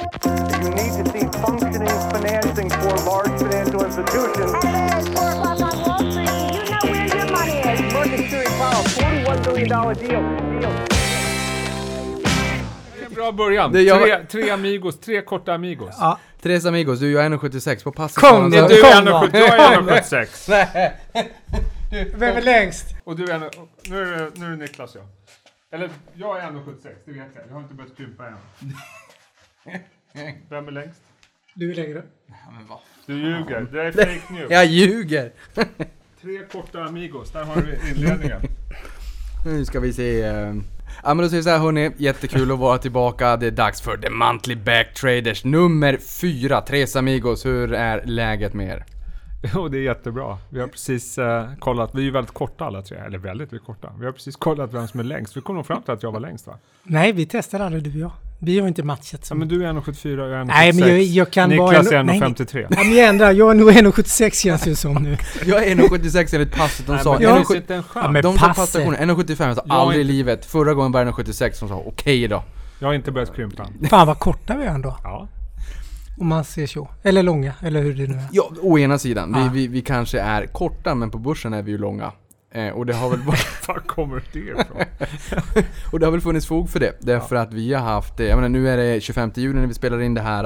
[0.00, 4.52] You need to see functioning financing for large financial institutions.
[4.64, 6.30] It's four o'clock on Wall Street.
[6.54, 7.92] You know where your money is.
[7.92, 9.94] Market Steering Powell, $41 billion deal.
[10.60, 10.72] deal.
[12.96, 13.72] Det är en bra början.
[13.72, 15.94] Det Tre, tre amigos, tre korta amigos.
[15.98, 16.18] Ja.
[16.42, 18.20] Tres amigos, du är 1,76 på passet.
[18.20, 19.10] Kom Det du är då.
[19.10, 20.92] 1,70, jag är 1,76.
[22.14, 22.86] Vem är längst?
[23.04, 23.40] Och du är en,
[23.88, 25.00] nu, är det, nu är det Niklas ja.
[25.72, 26.52] Eller jag är 1,76,
[27.04, 27.44] det vet jag.
[27.48, 28.34] Jag har inte börjat krympa än.
[30.48, 31.00] Vem är längst?
[31.54, 32.02] Du är längre.
[33.06, 34.50] Du ljuger, det är fake news.
[34.50, 35.32] Jag ljuger!
[36.22, 38.40] Tre korta amigos, där har vi inledningen.
[39.44, 40.22] Nu ska vi se.
[40.22, 40.54] eh.
[41.02, 43.36] Ja men då säger vi så här hörni, jättekul att vara tillbaka.
[43.36, 46.60] Det är dags för The Monthly Back Traders nummer 4.
[46.60, 48.84] Tres amigos, hur är läget med er?
[49.54, 50.38] Jo, det är jättebra.
[50.48, 53.56] Vi har precis eh, kollat, vi är ju väldigt korta alla tre, eller väldigt, vi
[53.56, 53.88] är korta.
[54.00, 55.36] Vi har precis kollat vem som är längst.
[55.36, 56.54] Vi kom nog fram till att jag var längst va?
[56.82, 58.10] Nej, vi testar aldrig du och jag.
[58.42, 59.38] Vi har inte matchat Ja, som...
[59.38, 60.46] men du är 1,74 och jag är 1,76.
[60.46, 61.70] Nej, men jag, jag kan vara...
[61.70, 62.66] Niklas är en- nej, 1,53.
[62.70, 63.32] Ja, men jag ändrar.
[63.32, 65.16] Jag är nog 1,76 känns det som nu.
[65.46, 67.12] Jag är 1,76 enligt passet de Nej, sa.
[67.12, 67.28] men Ja.
[67.34, 68.04] det 1,70 finns inte en chans.
[68.04, 68.56] Ja, men de sa passet.
[68.56, 70.44] passtationen, 1,75 jag sa Jag har aldrig i inte- livet.
[70.46, 72.42] Förra gången var det 1,76 som sa okej då.
[72.78, 73.66] Jag har inte börjat krympa.
[73.90, 74.96] Fan vad korta vi är ändå.
[75.04, 75.28] Ja.
[76.20, 76.88] Om man ser så.
[77.02, 78.28] Eller långa, eller hur det nu är.
[78.32, 79.34] Ja, å ena sidan.
[79.34, 79.42] Ah.
[79.42, 82.12] Vi, vi, vi kanske är korta men på börsen är vi ju långa.
[82.52, 84.64] Eh, och det har väl varit Var kommer det ifrån?
[85.92, 86.96] Och det har väl funnits fog för det.
[87.00, 89.74] Därför att vi har haft, eh, jag menar nu är det 25 juni när vi
[89.74, 90.44] spelar in det här.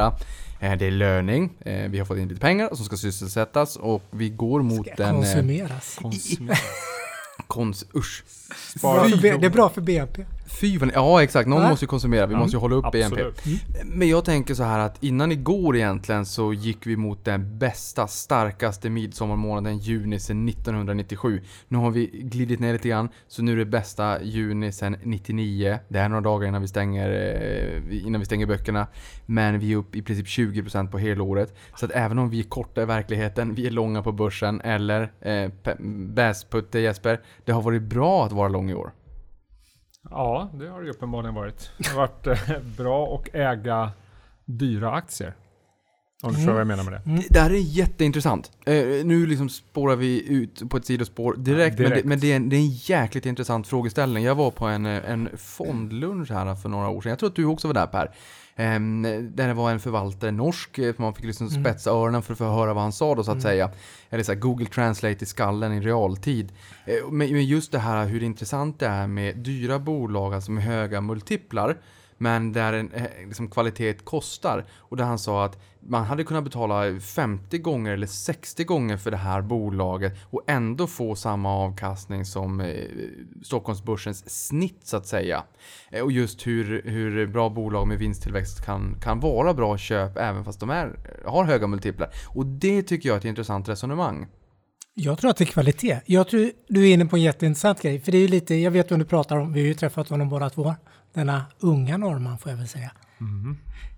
[0.61, 4.03] Eh, Det är löning, eh, vi har fått in lite pengar som ska sysselsättas och
[4.11, 5.15] vi går mot Ska en...
[5.15, 5.99] konsumeras.
[6.03, 6.57] Konsumera.
[7.47, 7.85] Kons...
[7.97, 8.25] Usch.
[8.83, 10.25] Bra det är bra för BNP.
[10.61, 11.69] Fy vad ni- Ja exakt, någon Va?
[11.69, 13.23] måste ju konsumera, vi Ja, måste ju hålla upp BNP.
[13.23, 13.65] absolut.
[13.85, 18.07] Men jag tänker så här att innan igår egentligen så gick vi mot den bästa,
[18.07, 21.41] starkaste midsommarmånaden juni sedan 1997.
[21.69, 25.79] Nu har vi glidit ner lite grann, så nu är det bästa juni sedan 99.
[25.89, 28.87] Det är några dagar innan vi stänger, eh, innan vi stänger böckerna.
[29.27, 31.55] Men vi är upp i princip 20% på helåret.
[31.77, 35.13] Så att även om vi är korta i verkligheten, vi är långa på börsen, eller
[35.21, 35.51] eh,
[36.15, 38.93] bäsputte Jesper, det har varit bra att vara lång i år.
[40.11, 41.71] Ja, det har det ju uppenbarligen varit.
[41.79, 43.91] Det har varit eh, bra att äga
[44.45, 45.35] dyra aktier.
[46.25, 47.01] Om du förstår vad jag menar med det.
[47.05, 48.51] Det det här är jätteintressant.
[48.67, 48.75] Eh,
[49.05, 52.07] nu liksom spårar vi ut på ett sidospår direkt, Ja, Men, det, direkt.
[52.07, 54.25] men det, är en, det är en jäkligt intressant frågeställning.
[54.25, 57.11] Jag var på en, eh, en fondlunch här för några år sedan.
[57.11, 58.11] Jag tror att du också var där Per.
[58.57, 59.03] Ehm,
[59.37, 62.45] där det var en förvaltare, norsk, eh, man fick liksom spetsa öronen för att få
[62.45, 63.71] höra vad han sa då så att säga.
[64.11, 66.53] Eller så här, Google Translate i skallen i realtid.
[66.87, 70.65] Eh, Men men just det här hur intressant det är med dyra bolag, alltså med
[70.65, 71.77] höga multiplar.
[72.19, 74.65] Men där en eh, liksom, kvalitet kostar.
[74.79, 79.11] Och där han sa att man hade kunnat betala 50 gånger eller 60 gånger för
[79.11, 82.85] det här bolaget och ändå få samma avkastning som eh,
[83.43, 85.43] Stockholmsbörsens snitt så att säga.
[85.91, 90.45] Eh, och just hur, hur bra bolag med vinsttillväxt kan, kan vara bra köp även
[90.45, 92.11] fast de är, har höga multiplar.
[92.29, 94.27] Och det tycker jag är ett intressant resonemang.
[94.95, 96.01] Jag tror att det är kvalitet.
[96.07, 98.01] Jag tror du är inne på en jätteintressant grej.
[98.01, 100.09] För det är ju lite, jag vet vad du pratar om, vi har ju träffat
[100.09, 100.75] honom båda två.
[101.15, 102.91] Denna unga norrman får jag väl säga.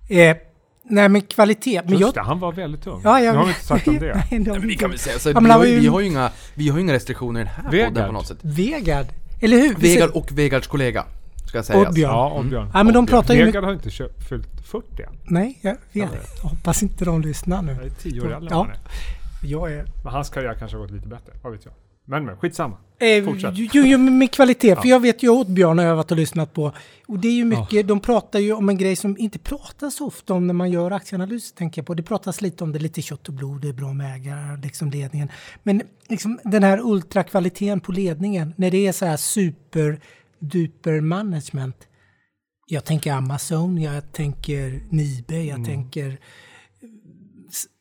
[0.09, 0.37] Eh,
[0.83, 1.81] nej men kvalitet.
[1.85, 3.01] Men Just jag, det, han var väldigt ung.
[3.05, 4.15] Ja, jag, nu har vi inte sagt om det.
[4.15, 4.75] Nej, vi Vi inte.
[4.75, 6.31] kan väl säga så, Ja, men vi, han har, ju- ju- vi, har ju inga,
[6.55, 7.89] vi har ju inga restriktioner i den här Vegard.
[7.89, 8.39] podden på något sätt.
[8.43, 9.06] Vegard,
[9.41, 9.75] eller hur?
[9.75, 11.05] Vegard och Vegards kollega,
[11.49, 11.89] ska sägas.
[11.89, 12.11] Oddbjörn.
[12.12, 12.71] Ja, Oddbjörn.
[12.75, 15.17] Ja, men de pratar ju Vegard har inte köpt, fyllt 40 än.
[15.25, 16.11] Nej, jag vet.
[16.43, 17.91] Jag hoppas inte de lyssnar Jag är nu.
[18.03, 18.67] 10 år äldre än Ja.
[19.43, 19.85] Jag är...
[20.05, 21.75] Men hans karriär kanske har gått lite bättre, vad vet jag.
[22.09, 22.77] Men men, skitsamma.
[22.99, 23.53] Eh, Fortsätt.
[23.57, 24.77] jo, jo, med kvalitet.
[24.77, 24.91] För Ja.
[24.91, 26.73] jag vet ju åt Björn har jag varit och lyssnat på.
[27.09, 30.35] Och det är ju mycket, de pratar ju om en grej som inte pratas ofta
[30.35, 31.95] om när man gör aktieanalys, tänker jag på.
[31.95, 34.91] Det pratas lite om det, lite kött och blod, det är bra med ägare, liksom
[34.91, 35.29] ledningen.
[35.63, 40.01] Men liksom den här ultrakvaliteten på ledningen, när det är så här super
[40.39, 41.77] duper management.
[42.69, 46.19] Jag tänker Amazon, jag tänker Nibe, jag tänker...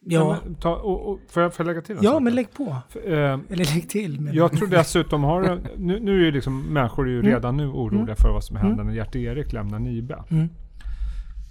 [0.08, 2.22] Ja, Men, ta, och, och, får, jag, får jag lägga till en ja sak?
[2.22, 2.76] men lägg på.
[2.90, 4.22] För, eh, Eller lägg till.
[4.22, 4.34] Men...
[4.34, 7.32] Jag tror dessutom har nu, nu är ju liksom människor är ju Mm.
[7.32, 10.24] redan nu oroliga för vad som händer när Gert-Erik lämnar Nibe.
[10.30, 10.50] Mm.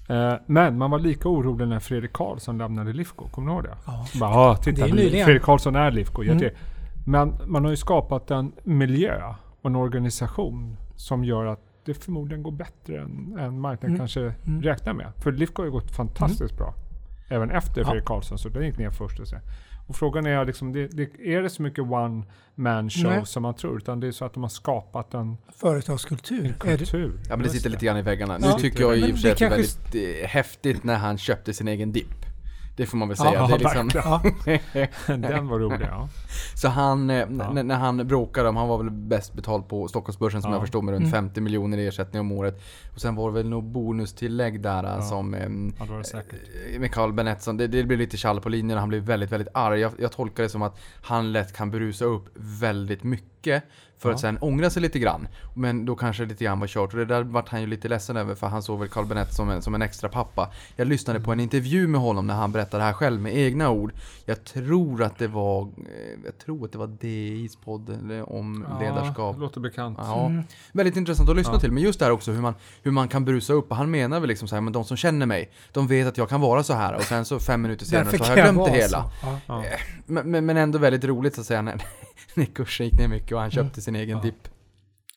[0.09, 3.77] Eh, men man var lika orolig när Fredrik Karlsson lämnade Lifco, kommer du ihåg det?
[3.87, 4.07] Ja.
[4.21, 5.25] Bara, ah, Det titta, nyligen.
[5.25, 6.23] Fredrik Karlsson är Lifco.
[6.23, 6.51] Mm.
[7.07, 9.23] Men man har ju skapat en miljö
[9.63, 13.99] och en organisation som gör att det förmodligen går bättre än, än marknaden Mm.
[13.99, 14.63] kanske Mm.
[14.63, 15.07] räknar med.
[15.23, 16.75] För Lifco har ju gått fantastiskt bra.
[17.35, 17.87] Även efter Ja.
[17.87, 19.21] Fredrik Karlsson, så den gick ner först.
[19.21, 19.37] Och, så.
[19.87, 22.23] och frågan är, liksom, det, det, är det så mycket one
[22.55, 23.27] man show Nej.
[23.27, 23.77] som man tror?
[23.77, 26.39] Utan det är så att de har skapat en, Företagskultur.
[26.45, 27.13] en det- kultur.
[27.29, 28.39] Ja men det sitter lite grann i väggarna.
[28.43, 28.53] Ja.
[28.53, 30.97] Nu tycker jag i och för sig det att det är väldigt eh, häftigt när
[30.97, 32.25] han köpte sin egen dipp.
[32.77, 33.35] Det får man väl Ja, säga.
[33.41, 33.91] ja, det är liksom,
[35.07, 36.09] Ja, Den var rolig, ja.
[36.55, 40.43] så han, eh, n- när han bråkade om, han var väl bäst betald på Stockholmsbörsen
[40.43, 40.55] som Ja.
[40.57, 41.03] jag förstår med Mm.
[41.05, 42.63] runt 50 miljoner i ersättning om året.
[42.95, 46.41] Och sen var det väl något bonustillägg där som ehm, Ja, det var det säkert.
[46.75, 49.49] eh, med Carl Benetton, det, det blev lite tjall på linjen han blev väldigt, väldigt
[49.55, 49.81] arg.
[49.81, 53.29] Jag, jag tolkar det som att han lätt kan brusa upp väldigt mycket
[53.99, 54.19] för att Ja.
[54.19, 55.29] sen ångra sig lite grann.
[55.55, 58.17] Men då kanske lite grann var kört och det där vart han ju lite ledsen
[58.17, 60.51] över för han såg väl Carl Benett som en, som en extra pappa.
[60.77, 63.71] Jag lyssnade på en intervju med honom när han berättade det här själv med egna
[63.71, 63.93] ord.
[64.25, 65.69] Jag tror att det var, eh,
[66.25, 69.35] jag tror att det var DIs podd eller om ledarskap.
[69.37, 69.99] det låter bekant.
[70.01, 70.31] Ja,
[70.73, 71.61] väldigt intressant att lyssna Ja.
[71.61, 71.73] till.
[71.73, 73.71] Men just det här också hur man, hur man kan brusa upp.
[73.71, 76.19] Och han menar väl liksom så här, men de som känner mig, de vet att
[76.19, 76.95] jag kan vara så här.
[76.95, 79.03] Och sen så fem minuter senare så har jag glömt det hela.
[79.03, 79.11] så.
[79.23, 79.39] Ja.
[79.47, 79.63] Ja.
[80.07, 81.83] Men, men, men ändå väldigt roligt att säga när,
[82.37, 84.23] när kursen gick ner mycket och han köpte sin egen Ja.
[84.23, 84.49] dipp.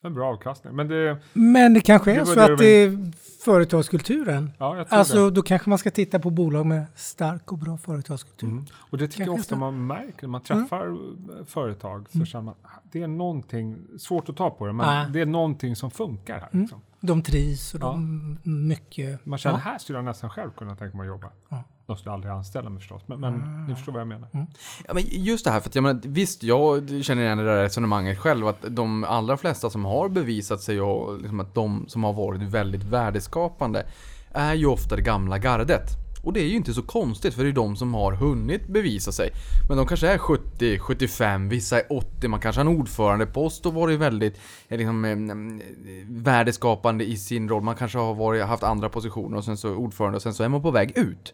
[0.02, 0.75] En bra avkastning.
[0.75, 3.12] Men det, Men det kanske Det är var så det att det är
[3.46, 4.52] företagskulturen.
[4.58, 5.31] ja, jag tror Alltså det.
[5.31, 8.48] då kanske man ska titta på bolag med stark och bra företagskultur.
[8.48, 8.66] Mm.
[8.74, 9.60] Och det tycker jag Kanske ofta så.
[9.60, 12.06] man märker när man träffar eh, företag.
[12.10, 12.56] Så känner man
[12.92, 15.06] det är någonting, svårt att ta på det, men Ja.
[15.14, 16.50] det är någonting som funkar här.
[16.52, 16.81] Liksom.
[16.99, 19.25] De trivs och de mycket...
[19.25, 19.61] Man känner, Ja.
[19.71, 21.27] här skulle jag nästan själv kunna tänka mig att jobba.
[21.49, 21.63] Ja.
[21.85, 24.29] De skulle aldrig anställa mig förstås, men, men ni förstår vad jag menar.
[24.88, 27.63] Ja, men just det här, för att jag menar, visst, jag känner igen det där
[27.63, 32.03] resonemanget själv, att de allra flesta som har bevisat sig och liksom att de som
[32.03, 33.85] har varit väldigt värdeskapande
[34.31, 35.89] är ju ofta det gamla gardet.
[36.24, 39.12] Och det är ju inte så konstigt för det är de som har hunnit bevisa
[39.12, 39.30] sig.
[39.68, 43.74] Men de kanske är 70, 75, vissa är 80, man kanske har en ordförandepost och
[43.74, 45.62] varit väldigt eh, liksom, eh, mm,
[46.10, 47.64] värdeskapande i sin roll.
[47.64, 50.50] Man kanske har varit, haft andra positioner och sen så ordförande och sen så är
[50.50, 51.34] man på väg ut.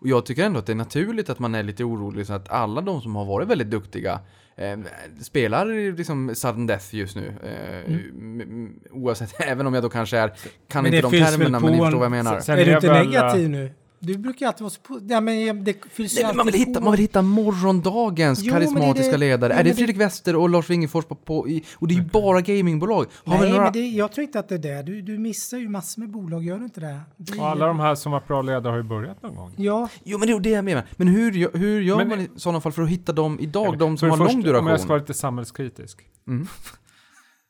[0.00, 2.48] Och jag tycker ändå att det är naturligt att man är lite orolig så att
[2.50, 4.20] alla de som har varit väldigt duktiga
[4.56, 4.78] eh,
[5.20, 7.34] spelar liksom sudden death just nu.
[7.44, 10.32] Eh, m- m- Oavsett, även om jag då kanske är,
[10.68, 12.40] kan Men inte de termerna men ni förstår vad jag menar.
[12.40, 13.70] Sen är du inte negativ nu?
[14.04, 15.00] Du brukar ju alltid vara så...
[15.08, 16.84] Ja, men det fylls ju Nej, men man, vill hitta, på.
[16.84, 19.52] man vill hitta morgondagens Jo, karismatiska det- ledare.
[19.54, 22.04] jo, är det Fredrik Wester och Lars Wingefors på, på i, Och det är ju
[22.04, 23.06] bara gamingbolag.
[23.24, 23.64] Har Nej, några...
[23.64, 24.82] men det, jag tror inte att det är det.
[24.82, 27.00] Du, du missar ju massor med bolag, gör du inte det?
[27.16, 29.54] det Och alla de här som varit bra ledare har ju börjat någon gång.
[29.56, 30.84] Ja, Jo men det är det jag menar.
[30.96, 33.78] Men hur, gör- hur gör Men- man i sådana fall för att hitta dem idag?
[33.78, 34.98] De som har lång första, Om jag ska vara duration?
[34.98, 36.02] lite samhällskritisk.
[36.28, 36.46] Mm.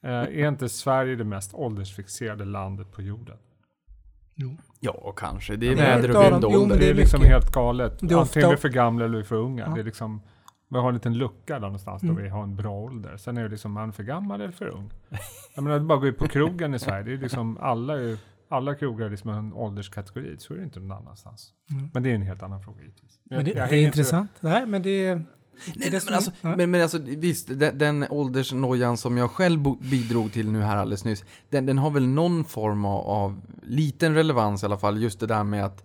[0.04, 3.36] Eh, är inte Sverige det mest åldersfixerade landet på jorden?
[4.80, 5.56] Ja, kanske.
[5.56, 6.66] Det är Det är väder och vind Jo, ålder.
[6.68, 7.32] men Det är är liksom mycket.
[7.32, 7.98] helt galet.
[8.00, 9.64] Det är ofta- Antingen vi är för gamla eller vi är för unga.
[9.68, 9.74] Ja.
[9.74, 10.22] Det är liksom,
[10.68, 12.14] vi har en liten lucka där någonstans Mm.
[12.16, 13.16] då vi har en bra ålder.
[13.16, 14.90] Sen är det liksom, man för gammal eller för ung?
[15.54, 17.02] Jag menar, det är bara gå ut på krogen i Sverige.
[17.04, 18.16] Det är liksom, alla, är,
[18.48, 20.36] alla krogar är liksom en ålderskategori.
[20.38, 21.50] Så är det inte någon annanstans.
[21.92, 23.18] Men det är en helt annan fråga givetvis.
[23.30, 23.36] Mm.
[23.36, 24.30] men det, Jag- det jag är hänger inte- intressant.
[24.40, 25.24] Nej, men det är...
[25.74, 30.50] Nej, men, alltså, men, men alltså visst, den, den åldersnojan som jag själv bidrog till
[30.50, 34.66] nu här alldeles nyss, den, den har väl någon form av, av liten relevans i
[34.66, 35.84] alla fall, just det där med att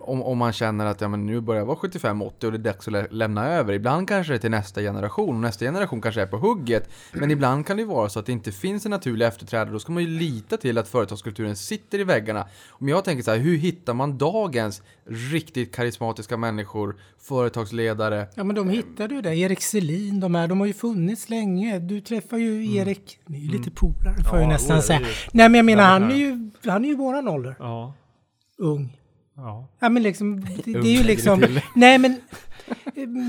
[0.00, 2.58] om, om man känner att ja, men nu börjar jag vara 75-80 och det är
[2.58, 3.72] dags att lä- lämna över.
[3.72, 6.88] Ibland kanske det är till nästa generation, och nästa generation kanske är på hugget.
[7.12, 9.70] Men ibland kan det vara så att det inte finns en naturlig efterträdare.
[9.70, 12.46] Då ska man ju lita till att företagskulturen sitter i väggarna.
[12.70, 14.82] Om jag tänker så här, hur hittar man dagens
[15.32, 19.36] riktigt karismatiska människor, företagsledare, Ja, men de hittade ju det.
[19.36, 21.78] Erik Selin, de här, de har ju funnits länge.
[21.78, 25.00] Du träffar ju Erik, ni är ju lite polare får jag Ja, nästan oj, säga.
[25.32, 27.56] Nej, men jag menar, han är ju, han är ju våran ålder.
[27.58, 27.94] Ja,
[28.58, 28.96] Ung.
[29.36, 29.68] Ja.
[29.78, 31.58] Ja, men liksom, det, det är ju liksom...
[31.74, 32.20] Nej, men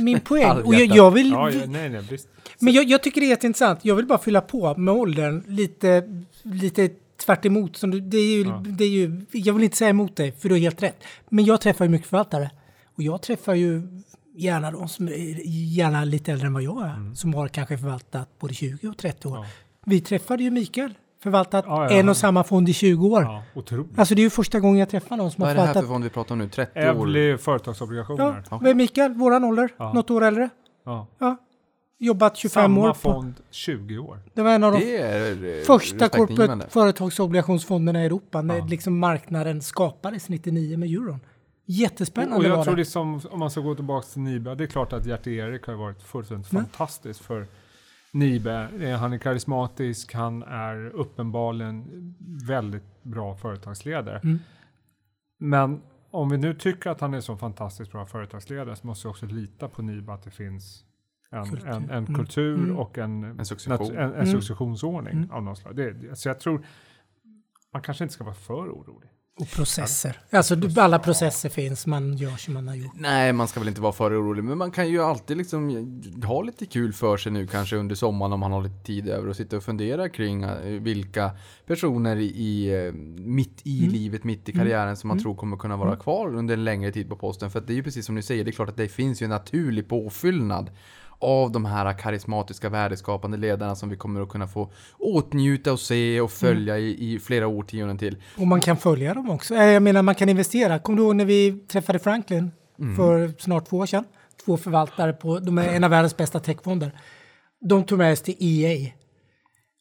[0.03, 1.31] min poäng, och jag, jag vill...
[1.31, 2.27] ja, ja nej, nej, visst.
[2.59, 3.79] Men jag, jag tycker det är jätteintressant.
[3.85, 6.03] Jag vill bara fylla på med åldern lite,
[6.43, 6.89] lite
[7.25, 7.77] tvärt emot.
[7.77, 8.63] Som du, det är ju, Ja.
[8.65, 11.03] det är ju, jag vill inte säga emot dig, för du har helt rätt.
[11.29, 12.49] Men jag träffar ju mycket förvaltare.
[12.95, 13.81] Och jag träffar ju
[14.35, 15.41] gärna de som är
[15.75, 17.15] gärna lite äldre än vad jag är.
[17.15, 19.35] Som har kanske förvaltat både 20 och 30 år.
[19.37, 19.45] Ja.
[19.85, 20.93] Vi träffade ju Mikael,
[21.25, 23.21] förvaltat Ja, ja, en och samma fond i 20 år.
[23.21, 23.99] Ja, otroligt.
[23.99, 25.67] Alltså det är ju första gången jag träffar någon som Vad har är det här
[25.67, 25.93] för förvaltat...
[25.93, 26.49] fond vi pratar om nu?
[26.49, 26.83] 30 år?
[26.83, 28.43] Evli företagsobligationer.
[28.51, 29.13] Ja, vad är Mikael?
[29.13, 29.69] Våran ålder?
[29.77, 29.93] Ja.
[29.93, 30.49] Något år äldre?
[30.85, 31.07] Ja.
[31.19, 31.37] Ja.
[31.99, 32.87] Jobbat 25 Samma år.
[32.87, 34.19] På, fond 20 år.
[34.33, 38.65] det var en av de är eh, första corporate företagsobligationsfonderna i Europa när Ja.
[38.65, 41.19] liksom marknaden skapades 99 med euron.
[41.65, 42.79] Jättespännande Och jag tror det.
[42.79, 46.03] liksom, om man ska gå tillbaka till Nibe, det är klart att Gert-Erik har varit
[46.03, 46.63] fullständigt Mm.
[46.65, 47.47] fantastiskt för
[48.15, 48.69] Nibe.
[48.79, 51.85] Eh, Han är karismatisk, han är uppenbarligen
[52.47, 54.19] väldigt bra företagsledare.
[54.23, 54.39] Mm.
[55.39, 55.81] Men
[56.11, 59.25] om vi nu tycker att han är så fantastiskt bra företagsledare så måste vi också
[59.25, 60.85] lita på Nibe att det finns
[61.31, 61.67] en Kultur.
[61.67, 62.15] en, en Mm.
[62.15, 62.77] kultur Mm.
[62.77, 63.91] och en, En succession.
[63.95, 64.25] en, en Mm.
[64.27, 65.31] successionsordning Mm.
[65.31, 65.75] av något slag.
[65.75, 66.65] Det- så jag tror
[67.73, 69.09] man kanske inte ska vara för orolig.
[69.37, 70.19] Och processer.
[70.31, 72.93] Alltså alla processer finns, man gör som man har gjort.
[72.95, 75.69] Nej, man ska väl inte vara för orolig, men man kan ju alltid liksom
[76.25, 79.27] ha lite kul för sig nu kanske under sommaren om man har lite tid över
[79.27, 81.31] och sitta och fundera kring eh, vilka
[81.65, 85.95] personer i, eh, mitt i livet, mitt i karriären som man tror kommer kunna vara
[85.95, 87.51] kvar under en längre tid på posten.
[87.51, 89.23] För det är ju precis som ni säger, det är klart att det finns ju
[89.23, 90.69] en naturlig påfyllnad
[91.25, 96.21] av de här karismatiska värdeskapande ledarna som vi kommer att kunna få åtnjuta och se
[96.21, 98.17] och följa i, i flera årtionden till.
[98.37, 99.55] Och man kan följa dem också.
[99.55, 100.79] Eh, Jag menar, man kan investera.
[100.79, 102.51] Kommer du ihåg när vi träffade Franklin
[102.97, 104.03] för snart två år sedan?
[104.45, 106.91] Två förvaltare på, de är en av världens bästa techfonder.
[107.69, 108.91] De tog med oss till EA.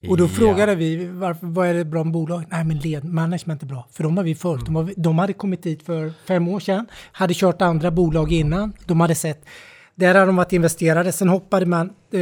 [0.09, 0.29] Och då Ja.
[0.29, 2.45] frågade vi varför, vad är det bra med bolag?
[2.51, 3.89] Nej, men led, management är bra.
[3.93, 4.65] För de har vi följt.
[4.67, 8.73] De, har, de hade kommit dit för fem år sedan, hade kört andra bolag innan.
[8.87, 9.45] De hade sett,
[9.95, 11.13] där hade de varit investerade.
[11.13, 12.21] Sen hoppade man eh,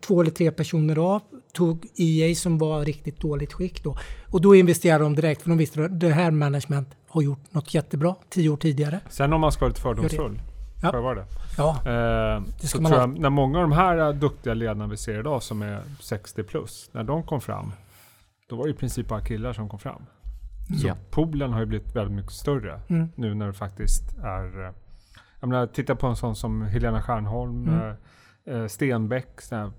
[0.00, 1.20] två eller tre personer av,
[1.52, 3.96] tog EA som var riktigt dåligt skick då.
[4.30, 7.74] Och då investerade de direkt, för de visste att det här management har gjort något
[7.74, 9.00] jättebra tio år tidigare.
[9.10, 10.40] Sen om man ska vara lite fördomsfull,
[10.82, 10.90] Ja.
[10.90, 11.26] får jag vara det?
[11.58, 14.86] Ja, Eh, Det ska man tror jag, när många av de här eh, duktiga ledarna
[14.86, 17.72] vi ser idag som är 60 plus, när de kom fram,
[18.50, 20.02] då var det i princip bara killar som kom fram.
[20.80, 20.94] Så Ja.
[21.10, 23.08] poolen har ju blivit väldigt mycket större Mm.
[23.14, 24.72] nu när det faktiskt är...
[25.46, 27.80] Jag menar, titta på en sån som Helena Stjärnholm, Mm.
[28.46, 29.72] eh, eh, Stenbeck, såna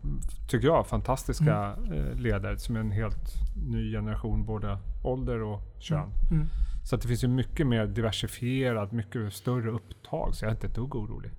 [0.49, 1.93] tycker jag, fantastiska Mm.
[1.93, 3.33] eh, ledare som är en helt
[3.71, 6.09] ny generation, både ålder och kön.
[6.31, 6.47] Mm.
[6.87, 10.67] Så att det finns ju mycket mer diversifierat, mycket större upptag, så jag är inte
[10.67, 11.31] ett dugg orolig.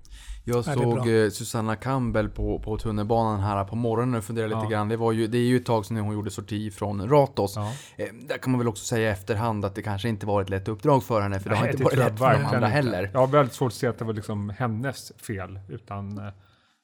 [0.43, 4.65] Jag är såg eh, Susanna Campbell på, på tunnelbanan här på morgonen och funderade lite
[4.65, 4.69] Ja.
[4.69, 4.89] grann.
[4.89, 7.53] Det, var ju, det är ju ett tag sedan hon gjorde sorti från Ratos.
[7.55, 7.73] Ja.
[7.97, 10.49] Eh, där kan man väl också säga i efterhand att det kanske inte var ett
[10.49, 13.09] lätt uppdrag för henne, för det har Nej, inte varit lätt för de andra heller.
[13.13, 16.33] Jag har väldigt svårt att se att det var liksom hennes fel, utan eh,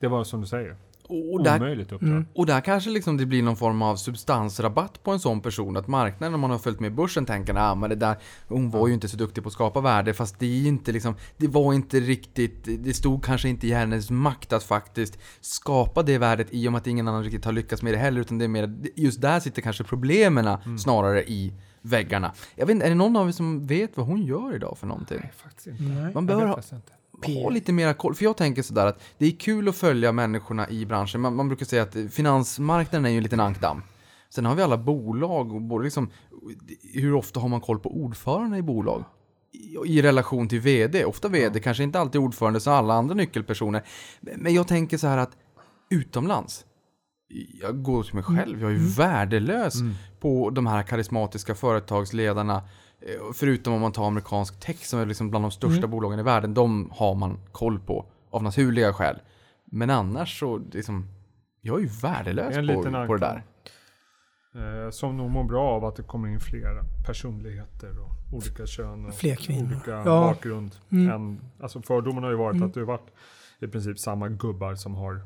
[0.02, 0.76] det var som du säger,
[1.10, 2.10] Och där, omöjligt uppdrag.
[2.10, 2.26] Mm.
[2.36, 5.78] och där kanske liksom det blir någon form av substansrabatt på en sån person.
[5.78, 8.16] Att marknaden, om man har följt med börsen, tänker ah, men det där,
[8.48, 10.14] hon var ju inte så duktig på att skapa värde.
[10.14, 14.12] Fast det är inte liksom, det var inte riktigt, det stod kanske inte i hennes
[14.12, 17.82] makt att faktiskt skapa det värdet i och med att ingen annan riktigt har lyckats
[17.82, 18.22] med det heller.
[18.22, 20.78] Utan det är mer, just där sitter kanske problemen Mm.
[20.78, 22.34] snarare i väggarna.
[22.56, 24.88] Jag vet inte, är det någon av er som vet vad hon gör idag för
[24.88, 25.18] någonting?
[25.22, 25.84] Nej, faktiskt inte.
[25.84, 25.94] nej.
[25.96, 26.92] Man Jag bör vet ha, faktiskt inte.
[27.24, 28.16] Ha lite mera koll.
[28.16, 31.22] För jag tänker sådär att det är kul att följa människorna i branschen.
[31.22, 33.82] Man, man brukar säga att finansmarknaden är ju en liten ankdamm.
[34.30, 36.10] Sen har vi alla bolag och både liksom,
[36.94, 39.04] hur ofta har man koll på ordförande i bolag?
[39.52, 41.06] I, i relation till vd.
[41.06, 43.84] Ofta vd, kanske inte alltid ordförande som alla andra nyckelpersoner.
[44.20, 45.38] Men jag tänker så här att
[45.90, 46.66] utomlands,
[47.62, 49.76] jag går till mig själv, jag är ju värdelös
[50.20, 52.64] på de här karismatiska företagsledarna.
[53.06, 56.24] Eh, Förutom om man tar amerikansk tech som är liksom bland de största bolagen i
[56.24, 56.54] världen.
[56.54, 59.20] De har man koll på av naturliga skäl.
[59.66, 61.06] Men annars så liksom,
[61.62, 63.44] jag är ju värdelös en på, liten på det där.
[64.86, 69.06] Eh, som nog mår bra av att det kommer in fler personligheter och olika kön
[69.06, 69.72] och Fler kvinnor.
[69.72, 70.04] olika Ja.
[70.04, 70.76] bakgrund.
[70.92, 71.12] Mm.
[71.12, 73.10] Än, alltså fördomen har ju varit att det har varit
[73.60, 75.22] i princip samma gubbar som har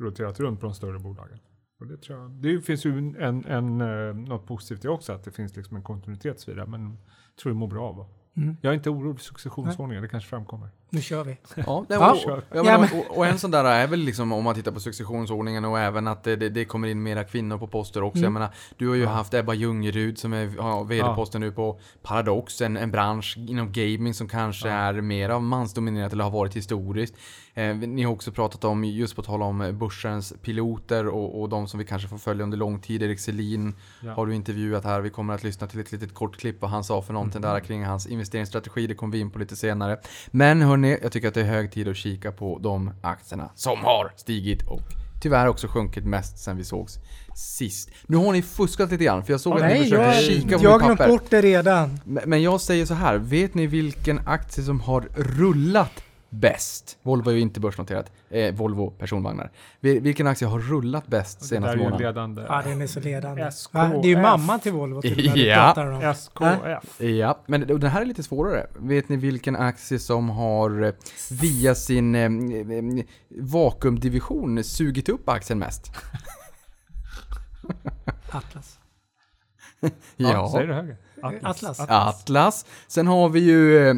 [0.00, 1.38] roterat runt på de större bolagen.
[1.78, 5.24] Och det, tror jag, det finns ju en, en, eh, något positivt i också, att
[5.24, 8.06] det finns liksom en kontinuitet men jag tror det mår bra av.
[8.36, 8.56] Mm.
[8.60, 10.70] Jag är inte orolig för successionsordningen, det kanske framkommer.
[10.90, 11.36] Nu kör vi.
[11.66, 12.12] Ja, det, Ja.
[12.12, 12.42] och, Kör.
[12.54, 15.64] ja, men, och, och en sån där är väl liksom om man tittar på successionsordningen
[15.64, 18.18] och även att det, det, kommer in mera kvinnor på poster också.
[18.18, 18.24] Mm.
[18.24, 19.08] Jag menar, du har ju Ja.
[19.08, 24.14] haft Ebba Ljungerud som är ja, vd-posten nu på Paradox, en, en bransch inom gaming
[24.14, 27.14] som kanske är mer av mansdominerat eller har varit historiskt.
[27.54, 31.68] Eh, ni har också pratat om, just på tal om börsens piloter och, och de
[31.68, 33.02] som vi kanske får följa under lång tid.
[33.02, 33.74] Erik Selin
[34.16, 35.00] har du intervjuat här.
[35.00, 37.50] Vi kommer att lyssna till ett litet kort klipp vad han sa för någonting Mm.
[37.54, 38.86] där kring hans investeringsstrategi.
[38.86, 39.98] Det kommer vi in på lite senare.
[40.30, 43.78] Men hörni, jag tycker att det är hög tid att kika på de aktierna som
[43.78, 44.80] har stigit och
[45.22, 46.98] tyvärr också sjunkit mest sen vi sågs
[47.34, 47.90] sist.
[48.06, 50.58] Nu har ni fuskat lite grann för jag såg att ni Nej, försökte jag, kika
[50.58, 52.00] på jag har glömt bort det redan.
[52.04, 56.98] Men men jag säger så här, vet ni vilken aktie som har rullat bäst?
[57.02, 58.12] Volvo är ju inte börsnoterat.
[58.30, 59.50] Eh, Volvo personvagnar.
[59.80, 62.06] Vil- Vilken aktie har rullat bäst Det senaste är ju en månaden?
[62.06, 62.42] ledande.
[62.48, 63.42] Ja, den är så ledande.
[63.42, 63.74] SKF.
[63.74, 63.88] Va?
[63.88, 66.10] Det är ju mamman till Volvo till och med Ja.
[66.10, 67.00] SKF.
[67.00, 68.66] Ja, men det- den här är lite svårare.
[68.78, 70.92] Vet ni vilken aktie som har eh,
[71.30, 73.04] via sin eh, eh,
[73.40, 75.92] vakuumdivision sugit upp aktien mest?
[78.30, 78.78] Atlas.
[80.16, 80.96] Ja, säger du högre?
[81.22, 81.80] Atlas.
[81.88, 82.66] Atlas.
[82.88, 83.94] Sen har vi ju, eh,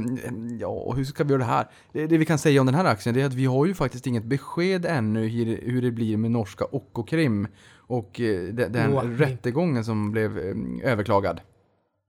[0.61, 1.67] ja hur ska vi göra det här?
[1.93, 3.75] Det, det vi kan säga om den här aktien det är att vi har ju
[3.75, 7.47] faktiskt inget besked ännu hur, hur det blir med norska Okkokrim
[7.87, 10.55] och eh, de, den Åh, rättegången som blev eh,
[10.93, 11.41] överklagad.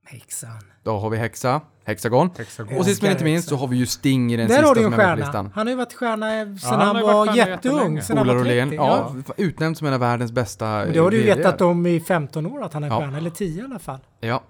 [0.05, 0.49] Häxan.
[0.83, 2.29] Då har vi Hexa, Hexagon.
[2.37, 2.77] Hexagon.
[2.77, 4.75] Och sist men inte minst så har vi ju Sting i den Där sista har
[4.75, 5.15] du en på stjärna.
[5.15, 5.51] listan.
[5.55, 8.01] Han har ju varit stjärna sedan han han, varit var jätteung.
[8.01, 8.55] Sedan han Ola var 30.
[8.55, 11.85] Rolén, ja, utnämnd som en av världens bästa Men det har du ju vetat om
[11.85, 12.99] i 15 år att han är Ja.
[12.99, 13.99] stjärna, eller 10 i alla fall.
[14.19, 14.43] Ja.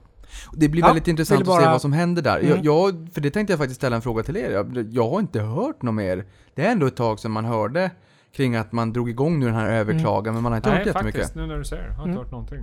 [0.54, 2.40] Det blir Ja, väldigt intressant vill att se bara- vad som händer där.
[2.40, 2.64] Jag, Mm.
[2.64, 4.52] jag, för det tänkte jag faktiskt ställa en fråga till er.
[4.52, 6.26] Jag, jag har inte hört något mer.
[6.56, 7.92] Det är ändå ett tag sedan man hörde
[8.36, 10.88] kring att man drog igång nu den här överklagan, men man har inte hört Nej,
[10.88, 11.22] jättemycket.
[11.22, 11.90] faktiskt, nu när du säger det.
[11.90, 12.18] Jag har inte Mm.
[12.24, 12.60] hört någonting.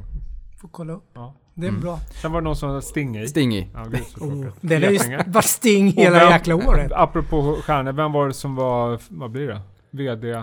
[0.60, 1.04] Får kolla upp.
[1.14, 1.34] Ja.
[1.54, 1.98] Det är bra.
[2.22, 3.28] Sen var det någon som hade Sting i.
[3.28, 3.68] Sting i.
[3.74, 6.92] Ja, gud Oh, den har ju varit sting hela vem- jäkla året.
[6.94, 9.60] Apropå stjärnor, vem var det som var, vad blir det?
[9.90, 10.42] VD?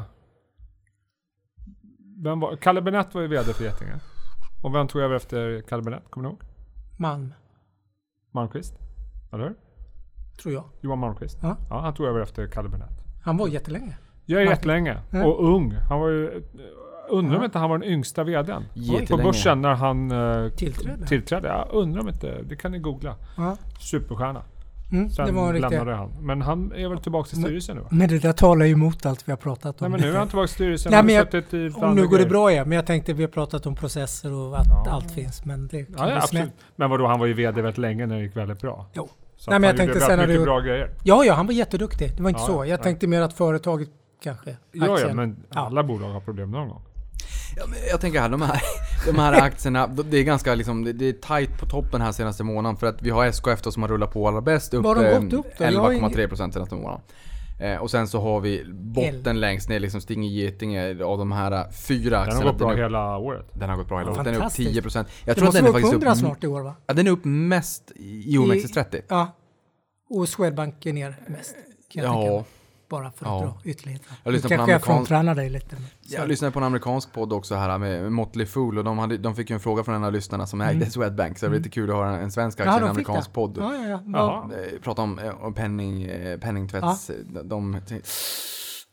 [2.24, 3.94] Vem var, Kalle Bennett var ju VD för Getinge.
[4.64, 6.04] Och vem tog över efter Kalle Bennett?
[6.10, 6.42] Kommer du ihåg?
[6.98, 7.34] Malm,
[8.32, 8.74] Malmqvist?
[9.34, 9.56] Eller hur?
[10.42, 10.64] tror jag.
[10.82, 11.40] Johan Malmqvist?
[11.42, 11.58] Ja.
[11.70, 13.04] Ja, han tog över efter Kalle Bennett.
[13.24, 13.98] Han var jättelänge.
[14.26, 14.98] Jag är Malm- jättelänge.
[15.12, 15.26] Ja.
[15.26, 15.72] Och ung.
[15.90, 16.44] Han var ju...
[17.10, 18.64] Undrar om inte han var den yngsta VDn
[19.10, 21.08] på börsen när han eh, Tillträdde.
[21.08, 21.48] tillträdde.
[21.48, 23.16] Jag undrar om inte, det kan ni googla.
[23.38, 23.58] Ja.
[23.80, 24.42] Superstjärna.
[24.98, 25.72] Mm, Sen det var riktigt.
[25.72, 26.12] lämnade han.
[26.22, 27.88] Men han är väl tillbaka i styrelsen nu va?
[27.92, 29.92] Men det där talar ju emot allt vi har pratat om.
[29.92, 30.92] Nej men nu är han tillbaka i styrelsen.
[30.92, 33.66] Nej, men jag- Om nu går det bra igen, men jag tänkte vi har pratat
[33.66, 34.92] om processer och att Ja.
[34.92, 35.46] allt finns.
[35.46, 36.52] Men det Ja, ja absolut.
[36.76, 38.86] Men vadå, han var ju VD väldigt länge när det gick väldigt bra.
[38.94, 39.10] Jo.
[39.38, 40.90] Så Nej, men jag tänkte sen när du- bra grejer.
[41.04, 42.12] Ja, ja, han var jätteduktig.
[42.18, 42.52] Det var inte Ja, så.
[42.54, 42.84] ja, Jag nej.
[42.84, 43.90] tänkte mer att företaget
[44.24, 46.82] kanske, Ja, ja, men alla bolag har problem någon gång.
[47.58, 48.62] Ja, men jag tänker här, de här,
[49.06, 52.44] de här aktierna, det är ganska liksom, det, det är tight på toppen här senaste
[52.44, 54.98] månaden för att vi har SKF då som har rullat på allra bäst, upp, Vad
[54.98, 55.64] har de eh, gått upp då?
[55.66, 57.02] Jag har 11,3% senaste månaden.
[57.60, 61.72] Eh, och sen så har vi botten längst ner, liksom Sting Getinge av de här
[61.72, 62.52] fyra Den har aktierna.
[62.52, 63.46] gått bra hela året.
[63.54, 64.24] den har gått bra hela året.
[64.24, 64.86] Den är upp Fantastiskt.
[64.86, 65.06] 10%.
[65.26, 66.76] Jag tror att den är faktiskt 100 upp, snart i år va?
[66.88, 69.02] ja, den är upp mest i OMXS30.
[69.08, 69.36] Ja.
[70.10, 71.56] Och Swedbank är ner mest.
[71.94, 72.44] Kan jag Ja.
[72.90, 73.40] Bara för att Ja.
[73.42, 74.08] dra ytterligheter.
[74.24, 75.76] Jag Nu lyssnar på kanske jag amerikan- fronttränar dig lite.
[75.76, 79.18] men- Jag lyssnade på en amerikansk podd också här med Motley Fool och de, hade,
[79.18, 81.58] de fick ju en fråga från en av lyssnarna som ägde Swedbank så det var
[81.58, 82.84] lite kul att höra en svensk aktie i Mm.
[82.84, 83.34] Ja, en de fick amerikansk det.
[83.34, 83.58] podd.
[83.60, 84.02] Ja, ja, ja.
[84.14, 84.50] Ja.
[84.74, 87.12] Eh, prata om, eh, om penning, eh, penningtvätts...
[87.30, 87.82] De, de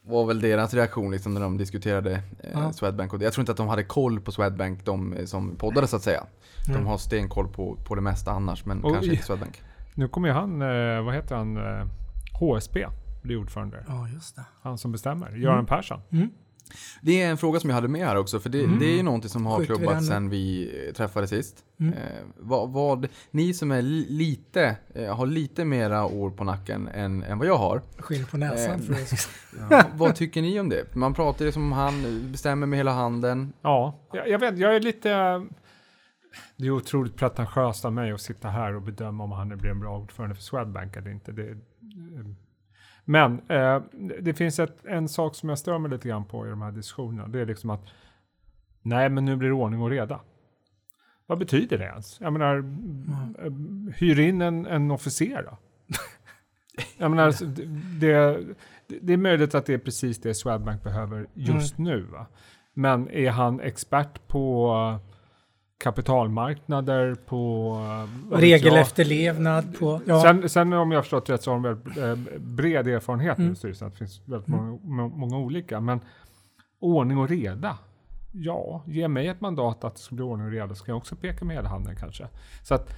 [0.07, 2.21] var väl deras reaktion liksom när de diskuterade eh,
[2.53, 2.73] Ja.
[2.73, 3.13] Swedbank.
[3.13, 6.03] Och jag tror inte att de hade koll på Swedbank, de som poddade så att
[6.03, 6.25] säga.
[6.67, 6.87] De Mm.
[6.87, 9.63] har stenkoll på, på det mesta annars, men Och kanske i- inte Swedbank.
[9.95, 11.87] Nu kommer ju han, eh, vad heter han, eh,
[12.41, 12.87] HSB
[13.23, 13.85] bli ordförande.
[13.89, 14.45] ja, just det.
[14.63, 15.29] Han som bestämmer.
[15.29, 15.43] Mm.
[15.43, 16.01] Göran Persson.
[17.03, 19.03] Det är en fråga som jag hade med här också, för det, det är ju
[19.03, 19.67] någonting som har Mm.
[19.67, 21.65] Skjuter vi klubbats sen vi eh, träffades sist.
[21.81, 21.93] Mm.
[21.95, 21.99] Eh,
[22.37, 27.23] vad, vad, ni som är li- lite, eh, har lite mera år på nacken än,
[27.23, 28.81] än vad jag har, Skinn på näsan.
[28.81, 28.95] Eh, för
[29.69, 29.87] det.
[29.95, 30.95] vad tycker ni om det?
[30.95, 33.53] Man pratar ju som om han bestämmer med hela handen.
[33.63, 35.09] Ja, jag, jag vet, jag är lite...
[36.57, 39.81] Det är otroligt pretentiöst av mig att sitta här och bedöma om han blir en
[39.81, 41.33] bra ordförande för Swedbank eller inte.
[41.33, 41.57] Det,
[43.05, 43.83] men eh,
[44.21, 46.73] det finns ett, en sak som jag stör mig lite grann på i de här
[46.73, 47.29] diskussionerna.
[47.29, 47.85] Det är liksom att
[48.83, 50.21] nej, men nu blir det ordning och reda.
[51.27, 52.21] Vad betyder det ens?
[52.21, 53.53] Jag menar, eh,
[53.97, 55.59] hyr in en, en officer då?
[56.99, 57.45] Jag menar, alltså,
[58.01, 58.45] det,
[58.87, 62.01] det, är möjligt att det är precis det Swedbank behöver just nu.
[62.01, 62.27] Va?
[62.75, 64.75] Men är han expert på
[65.83, 67.75] kapitalmarknader, på...
[68.33, 68.39] eh?
[68.39, 70.01] Regelefterlevnad på...
[70.07, 70.23] Ja.
[70.23, 73.53] Sen, sen om jag förstått rätt så har de väldigt eh, bred erfarenhet Mm.
[73.53, 73.91] i styrelsen.
[73.91, 75.81] Det finns väldigt många, må- många olika.
[75.81, 76.01] Men
[76.81, 77.79] ordning och reda.
[78.33, 80.99] Ja, ge mig ett mandat att det ska bli ordning och reda så kan jag
[80.99, 82.29] också peka med hela handen kanske.
[82.63, 82.91] Så att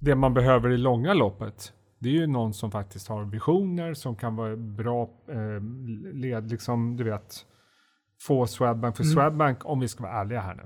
[0.00, 4.16] det man behöver i långa loppet det är ju någon som faktiskt har visioner, som
[4.16, 5.62] kan vara bra eh,
[6.14, 7.34] led, liksom du vet,
[8.26, 8.96] få Swedbank.
[8.96, 9.14] För Mm.
[9.14, 10.62] Swedbank, om vi ska vara ärliga här nu,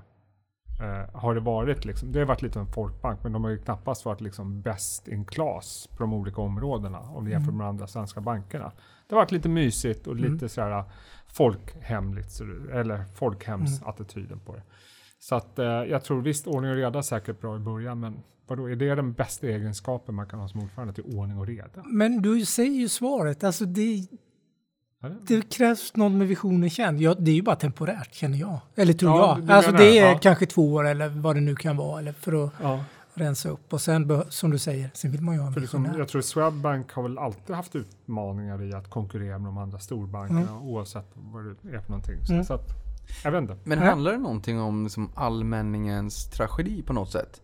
[0.83, 3.59] eh, har det varit liksom, det har varit lite en folkbank, men de har ju
[3.59, 7.57] knappast varit liksom best in class på de olika områdena om vi jämför Mm.
[7.59, 8.73] med de andra svenska bankerna.
[9.09, 10.85] Det har varit lite mysigt och lite sådär
[11.27, 12.41] folkhemligt,
[12.73, 14.63] eller folkhemsattityden på det.
[15.19, 18.23] Så att eh, jag tror visst, ordning och reda är säkert bra i början, men
[18.47, 21.83] vadå, är det den bästa egenskapen man kan ha som ordförande till ordning och reda?
[21.87, 23.45] Men du säger ju svaret.
[23.45, 24.07] Alltså det?
[25.27, 27.01] Det krävs någon med visionen känd.
[27.01, 28.59] Ja, det är ju bara temporärt känner jag.
[28.75, 29.51] Eller tror Ja, jag.
[29.51, 30.19] Alltså det är ja.
[30.19, 31.99] kanske två år eller vad det nu kan vara.
[31.99, 32.85] Eller för att Ja,
[33.15, 33.73] rensa upp.
[33.73, 36.23] Och sen, som du säger, sen vill man ju ha en för liksom, jag tror
[36.23, 41.45] Swedbank har väl alltid haft utmaningar i att konkurrera med de andra storbankerna oavsett vad
[41.45, 42.17] det är för någonting.
[42.27, 42.45] Så, Mm.
[42.45, 42.69] så att,
[43.25, 43.57] jag vet inte.
[43.65, 47.41] Men handlar det någonting om liksom allmänningens tragedi på något sätt?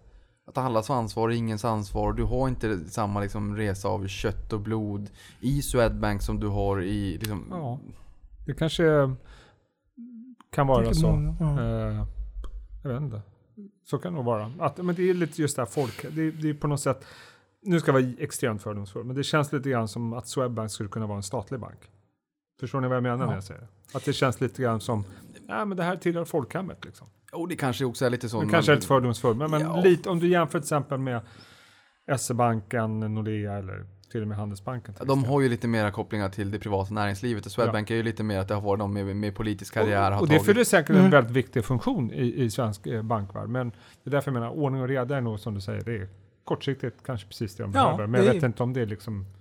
[0.48, 2.12] Att allas ansvar är ingens ansvar.
[2.12, 6.82] Du har inte samma liksom resa av kött och blod i Swedbank som du har
[6.82, 7.18] i...
[7.18, 7.78] Liksom, Ja,
[8.46, 9.14] det kanske
[10.50, 11.06] kan vara så.
[11.12, 11.62] många, ja.
[11.62, 12.06] Eh,
[12.82, 13.22] jag vet inte.
[13.84, 14.52] Så kan det nog vara.
[14.58, 17.04] Att, men det är lite just det här folk, det, det är på något sätt,
[17.62, 20.88] nu ska jag vara extremt fördomsfull, men det känns lite grann som att Swedbank skulle
[20.88, 21.78] kunna vara en statlig bank.
[22.60, 23.26] Förstår ni vad jag menar Ja.
[23.26, 23.96] när jag säger det?
[23.96, 25.04] Att det känns lite grann som,
[25.46, 27.06] nej men det här tillhör folkhemmet liksom.
[27.32, 28.36] Och det kanske också är lite så.
[28.36, 29.80] Man- kanske är lite fördomsfull, men, men Ja.
[29.80, 31.20] lite, om du jämför till exempel med
[32.18, 34.94] SE-banken, Nordea eller till och med Handelsbanken.
[34.98, 35.30] De exempel.
[35.30, 38.38] har ju lite mera kopplingar till det privata näringslivet och Swedbank är ju lite mer
[38.38, 41.04] att det har varit de med, med politisk karriär har och det fyller säkert Mm.
[41.04, 43.48] en väldigt viktig funktion i, i svensk eh, bankvärld.
[43.48, 45.96] Men det är därför jag menar, ordning och reda är nog som du säger, det
[45.96, 46.08] är
[46.44, 48.06] kortsiktigt kanske precis det de Ja, behöver.
[48.06, 49.37] Men jag det vet inte om det är liksom Ja,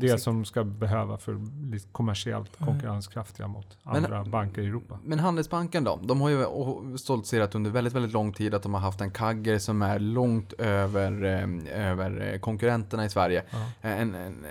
[0.00, 1.38] det som ska behöva för
[1.70, 4.98] lite kommersiellt konkurrenskraftiga mot Men- andra banker i Europa.
[5.04, 6.00] Men Handelsbanken då?
[6.02, 6.44] De har ju
[6.98, 10.52] stoltserat under väldigt, väldigt lång tid att de har haft en kagger som är långt
[10.52, 13.42] över, eh, över eh, konkurrenterna i Sverige.
[13.82, 14.44] Eh, En, en,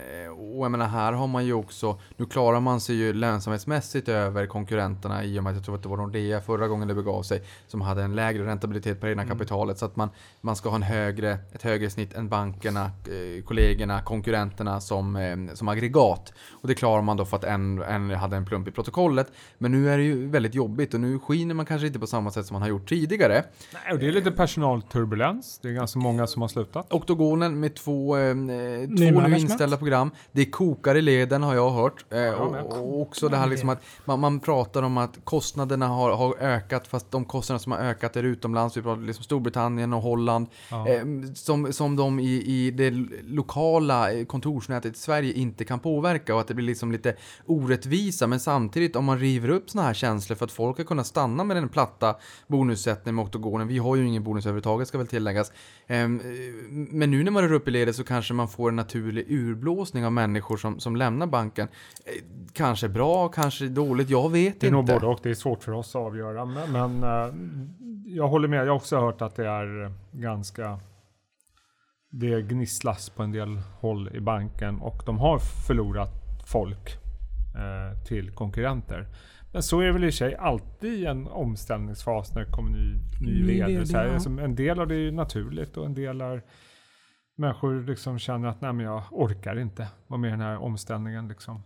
[0.58, 4.46] och jag menar, här har man ju också, nu klarar man sig ju lönsamhetsmässigt över
[4.46, 7.24] konkurrenterna i och med att jag tror att det var Nordea förra gången det begav
[7.24, 9.78] sig som hade en lägre räntabilitet på det egna kapitalet.
[9.78, 10.10] Så att man,
[10.42, 12.92] man ska ha en högre, ett högre snitt än bankerna,
[13.46, 16.34] kollegorna, konkurrenterna som, eh, som aggregat.
[16.52, 19.32] Och det klarar man då för att en, en hade en plump i protokollet.
[19.58, 22.32] Men nu är det ju väldigt jobbigt och nu skiner man kanske inte på samma
[22.32, 23.44] sätt som man har gjort tidigare.
[23.74, 25.60] Nej, och det är lite personalturbulens.
[25.62, 26.94] Det är ganska många som har slutat.
[26.94, 30.12] Oktogonen med två, eh, två nu inställda program.
[30.32, 32.06] Det kokar i leden har jag hört.
[32.10, 36.12] Eh, och, och också det här liksom att man, man pratar om att kostnaderna har,
[36.12, 38.78] har ökat fast de kostnader som har ökat är utomlands.
[38.78, 40.48] Vi pratar liksom Storbritannien och Holland.
[40.72, 40.88] Ja.
[40.88, 42.92] Eh, som, som de i, i det
[43.24, 47.16] lokala kontorsnätet Sverige inte kan påverka och att det blir liksom lite
[47.46, 48.28] orättvisa.
[48.28, 51.44] Men samtidigt om man river upp såna här känslor för att folk ska kunna stanna
[51.44, 52.16] med den platta
[52.48, 53.68] bonussättningen med oktogonen.
[53.68, 55.52] Vi har ju ingen bonus överhuvudtaget ska väl tilläggas.
[55.88, 56.26] Ehm, eh,
[56.72, 60.06] Men nu när man rör upp i ledet så kanske man får en naturlig urblåsning
[60.06, 61.68] av människor som, som lämnar banken.
[62.06, 62.12] Eh,
[62.54, 64.72] Kanske bra, kanske dåligt, jag vet Det är inte.
[64.72, 65.20] nog både och.
[65.24, 66.46] Det är svårt för oss att avgöra.
[66.46, 67.34] Men, men eh,
[68.16, 68.60] jag håller med.
[68.60, 70.80] Jag har också hört att det är ganska...
[72.18, 76.12] Det gnisslas på en del håll i banken och de har förlorat
[76.46, 76.98] folk
[77.56, 79.08] eh, till konkurrenter.
[79.54, 83.32] Men så är det väl i sig alltid en omställningsfas när det kommer ny, ny
[83.32, 83.72] Ny ledare.
[83.72, 86.42] vd, Så här, alltså, en del av det är naturligt och en del är
[87.38, 91.28] människor liksom känner att nej, men jag orkar inte vara med i den här omställningen.
[91.28, 91.64] Liksom.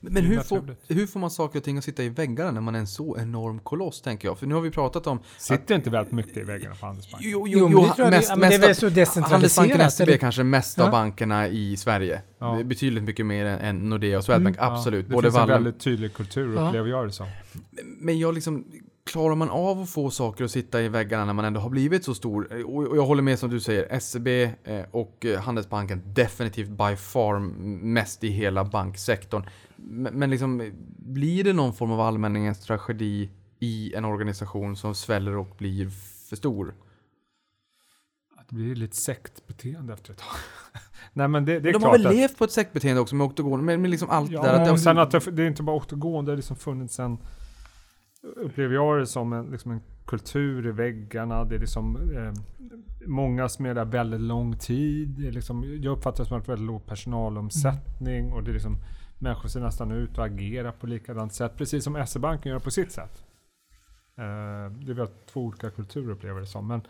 [0.00, 2.60] Men är hur får, hur får man saker och ting att sitta i väggarna när
[2.60, 4.38] man är en så enorm koloss, tänker jag?
[4.38, 5.18] För nu har vi pratat om...
[5.38, 7.30] Sitter inte väldigt mycket i väggarna på Handelsbanken?
[7.30, 8.88] Jo, Jo, men det tror jag det- mest, ja, men det är mest väl så
[8.88, 9.30] decentraliserat,
[9.68, 10.84] Handelsbanken SEB är kanske mest Ja.
[10.84, 12.22] av bankerna i Sverige.
[12.38, 12.62] Ja.
[12.64, 14.72] Betydligt mycket mer än- Nordea och Swedbank, Mm.
[14.72, 15.04] absolut.
[15.04, 16.68] Ja, det Både finns en Wallen, väldigt tydlig kultur Ja.
[16.68, 17.26] upplever jag det som.
[18.00, 18.64] Men jag liksom,
[19.10, 22.04] klarar man av att få saker att sitta i väggarna när man ändå har blivit
[22.04, 22.64] så stor?
[22.66, 24.28] Och jag håller med som du säger, SEB
[24.64, 27.38] eh, och eh, Handelsbanken definitivt by far
[27.84, 29.42] mest i hela banksektorn.
[29.78, 35.36] Men men liksom, blir det någon form av allmänningens tragedi i en organisation som sväller
[35.36, 35.88] och blir
[36.28, 36.74] för stor?
[38.36, 40.36] Att det blir lite sektbeteende efter ett tag.
[41.12, 42.14] Nej men det, det är De har väl att...
[42.14, 44.60] levt på ett sektbeteende också med oktogon, men, men liksom allt Ja, där.
[44.62, 47.18] Att det, sen att det, det är inte bara oktogon, det har liksom funnits en,
[48.36, 51.44] upplever jag det som en, liksom en kultur i väggarna.
[51.44, 52.32] Det är liksom eh,
[53.06, 55.08] många som är där väldigt lång tid.
[55.08, 58.76] Det är liksom, jag uppfattar det som att väldigt låg personalomsättning och det är liksom
[59.18, 61.56] människor ser nästan ut och agerar på likadant sätt.
[61.56, 63.22] Precis som SE-banken gör på sitt sätt.
[64.18, 66.68] Eh, det är väl två olika kulturer upplever det som.
[66.68, 66.82] Men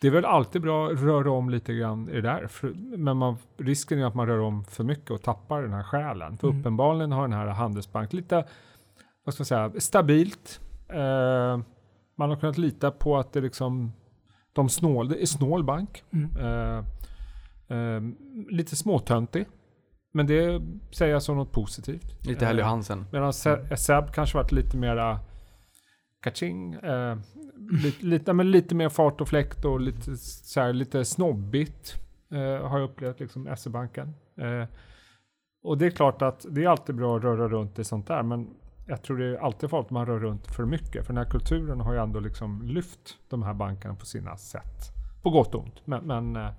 [0.00, 2.48] det är väl alltid bra att röra om lite grann i det där.
[2.96, 6.38] Men man, risken är att man rör om för mycket och tappar den här själen.
[6.38, 6.60] För Mm.
[6.60, 8.44] uppenbarligen har den här Handelsbank lite,
[9.24, 10.60] vad ska man säga, stabilt.
[10.88, 11.58] Eh,
[12.16, 13.92] man har kunnat lita på att det liksom,
[14.52, 16.04] de snål, det är snål bank.
[16.10, 16.30] Mm.
[16.36, 16.84] Eh,
[17.78, 18.02] eh,
[18.50, 19.46] lite småtöntig.
[20.12, 22.26] Men det säger jag som något positivt.
[22.26, 23.06] lite Helly Hansen.
[23.12, 25.20] Medan Se- Seb kanske varit lite mera
[26.22, 26.74] kaching.
[26.74, 27.18] Eh,
[27.82, 31.94] lite, lite, men lite mer fart och fläkt och lite, så här, lite snobbigt.
[32.32, 34.14] Eh, har jag upplevt liksom SE-banken.
[34.40, 34.68] Eh,
[35.62, 38.22] och det är klart att det är alltid bra att röra runt i sånt där.
[38.22, 38.48] Men
[38.86, 41.06] jag tror det är alltid farligt att man rör runt för mycket.
[41.06, 44.92] För den här kulturen har ju ändå liksom lyft de här bankerna på sina sätt.
[45.22, 45.86] På gott och ont.
[45.86, 46.50] Men, men eh,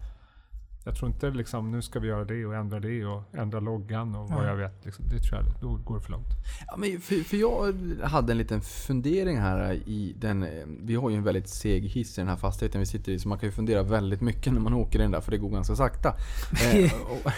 [0.83, 4.15] jag tror inte liksom nu ska vi göra det och ändra det och ändra loggan
[4.15, 4.47] och vad Ja.
[4.47, 4.85] jag vet.
[4.85, 5.05] Liksom.
[5.09, 6.27] Det tror jag, då går det för långt.
[6.67, 10.49] Ja, men för, för jag hade en liten fundering här i den, eh,
[10.81, 13.29] vi har ju en väldigt seg hiss i den här fastigheten vi sitter i så
[13.29, 15.75] man kan ju fundera väldigt mycket när man åker den där för det går ganska
[15.75, 16.13] sakta.
[16.73, 17.31] Eh, och,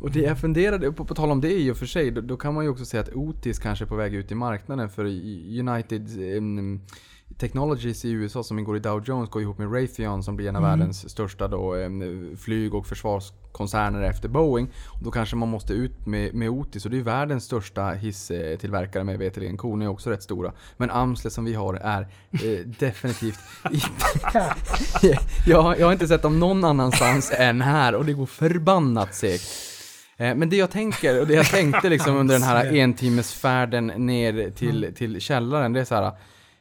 [0.00, 2.36] och det jag funderade, på, på tal om det i och för sig, då, då
[2.36, 5.04] kan man ju också säga att Otis kanske är på väg ut i marknaden för
[5.58, 6.80] United em,
[7.36, 10.56] Technologies i USA som ingår i Dow Jones går ihop med Raytheon som blir en
[10.56, 11.74] av världens största då,
[12.38, 14.68] flyg och försvarskoncerner efter Boeing.
[14.86, 19.04] Och då kanske man måste ut med, med Otis och det är världens största hisstillverkare
[19.04, 19.56] med veterligen.
[19.56, 20.52] Korn är också rätt stora.
[20.76, 22.00] Men Amsle som vi har är
[22.32, 23.38] eh, definitivt
[23.70, 24.56] inte...
[25.46, 29.50] jag, jag har inte sett dem någon annanstans än här och det går förbannat segt.
[30.16, 34.50] Eh, Men det jag tänker, och det jag tänkte liksom under den här entimmesfärden ner
[34.50, 36.12] till, till källaren, det är så här.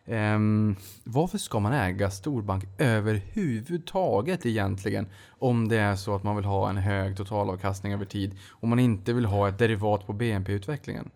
[0.07, 5.07] Ehm, varför ska man äga storbank överhuvudtaget egentligen?
[5.29, 8.37] Om det är så att man vill ha en hög totalavkastning över tid.
[8.49, 11.09] Om man inte vill ha ett derivat på BNP-utvecklingen.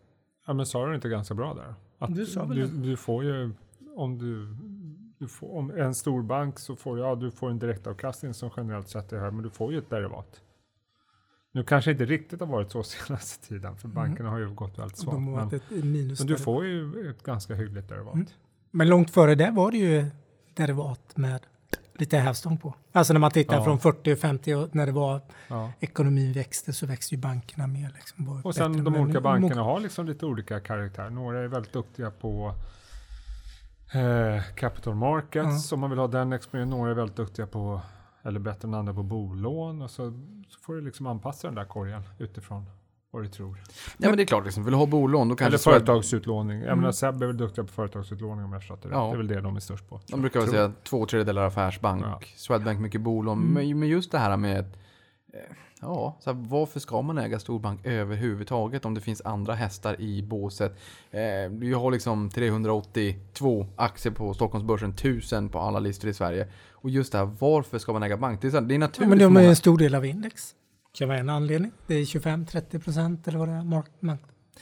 [0.47, 1.73] Ja men sa du inte ganska bra där?
[1.99, 2.89] Att Du sa väl du, det.
[2.89, 3.51] du får ju,
[3.95, 4.55] om du
[5.21, 9.13] du får, om en storbank så får ja, du får en direktavkastning som generellt sett
[9.13, 10.41] är hög, men du får ju ett derivat.
[11.51, 14.97] Nu kanske inte riktigt har varit så senaste tiden, för bankerna har ju gått väldigt
[14.97, 15.19] svagt.
[15.19, 15.61] Men,
[16.17, 18.13] men du får ju ett ganska hyggligt derivat.
[18.13, 18.27] Mm.
[18.71, 20.05] Men långt före det var det ju
[20.53, 21.39] derivat med
[21.93, 22.73] lite hävstång på.
[22.91, 23.63] Alltså när man tittar Ja.
[23.63, 25.71] från 40 och 50 och när det var Ja.
[25.79, 27.91] ekonomin växte så växte ju bankerna mer.
[27.95, 31.09] Liksom, Och sen de olika bankerna har liksom lite olika karaktär.
[31.09, 32.53] Några är väldigt duktiga på
[33.93, 36.77] eh, capital markets, om man vill ha den exponeringen.
[36.77, 37.81] Några är väldigt duktiga på,
[38.23, 39.81] eller bättre än andra på bolån.
[39.81, 40.11] Och så,
[40.49, 42.65] så får du liksom anpassa den där korgen utifrån
[43.11, 43.61] vad du tror.
[43.97, 46.61] Ja men det är klart, liksom, vill du ha bolån då kanske Eller företagsutlåning.
[46.61, 48.89] Jag menar Seb är väl duktiga på företagsutlåning om jag förstått det.
[48.91, 49.05] Ja.
[49.07, 49.99] Det är väl det de är störst på.
[50.07, 52.21] De brukar väl säga två tredjedelar affärsbank, Ja.
[52.35, 53.39] Swedbank mycket bolån.
[53.39, 54.59] Men, men just det här med,
[55.33, 55.39] eh,
[55.81, 60.23] ja, så här, varför ska man äga storbank överhuvudtaget om det finns andra hästar i
[60.23, 60.79] båset?
[61.11, 66.47] Eh, du har liksom 382 aktier på Stockholmsbörsen, 1000 på alla listor i Sverige.
[66.71, 68.41] Och just det här, varför ska man äga bank?
[68.41, 69.95] Det är, så här, det är Ja, naturligt men för de är en stor del
[69.95, 70.55] av index.
[70.93, 71.71] Kan vara en anledning.
[71.87, 73.63] Det är 25-30 procent eller vad det är.
[73.63, 74.19] Mark.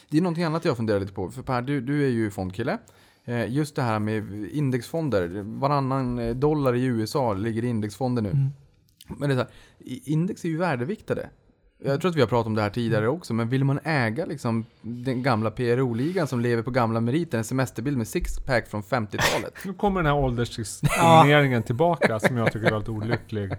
[0.10, 1.32] Det är någonting annat jag funderar lite på.
[1.32, 2.78] För Per, du, du är ju fondkille.
[3.26, 5.42] Eh, Just det här med indexfonder.
[5.60, 8.50] Varannan eh, dollar i USA ligger i indexfonder nu.
[9.18, 9.52] Men det är så här,
[10.10, 11.30] index är ju värdeviktade.
[11.84, 14.26] Jag tror att vi har pratat om det här tidigare också, men vill man äga
[14.26, 19.54] liksom den gamla PRO-ligan som lever på gamla meriter, en semesterbild med sixpack från 50-talet.
[19.66, 23.50] Nu kommer den här åldersdiskrimineringen tillbaka som jag tycker är väldigt olycklig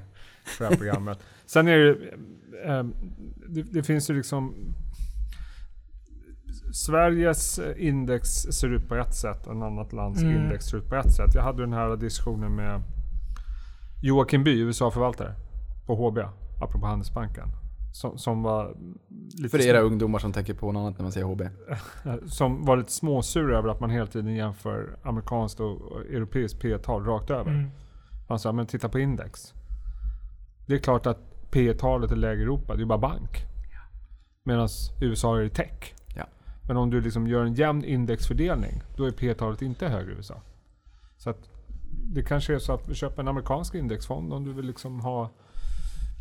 [0.45, 1.19] för det här programmet.
[1.47, 1.97] Sen är det,
[3.49, 4.55] det, det finns ju liksom
[6.73, 10.37] Sveriges index ser ut på ett sätt, en annat lands Mm.
[10.37, 11.35] index ser ut på ett sätt.
[11.35, 12.83] Jag hade den här diskussionen med
[14.03, 15.35] Joakim By, USA-förvaltare
[15.87, 16.19] på HB,
[16.63, 17.49] apropå Handelsbanken.
[17.93, 18.77] Som, som var
[19.39, 21.43] lite För era ungdomar som tänker på något annat när man säger HB.
[22.27, 27.05] Som var lite småsur över att man hela tiden jämför amerikanskt och och europeiskt P-tal
[27.05, 27.51] rakt över.
[27.51, 27.71] Mm.
[28.29, 29.55] Han sa, men titta på index.
[30.67, 33.45] Det är klart att P-talet är lägre i Europa, det är bara bank.
[34.45, 34.69] Medan
[35.01, 35.95] USA är i tech.
[36.17, 36.25] Ja.
[36.69, 40.43] Men om du liksom gör en jämn indexfördelning, då är P-talet inte högre i USA.
[41.17, 41.51] Så att
[42.15, 45.31] det kanske är så att köper en amerikansk indexfond om du vill liksom ha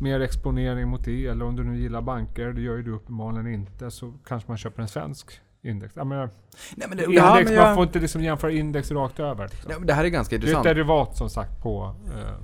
[0.00, 1.26] mer exponering mot det.
[1.26, 4.58] Eller om du nu gillar banker, det gör ju du uppenbarligen inte, så kanske man
[4.58, 5.96] köper en svensk index.
[5.96, 6.30] Jag menar,
[6.76, 9.48] Nej, men det, index Ja, men jag- Man får inte liksom jämföra index rakt över.
[9.48, 9.72] Liksom.
[9.78, 10.64] Nej, det här är ganska Det är ett intressant.
[10.64, 12.34] derivat som sagt på eh,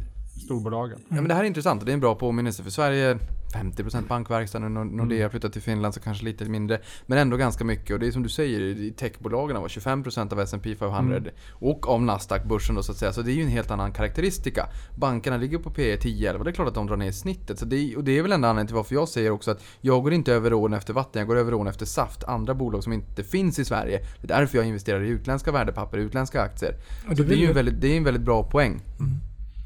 [0.45, 0.99] storbolagen.
[1.09, 3.19] Ja, men det här är intressant och det är en bra påminnelse för Sverige
[3.55, 6.81] 50% bankverkstad, nu Nor- Nordea flyttat till Finland så kanske lite mindre.
[7.07, 10.41] Men ändå ganska mycket och det är som du säger, i techbolagen var 25% av
[10.41, 11.21] S&P 500
[11.51, 13.13] och av Nasdaq-börsen då så att säga.
[13.13, 14.67] Så det är ju en helt annan karaktäristika.
[14.97, 17.59] Bankerna ligger på P 10 11 det är klart att de drar ner snittet.
[17.59, 20.03] Så det, och det är väl en anledning till varför jag säger också att jag
[20.03, 22.25] går inte över ån efter vatten, jag går över ån efter saft.
[22.25, 23.99] Andra bolag som inte finns i Sverige.
[24.21, 26.75] Det är därför jag investerar i utländska värdepapper, utländska aktier.
[27.11, 28.81] Och Så det det är ju väldigt, det är en väldigt bra poäng.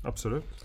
[0.04, 0.59] Absolut.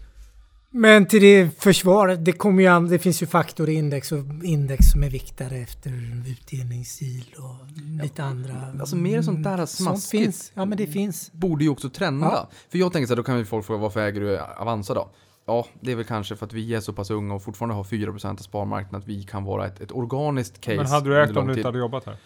[0.77, 4.85] Men till det försvaret, det, kommer ju det finns ju faktor i index och index
[4.91, 5.91] som är viktade efter
[6.27, 8.53] utdelningssil och lite andra.
[8.79, 10.23] Alltså mer sånt där Sånt smaskigt.
[10.23, 10.51] finns.
[10.55, 11.31] Ja men det finns.
[11.31, 12.27] borde ju också trenda.
[12.27, 12.49] Ja.
[12.69, 15.09] För jag tänker så här, då kan ju folk fråga varför äger du Avanza då?
[15.47, 17.83] Ja, det är väl kanske för att vi är så pass unga och fortfarande har
[17.83, 21.29] 4% av sparmarknaden att vi kan vara ett, ett organiskt case Men hade du ägt
[21.29, 22.17] om lång du inte hade jobbat här?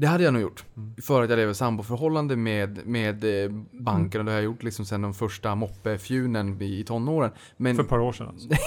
[0.00, 0.64] Det hade jag nog gjort.
[1.02, 4.84] För att jag lever samboförhållande med, med eh, banken och det har jag gjort liksom
[4.84, 7.30] sen de första moppefjunen i, i tonåren.
[7.56, 8.48] Men, För ett par år sedan alltså.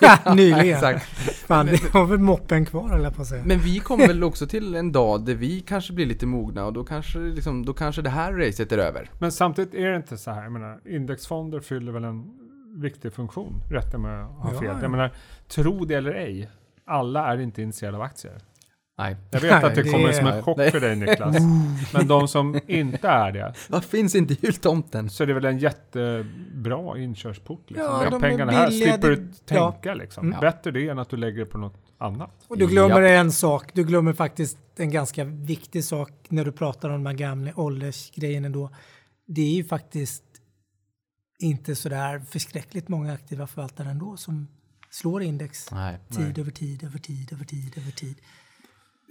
[0.00, 0.60] Ja, nyligen.
[0.74, 1.04] Exakt.
[1.46, 3.42] Fan, det har väl moppen kvar eller på säga.
[3.46, 6.72] men vi kommer väl också till en dag där vi kanske blir lite mogna och
[6.72, 9.10] då kanske, liksom, då kanske det här racet är över.
[9.18, 10.42] Men samtidigt är det inte så här.
[10.42, 12.24] Jag menar, indexfonder fyller väl en
[12.74, 13.52] viktig funktion.
[13.70, 14.68] Rätta mig om jag har Ja, fel.
[14.76, 14.82] ja.
[14.82, 15.12] Jag menar,
[15.48, 16.50] tro det eller ej.
[16.86, 18.38] Alla är inte intresserade av aktier.
[18.98, 19.16] Nej.
[19.30, 21.36] Jag vet att det, kommer är- som en chock för dig Niklas.
[21.92, 25.10] Men de som inte är det, Vad finns inte i jultomten?
[25.10, 27.70] så är det väl en jättebra inkörsport.
[27.70, 27.86] Liksom.
[27.86, 29.72] Ja, Ja, de är pengarna här billiga, slipper det- du ja.
[29.72, 30.26] tänka liksom.
[30.26, 30.40] Mm.
[30.40, 32.30] Bättre det än att du lägger det på något annat.
[32.48, 33.70] Och du glömmer en sak.
[33.74, 38.48] Du glömmer faktiskt en ganska viktig sak när du pratar om de här gamla åldersgrejerna
[38.48, 38.70] då.
[39.26, 40.22] Det är ju faktiskt
[41.38, 44.48] inte sådär förskräckligt många aktiva förvaltare ändå som
[44.90, 45.98] slår index Nej.
[46.10, 48.16] tid över tid över tid över tid över tid.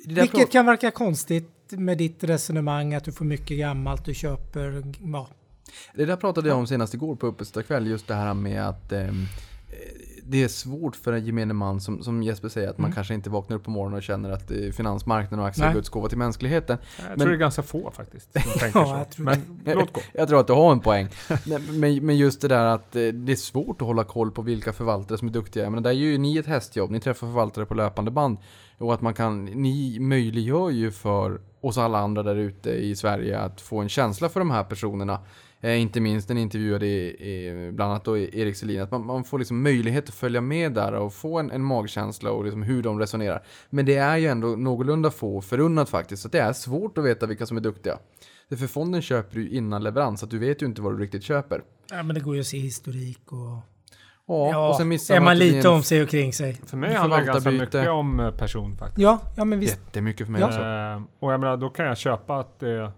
[0.05, 4.83] Vilket kan verka konstigt med ditt resonemang att du får mycket gammalt, du köper,
[5.13, 5.27] ja.
[5.95, 9.07] Det där pratade jag om senast igår på Uppesittarkväll, just det här med att eh,
[10.23, 13.29] det är svårt för en gemene man, som, som Jesper säger, att man kanske inte
[13.29, 15.73] vaknar upp på morgonen och känner att eh, finansmarknaden och aktier är.
[15.73, 16.77] Guds gåva till mänskligheten.
[16.97, 18.95] Jag Men- tror det är ganska få faktiskt som tänker Ja, så.
[18.97, 20.01] jag tror Men låt gå.
[20.13, 21.07] Jag tror att du har en poäng.
[21.73, 24.73] Men, men just det där att eh, det är svårt att hålla koll på vilka
[24.73, 25.69] förvaltare som är duktiga.
[25.69, 28.37] Men där gör ju ni ett hästjobb, ni träffar förvaltare på löpande band.
[28.77, 33.39] Och att man kan, ni möjliggör ju för oss alla andra där ute i Sverige
[33.39, 35.19] att få en känsla för de här personerna.
[35.61, 38.81] Eh, inte minst den intervjuade i, i, bland annat då Erik Selin.
[38.81, 42.31] Att man, man får liksom möjlighet att följa med där och få en, en magkänsla
[42.31, 43.43] och liksom hur de resonerar.
[43.69, 46.21] Men det är ju ändå någorlunda få förunnat faktiskt.
[46.21, 47.99] Så det är svårt att veta vilka som är duktiga.
[48.49, 51.23] För fonden köper ju innan leverans, så att du vet ju inte vad du riktigt
[51.23, 51.63] köper.
[51.89, 53.76] Ja, men det går ju att se historik och...
[54.27, 56.53] Ja, och sen missar är man det lite en- om sig och kring sig.
[56.53, 58.99] För mig handlar det ganska mycket om eh, person faktiskt.
[58.99, 59.77] Ja, ja men visst.
[59.77, 60.47] Jättemycket för mig Ja.
[60.47, 60.59] också.
[60.59, 62.89] Eh, och jag menar, då kan jag köpa att eh,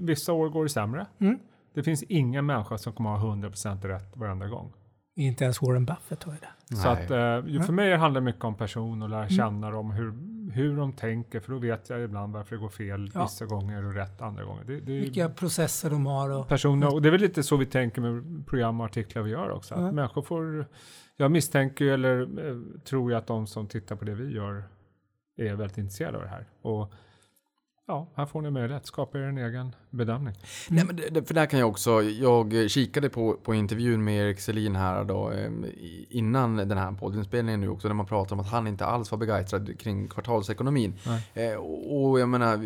[0.00, 1.06] vissa år går det sämre.
[1.20, 1.38] Mm.
[1.74, 4.72] Det finns ingen människa som kommer ha 100% rätt varenda gång.
[5.14, 6.76] Inte ens Warren Buffett har ju det.
[6.76, 9.18] Så att, eh, ju- för mig handlar det mycket om person och Mm.
[9.18, 10.12] lära känna dem, hur,
[10.52, 13.22] hur de tänker, för då vet jag ibland varför det går fel Ja.
[13.22, 14.64] vissa gånger och rätt andra gånger.
[14.64, 16.48] Det, det Vilka processer de har och...
[16.48, 19.50] personer, och det är väl lite så vi tänker med program och artiklar vi gör
[19.50, 19.74] också.
[19.74, 19.92] Att Ja.
[19.92, 20.66] människor får,
[21.16, 24.64] jag misstänker eller eh, tror ju att de som tittar på det vi gör
[25.36, 26.46] är väldigt intresserade av det här.
[26.62, 26.92] Och
[27.92, 30.34] ja, här får ni möjlighet, skapa er en egen bedömning.
[30.70, 34.40] Nej, men det, för där kan jag också, jag kikade på, på intervjun med Erik
[34.40, 38.40] Selin här då, eh, i- innan den här poddinspelningen nu också, där man pratar om
[38.40, 40.94] att han inte alls var begeistrad kring kvartalsekonomin.
[41.34, 42.56] Eh, och, jag menar,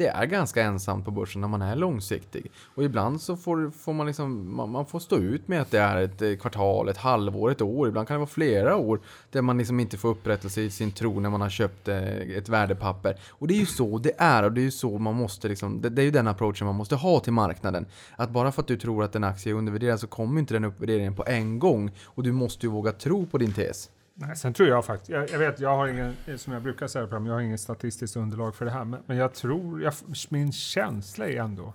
[0.00, 2.50] det är ganska ensamt på börsen när man är långsiktig.
[2.74, 5.78] Och ibland så får, får man liksom, man, man får stå ut med att det
[5.78, 9.42] är ett eh, kvartal, ett halvår, ett år, ibland kan det vara flera år där
[9.42, 13.16] man liksom inte får upprättelse i sin tro när man har köpt eh, ett värdepapper.
[13.30, 15.80] Och det är ju så det är och det är ju så man måste liksom,
[15.80, 17.86] det, det är ju den approachen man måste ha till marknaden.
[18.16, 20.64] Att bara för att du tror att en aktie är undervärderad så kommer inte den
[20.64, 21.90] uppvärderingen på en gång.
[22.04, 23.90] Och du måste ju våga tro på din tes.
[24.20, 27.06] Nej, sen tror jag faktiskt, jag, jag vet, jag har ingen, som jag brukar säga
[27.06, 29.92] på dem, jag har ingen statistiskt underlag för det här, men, men jag tror, jag,
[30.28, 31.74] min känsla är ändå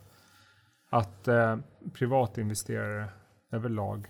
[0.89, 1.57] att eh,
[1.93, 3.09] privatinvesterare
[3.51, 4.07] överlag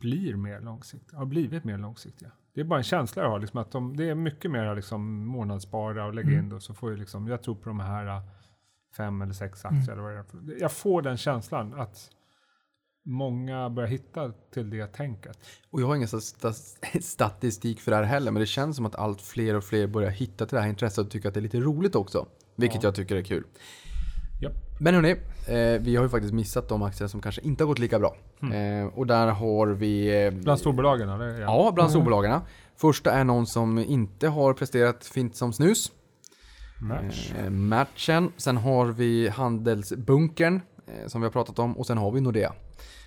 [0.00, 2.30] blir mer långsiktiga, har blivit mer långsiktiga.
[2.54, 5.26] Det är bara en känsla jag har, liksom, att de, det är mycket mer liksom,
[5.26, 8.06] månadsspara och lägga in det och så får jag liksom, jag tror på de här
[8.06, 8.22] eh,
[8.96, 10.60] fem eller sex aktier eller vad det är.
[10.60, 12.10] Jag får den känslan att
[13.06, 15.38] många börjar hitta till det tänket.
[15.70, 16.20] Och jag har ingen sta-
[16.52, 19.86] sta- statistik för det här heller, men det känns som att allt fler och fler
[19.86, 22.26] börjar hitta till det här intresset och tycker att det är lite roligt också.
[22.56, 23.44] Vilket jag tycker är kul.
[24.42, 24.52] Japp.
[24.80, 25.10] Men hörni,
[25.48, 28.16] eh, vi har ju faktiskt missat de aktier som kanske inte har gått lika bra.
[28.54, 30.24] Eh, och där har vi...
[30.26, 31.40] Eh, Bland storbolagen eller?
[31.40, 32.40] Ja, bland storbolagen.
[32.76, 35.92] Första är någon som inte har presterat fint som snus.
[36.80, 37.32] Match.
[37.50, 38.32] Matchen.
[38.36, 40.60] Sen har vi Handelsbunkern
[41.06, 42.52] som vi har pratat om och sen har vi Nordea.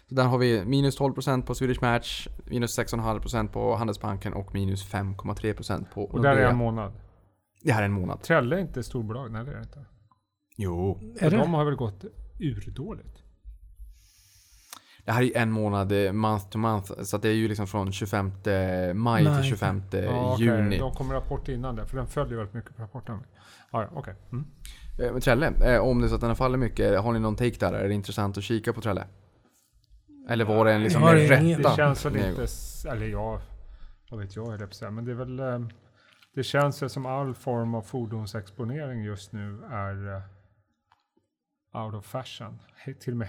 [0.09, 4.91] Så där har vi minus 12% på Swedish Match, minus 6,5% på Handelsbanken och minus
[4.93, 6.49] 5,3% på Och där är Nordea.
[6.49, 6.93] en månad.
[7.63, 8.21] Det här är en månad.
[8.21, 9.85] Trelle är inte storbolag, nej det är det inte.
[10.57, 10.99] Jo.
[11.19, 11.37] Är det?
[11.37, 12.05] de har väl gått
[12.39, 13.23] urdåligt.
[15.05, 17.67] Det här är en månad eh, month to month, så att det är ju liksom
[17.67, 18.31] från 25
[18.93, 19.35] maj Nej.
[19.41, 20.77] till 25 Ja, juni.
[20.77, 23.19] De kommer rapport innan det, för den följer väldigt mycket på rapporten.
[23.71, 24.15] Ja, ja, okej.
[24.31, 24.45] Mm.
[24.99, 27.19] Eh, Men Trelle, eh, om det är så att den har fallit mycket, har ni
[27.19, 27.73] någon take där?
[27.73, 29.07] Är det intressant att kika på Trelle?
[30.29, 31.69] Eller var det en liksom en rätta?
[31.69, 32.47] Det känns väl inte,
[32.89, 33.41] eller ja,
[34.11, 35.59] vad vet jag höll jag men det är väl, eh,
[36.35, 42.59] det känns väl som all form av fordonsexponering just nu är eh, out of fashion.
[42.99, 43.27] Till och med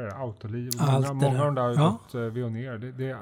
[0.00, 0.70] är det Autoliv.
[0.78, 1.62] Allt Många, många av de där.
[1.62, 1.98] har Ja.
[2.02, 2.78] gått eh, Veoneer.
[2.78, 3.18] Det, det,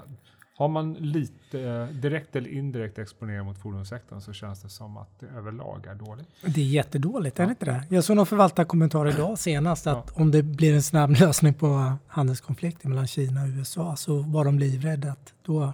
[0.60, 5.20] har man lite eh, direkt eller indirekt exponering mot fordonssektorn så känns det som att
[5.20, 6.26] det överlag är dåligt.
[6.46, 7.84] Det är jättedåligt, är det inte det?
[7.88, 10.22] Jag såg någon förvaltarkommentar idag senast att Ja.
[10.22, 14.58] om det blir en snabb lösning på handelskonflikten mellan Kina och USA så var de
[14.58, 15.72] livrädda att då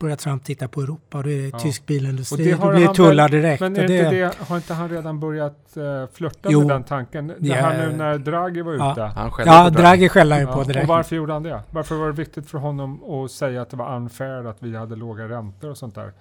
[0.00, 1.58] börjar Trump titta på Europa och det är Ja.
[1.58, 3.60] tysk Och bilindustri, då har blir det han tullar väl- direkt.
[3.60, 6.60] Men och är det, inte det, har inte han redan börjat uh, flörta Jo.
[6.60, 7.26] med den tanken?
[7.26, 7.54] Det Ja.
[7.54, 8.92] här nu när Draghi var Ja.
[8.92, 9.02] ute.
[9.02, 10.08] Han skällde ja, på Draghi.
[10.08, 10.08] Han
[10.38, 10.88] ju Ja, på och direkt.
[10.88, 11.62] varför gjorde han det?
[11.70, 14.96] Varför var det viktigt för honom att säga att det var unfair att vi hade
[14.96, 16.12] låga räntor och sånt där?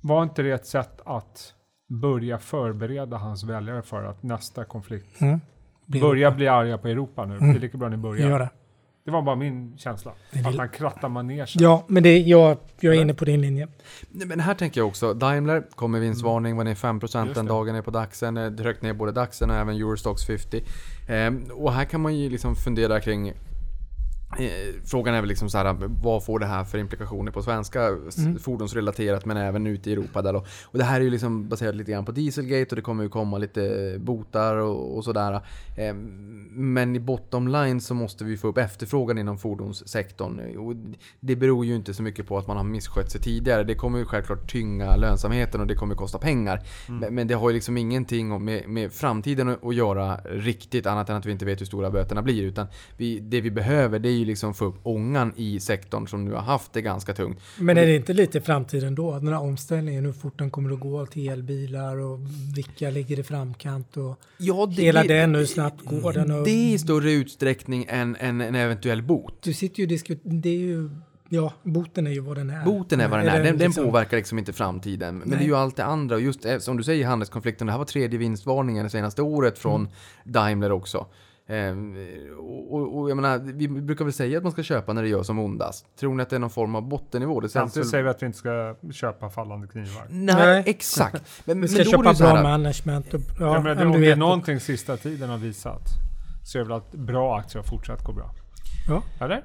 [0.00, 1.54] Var inte det ett sätt att
[1.88, 5.40] börja förbereda hans väljare för att nästa konflikt Mm.
[5.86, 7.36] Blir börja bli arga på Europa nu?
[7.36, 7.52] Mm.
[7.52, 8.48] Det är lika bra ni börjar.
[9.04, 9.10] Det.
[9.10, 10.12] Var bara min känsla.
[10.44, 11.46] Att han krattar manegen.
[11.52, 13.68] Ja, men det, jag, jag är inne på din linje.
[14.10, 17.46] Nej, Men här tänker jag också, Daimler kom med vinstvarning, var ner 5% Just den
[17.46, 20.62] dagen är på DAXen, eh, tryckte ner både DAXen och även Eurostox 50.
[21.08, 23.32] Ehm, och här kan man ju liksom fundera kring
[24.84, 27.80] frågan är väl liksom så här, vad får det här för implikationer på svenska
[28.18, 28.38] Mm.
[28.38, 30.44] fordonsrelaterat men även ute i Europa där då.
[30.64, 33.08] Och det här är ju liksom baserat lite grann på Dieselgate och det kommer ju
[33.08, 35.32] komma lite botar och, och sådär.
[35.76, 35.94] Eh,
[36.52, 40.56] men i bottom line så måste vi få upp efterfrågan inom fordonssektorn.
[40.58, 40.74] Och
[41.20, 43.64] det beror ju inte så mycket på att man har misskött sig tidigare.
[43.64, 46.62] Det kommer ju självklart tynga lönsamheten och det kommer kosta pengar.
[46.88, 51.10] Men, men det har ju liksom ingenting med, med framtiden att- att göra riktigt annat
[51.10, 52.42] än att vi inte vet hur stora böterna blir.
[52.42, 52.66] Utan
[52.96, 56.32] vi, det vi behöver det är ju liksom få upp ångan i sektorn som nu
[56.32, 57.38] har haft det ganska tungt.
[57.58, 59.18] Men är det inte lite framtiden då?
[59.18, 62.18] Den här omställningen, hur fort den kommer att gå till elbilar och
[62.56, 66.30] vilka ligger i framkant och Ja, hela den, hur snabbt går den?
[66.30, 69.42] Och, Det är i större utsträckning än, än en eventuell bot.
[69.42, 70.90] Du sitter ju och diskuterar, det är ju,
[71.28, 72.64] ja, boten är ju vad den är.
[72.64, 73.42] Boten är vad den är.
[73.42, 75.18] Den, den liksom- påverkar liksom inte framtiden.
[75.18, 75.38] Men Nej.
[75.38, 76.14] det är ju allt det andra.
[76.16, 77.66] Och just eh, som du säger, handelskonflikten.
[77.66, 79.92] Det här var tredje vinstvarningen det senaste året från Mm.
[80.24, 81.06] Daimler också.
[81.50, 81.96] Ehm,
[82.38, 85.08] och, och, och jag menar, vi brukar väl säga att man ska köpa när det
[85.08, 85.86] gör som ondast.
[86.00, 87.40] Tror ni att det är någon form av bottennivå?
[87.40, 87.90] Det Samtidigt väl...
[87.90, 90.06] säger vi att vi inte ska köpa fallande knivar.
[90.10, 90.62] Nej, Nej.
[90.66, 91.22] exakt.
[91.44, 93.60] Men, Vi ska men då är det köpa så här- bra management och, ja, Ja,
[93.60, 95.82] men det, om det är någonting sista tiden har visat
[96.44, 98.30] så är det väl att bra aktier har fortsatt gå bra.
[98.88, 99.02] Ja.
[99.24, 99.42] Eller?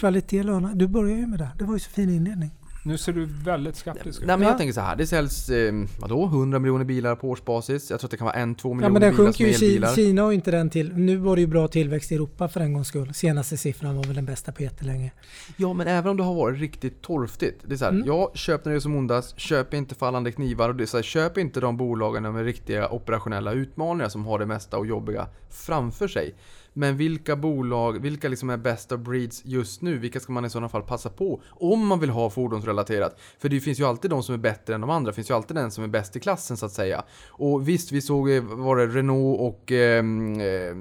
[0.00, 0.74] Kvalitet lönar.
[0.74, 1.48] Du börjar ju med det.
[1.58, 2.50] Det var ju så fin inledning.
[2.84, 4.26] Nu ser du väldigt skeptisk ut.
[4.26, 4.50] Nej men Ja.
[4.50, 7.90] jag tänker så här, det säljs, eh, vadå, 100 miljoner bilar på årsbasis.
[7.90, 9.66] Jag tror att det kan vara en, två Ja, miljoner men den bilar sjunker som
[9.66, 10.02] är ju.
[10.02, 10.06] i.
[10.06, 10.92] Kina har ju inte den till.
[10.92, 13.14] Nu var det ju bra tillväxt i Europa för en gångs skull.
[13.14, 15.12] Senaste siffran var väl den bästa på jättelänge.
[15.56, 17.60] Ja, men även om det har varit riktigt torftigt.
[17.66, 18.06] Det är så här, Mm.
[18.06, 20.96] ja, köp när det är som ondast, köp inte fallande knivar och det är så
[20.96, 25.26] här, köp inte de bolagen med riktiga operationella utmaningar som har det mesta och jobbiga
[25.50, 26.34] framför sig.
[26.74, 29.98] Men vilka bolag, vilka liksom är best of breeds just nu?
[29.98, 31.42] Vilka ska man i sådana fall passa på?
[31.50, 33.20] Om man vill ha fordonsrelaterat.
[33.38, 35.10] För det finns ju alltid de som är bättre än de andra.
[35.10, 37.02] Det finns ju alltid den som är bäst i klassen så att säga.
[37.28, 39.72] Och visst, vi såg, var det Renault och...
[39.72, 40.74] ehm, Eh,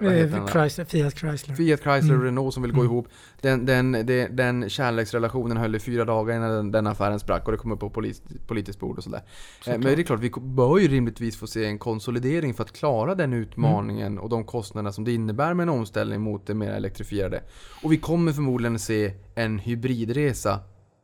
[0.00, 0.46] vad heter Eh?
[0.46, 1.54] Chrysler, Fiat Chrysler.
[1.54, 2.24] Fiat Chrysler och Mm.
[2.24, 2.92] Renault som vill gå Mm.
[2.92, 3.08] ihop.
[3.40, 7.52] Den, den, den, den kärleksrelationen höll i fyra dagar innan den, den affären sprack och
[7.52, 9.22] det kom upp på polis, politiskt bord och sådär.
[9.66, 12.72] Eh, men det är klart, vi bör ju rimligtvis få se en konsolidering för att
[12.72, 14.18] klara den utmaningen Mm.
[14.24, 17.42] och de kostnader som det innebär med en omställning mot det mer elektrifierade.
[17.82, 20.60] Och vi kommer förmodligen se en hybridresa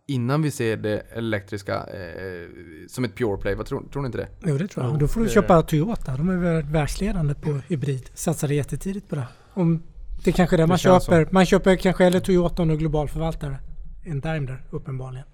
[0.07, 2.49] innan vi ser det elektriska eh,
[2.89, 3.55] som ett pure play.
[3.55, 4.29] Vad tror, tror ni inte det?
[4.47, 4.93] Jo, det tror jag.
[4.95, 6.17] Jo, Då får du det- köpa Toyota.
[6.17, 8.11] De är världsledande på hybrid.
[8.15, 9.27] Satsade jättetidigt på det.
[9.55, 9.83] Om
[10.25, 11.29] det kanske är det man känns köper.
[11.33, 13.57] Man köper kanske hellre Toyota och global förvaltare
[14.05, 15.27] än Daimler uppenbarligen.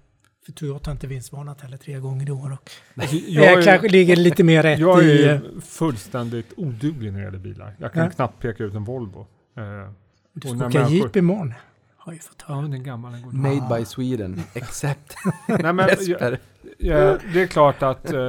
[0.47, 2.51] För Toyota har inte vinstvarnat heller tre gånger i år.
[2.53, 2.69] Och
[3.01, 5.23] Alltså, jag jag, är, kanske ligger lite mer rätt jag i...
[5.25, 7.75] eh, är fullständigt oduglig när det gäller bilar.
[7.79, 8.09] Jag kan Ja.
[8.09, 9.27] knappt peka ut en Volvo.
[9.57, 9.91] Eh,
[10.33, 11.53] Du ska åka Jeep imorgon.
[11.97, 12.61] Har ju fått ja, höra.
[12.61, 15.15] men den gamla den går Made by Sweden, except
[15.47, 16.39] Nej, men, jag, Jesper.
[16.77, 18.27] Ja, det är klart att eh,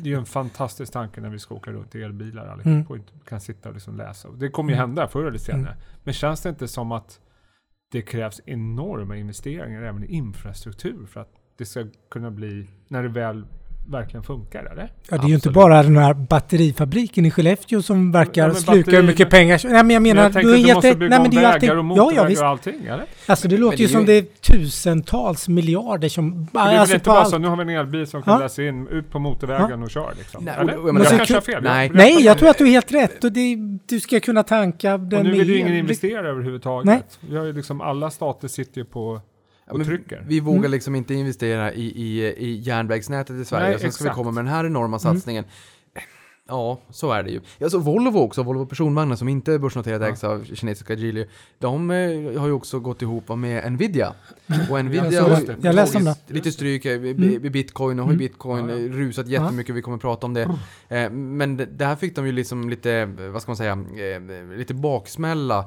[0.00, 2.86] det är en fantastisk tanke när vi ska åka runt i elbilar allihop Mm.
[2.86, 4.28] och kan sitta och liksom läsa.
[4.30, 5.60] Det kommer ju hända förr eller senare.
[5.72, 5.82] Mm.
[6.04, 7.20] Men känns det inte som att
[7.92, 13.08] det krävs enorma investeringar även i infrastruktur för att det ska kunna bli, när det
[13.08, 13.44] väl
[13.88, 14.92] verkligen funkar, eller?
[15.10, 15.54] Ja, det är ju inte Absolut.
[15.54, 19.60] bara den här batterifabriken i Skellefteå som verkar Ja, men sluka hur mycket pengar.
[19.64, 21.36] Nej, men jag menar, Men jag tänkte du är du måste bygga Nej, men det
[21.36, 21.60] är ju allting.
[21.68, 22.42] vägar och Ja, motorvägar ja, visst.
[22.42, 23.04] och allting, eller?
[23.26, 26.48] Alltså det låter det ju är som ju- det är tusentals miljarder som...
[26.52, 27.28] Det är väl alltså inte bara allt.
[27.30, 28.38] så, nu har vi en elbil som kan Ja.
[28.40, 30.44] läsa in, ut på motorvägen och kör liksom.
[30.44, 30.76] Nej, eller?
[30.76, 31.62] och- men jag kanske har fel.
[31.62, 31.86] Nej.
[31.86, 33.24] Jag- Nej, jag tror att du är helt rätt.
[33.24, 33.56] Och det,
[33.88, 36.86] du ska kunna tanka den Och nu vill ju ingen investera överhuvudtaget.
[36.86, 37.02] Nej.
[37.20, 39.20] Vi har ju liksom, alla stater sitter ju på Ja,
[39.70, 40.24] och trycker.
[40.26, 40.70] Vi vågar Mm.
[40.70, 43.68] liksom inte investera i, i, i järnvägsnätet i Sverige.
[43.70, 44.98] Nej, sen ska vi komma med den här enorma Mm.
[44.98, 45.44] satsningen.
[46.50, 47.40] Ja, så är det ju.
[47.60, 50.08] Alltså Volvo också, Volvo personvagnar som inte är börsnoterat Ja.
[50.08, 51.26] ägs av kinesiska Geely.
[51.58, 54.14] De eh, har ju också gått ihop med Nvidia.
[54.70, 55.56] Och Nvidia Jag har det.
[55.62, 57.22] Jag läste om tagit lite stryk i- Mm.
[57.46, 58.26] i bitcoin och har ju Mm.
[58.28, 58.84] bitcoin Ja, ja.
[58.84, 60.42] eh, rusat jättemycket, vi kommer prata om det.
[60.88, 63.78] Eh, Men det- där fick de ju liksom lite, vad ska man säga,
[64.56, 65.64] lite baksmälla.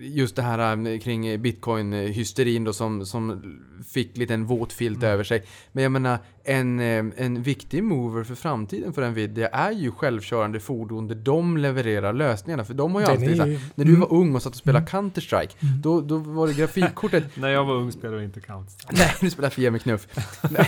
[0.00, 3.42] Just det här kring bitcoin-hysterin då som, som
[3.88, 5.10] fick lite en våt filt Mm.
[5.10, 5.42] över sig.
[5.72, 6.18] Men jag menar,
[6.48, 11.56] en, eh, en viktig mover för framtiden för Nvidia är ju självkörande fordon där de
[11.56, 12.64] levererar lösningarna.
[12.64, 14.00] För de har ju Den alltid är så här, ju- när du Mm.
[14.00, 15.50] var ung och satt och spelade Counter-Strike,
[15.82, 18.74] då, då var det grafikkortet När jag var ung spelade jag inte Counter.
[18.92, 20.06] Nej, du spelar Fia med knuff.
[20.50, 20.64] Men,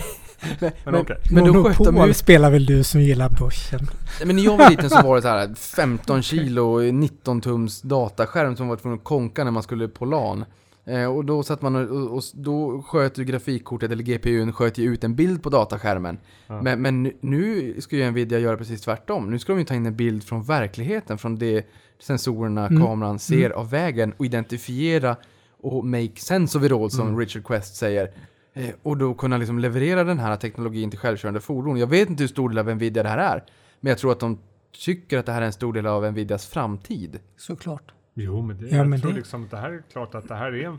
[0.84, 1.16] Men okej.
[1.32, 2.14] men då sköt de Monopol ju...
[2.14, 3.80] spelar väl du som gillar börsen?
[4.24, 8.56] Men när jag var liten så var det så här 15 kilo 19 tums dataskärm
[8.56, 10.44] som var tvungen att konka när man skulle på LAN.
[10.90, 14.78] Eh, och då satt man och, och, och då sköt ju grafikkortet eller GPUn sköt
[14.78, 16.18] ju ut en bild på dataskärmen.
[16.46, 16.62] Ja.
[16.62, 19.30] Men, men nu- ska ju Nvidia göra precis tvärtom.
[19.30, 21.66] Nu ska de ju ta in en bild från verkligheten, från det
[21.98, 22.82] sensorerna, Mm.
[22.82, 25.16] kameran ser av vägen och identifiera
[25.62, 27.20] och make sense of it all som Mm.
[27.20, 28.10] Richard Quest säger.
[28.54, 31.76] Eh, och då kunna liksom leverera den här teknologin till självkörande fordon.
[31.76, 33.44] Jag vet inte hur stor del av Nvidia det här är,
[33.80, 34.38] men jag tror att de
[34.84, 37.18] tycker att det här är en stor del av Nvidias framtid.
[37.36, 37.92] Såklart.
[38.24, 40.28] Jo, men det, Ja, jag men tror det- liksom att det här är klart att
[40.28, 40.78] det här är, en,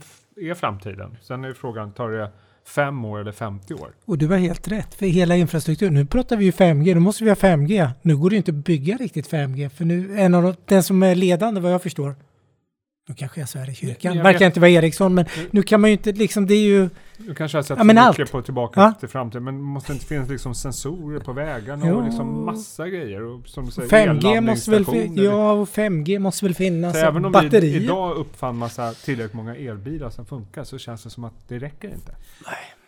[0.49, 1.17] är framtiden.
[1.21, 2.31] Sen är frågan, tar det
[2.67, 3.91] fem år eller 50 år?
[4.05, 5.93] Och du har helt rätt, för hela infrastrukturen.
[5.93, 7.89] Nu pratar vi ju 5G, då måste vi ha 5G.
[8.01, 10.83] Nu går det ju inte att bygga riktigt 5G, för nu en av de, den
[10.83, 12.15] som är ledande vad jag förstår,
[13.09, 15.91] nu kanske jag svär i kyrkan, verkar inte vara Ericsson, men nu kan man ju
[15.91, 16.89] inte liksom, det är ju,
[17.27, 18.17] Du kanske har sett Ja, men så allt.
[18.17, 18.93] mycket på Tillbaka Ja.
[18.99, 21.95] till framtiden, men måste inte finnas liksom sensorer på vägarna Jo.
[21.95, 23.21] och liksom massa grejer?
[23.23, 24.85] Och som du säger, 5G måste väl,
[25.17, 26.93] ja, och 5G måste väl finnas.
[26.93, 27.61] Så även om batterier.
[27.79, 31.59] vi idag uppfann massa tillräckligt många elbilar som funkar så känns det som att det
[31.59, 32.15] räcker inte.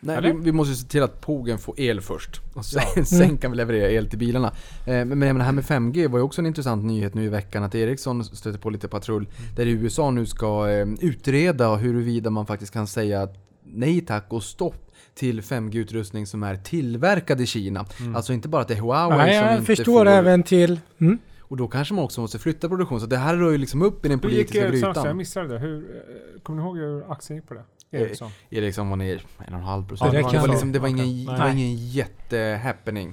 [0.06, 0.34] Nej, Eller?
[0.34, 2.42] vi, vi måste se till att pågen får el först.
[2.54, 4.48] Och sen, sen kan vi leverera el till bilarna.
[4.86, 7.64] Eh, men, det här med 5G var ju också en intressant nyhet nu i veckan.
[7.64, 9.28] Att Ericsson stöter på lite patrull.
[9.56, 13.28] Där USA nu ska eh, utreda huruvida man faktiskt kan säga
[13.66, 17.86] nej tack och stopp till 5G-utrustning som är tillverkad i Kina.
[18.16, 20.12] Alltså inte bara att det är Huawei Nej, som jag inte förstår får...
[20.12, 20.80] även till...
[21.02, 21.18] Mm.
[21.42, 23.00] Och då kanske man också måste flytta produktion.
[23.00, 24.88] Så det här rör ju liksom upp i den Hur gick politiska Ericsson?
[24.88, 25.18] Jag grytan.
[25.18, 25.60] missade det.
[25.60, 27.64] Hur, eh, kommer ni ihåg hur aktien gick på det?
[27.92, 28.32] Eh, Ericsson?
[28.50, 30.12] Ericsson var ner 1,5% Ja, procent.
[30.12, 31.54] det det, kan var liksom, det, var ingen, det var Nej.
[31.54, 33.10] ingen jättehappening.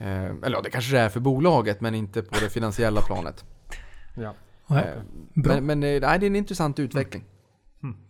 [0.00, 3.44] Eh, eller ja, det kanske det är för bolaget men inte på det finansiella planet.
[4.16, 4.34] Ja.
[4.66, 4.84] Ja, Eh,
[5.34, 5.54] bra.
[5.54, 7.24] men men eh, nej, det är en intressant utveckling.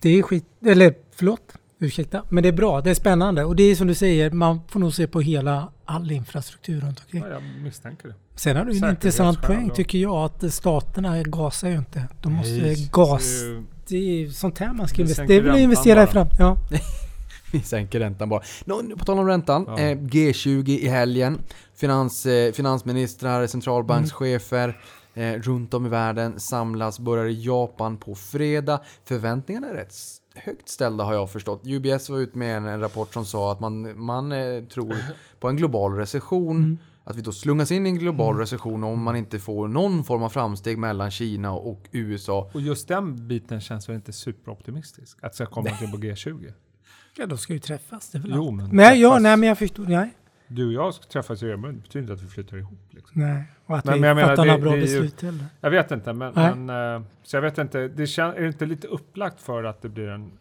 [0.00, 0.46] Det är skit...
[0.66, 2.22] Eller förlåt, ursäkta.
[2.28, 3.44] Men det är bra, det är spännande.
[3.44, 7.00] Och det är som du säger, man får nog se på hela all infrastruktur runt
[7.00, 7.22] omkring.
[7.22, 8.14] ja, jag misstänker det.
[8.34, 12.08] Sen har du en intressant poäng tycker jag att staterna gasar ju inte.
[12.22, 13.42] De måste Nej, gas...
[13.88, 15.26] det är sånt här man ska investera.
[15.26, 16.26] Det att räntan investera i fram...
[16.38, 16.56] Ja.
[17.52, 18.42] Vi sänker räntan bara.
[18.64, 19.64] Nå, på tal om räntan.
[19.68, 19.78] Ja.
[19.78, 21.38] Eh, G20 i helgen.
[21.76, 24.80] Finans, eh, finansministrar, centralbankschefer
[25.14, 26.98] eh, runt om i världen samlas.
[26.98, 28.80] Börjar i Japan på fredag.
[29.04, 29.92] Förväntningarna är rätt
[30.34, 31.62] högt ställda har jag förstått.
[31.66, 34.96] UBS var ute med en, en rapport som sa att man, man eh, tror
[35.40, 36.78] på en global recession.
[37.04, 40.22] Att vi då slungas in i en global recession om man inte får någon form
[40.22, 42.50] av framsteg mellan Kina och USA.
[42.54, 45.18] Och just den biten känns väl inte superoptimistisk?
[45.22, 46.52] Att det ska komma till på G20?
[47.16, 48.08] ja, de ska ju träffas.
[48.08, 49.84] Det är väl Jo, men Nej, ja, nej, men jag förstår.
[49.84, 50.10] Nej.
[50.53, 52.78] Du och jag ska träffas i Örebro, det betyder inte att vi flyttar ihop.
[52.90, 53.20] Liksom.
[53.22, 53.44] nej.
[53.66, 55.44] Och att Nej, vi men jag menar, fattar några bra det är ju- beslut heller.
[55.61, 57.88] Jag vet inte, men, men eh, så jag vet inte.
[57.88, 60.32] Det kän, är det inte lite upplagt för att det blir en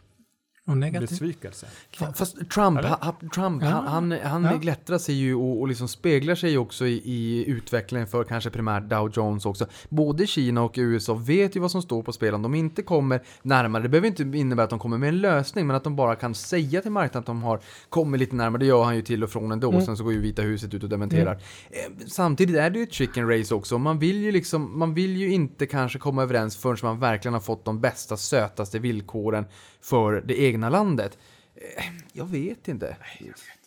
[0.70, 1.10] Och negativt.
[1.10, 1.66] besvikelse?
[1.98, 3.68] Fa- Fast Trump, ha, Trump Ja.
[3.86, 4.56] han, han, Ja.
[4.56, 8.82] glättrar sig ju och, och liksom speglar sig också i, i utvecklingen för kanske primärt
[8.90, 9.66] Dow Jones också.
[9.88, 13.22] Både Kina och USA vet ju vad som står på spel om de inte kommer
[13.42, 13.82] närmare.
[13.82, 16.34] Det behöver inte innebära att de kommer med en lösning, men att de bara kan
[16.34, 18.60] säga till marknaden att de har kommit lite närmare.
[18.60, 19.82] Det gör han ju till och från ändå, Mm.
[19.82, 21.32] sen så går ju Vita huset ut och dementerar.
[21.70, 23.78] Eh, Samtidigt är det ju ett chicken race också.
[23.78, 27.40] Man vill ju liksom, man vill ju inte kanske komma överens förrän man verkligen har
[27.40, 29.44] fått de bästa, sötaste villkoren
[29.82, 31.18] för det egna landet.
[31.54, 32.96] Eh, Jag vet inte.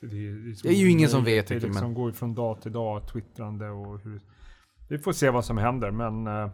[0.02, 2.62] Det är, Det är ju ingen som vet Det liksom men- går ju från dag
[2.62, 4.22] till dag, twittrande och hur...
[4.90, 6.28] Vi får se vad som händer, men...
[6.28, 6.50] eh,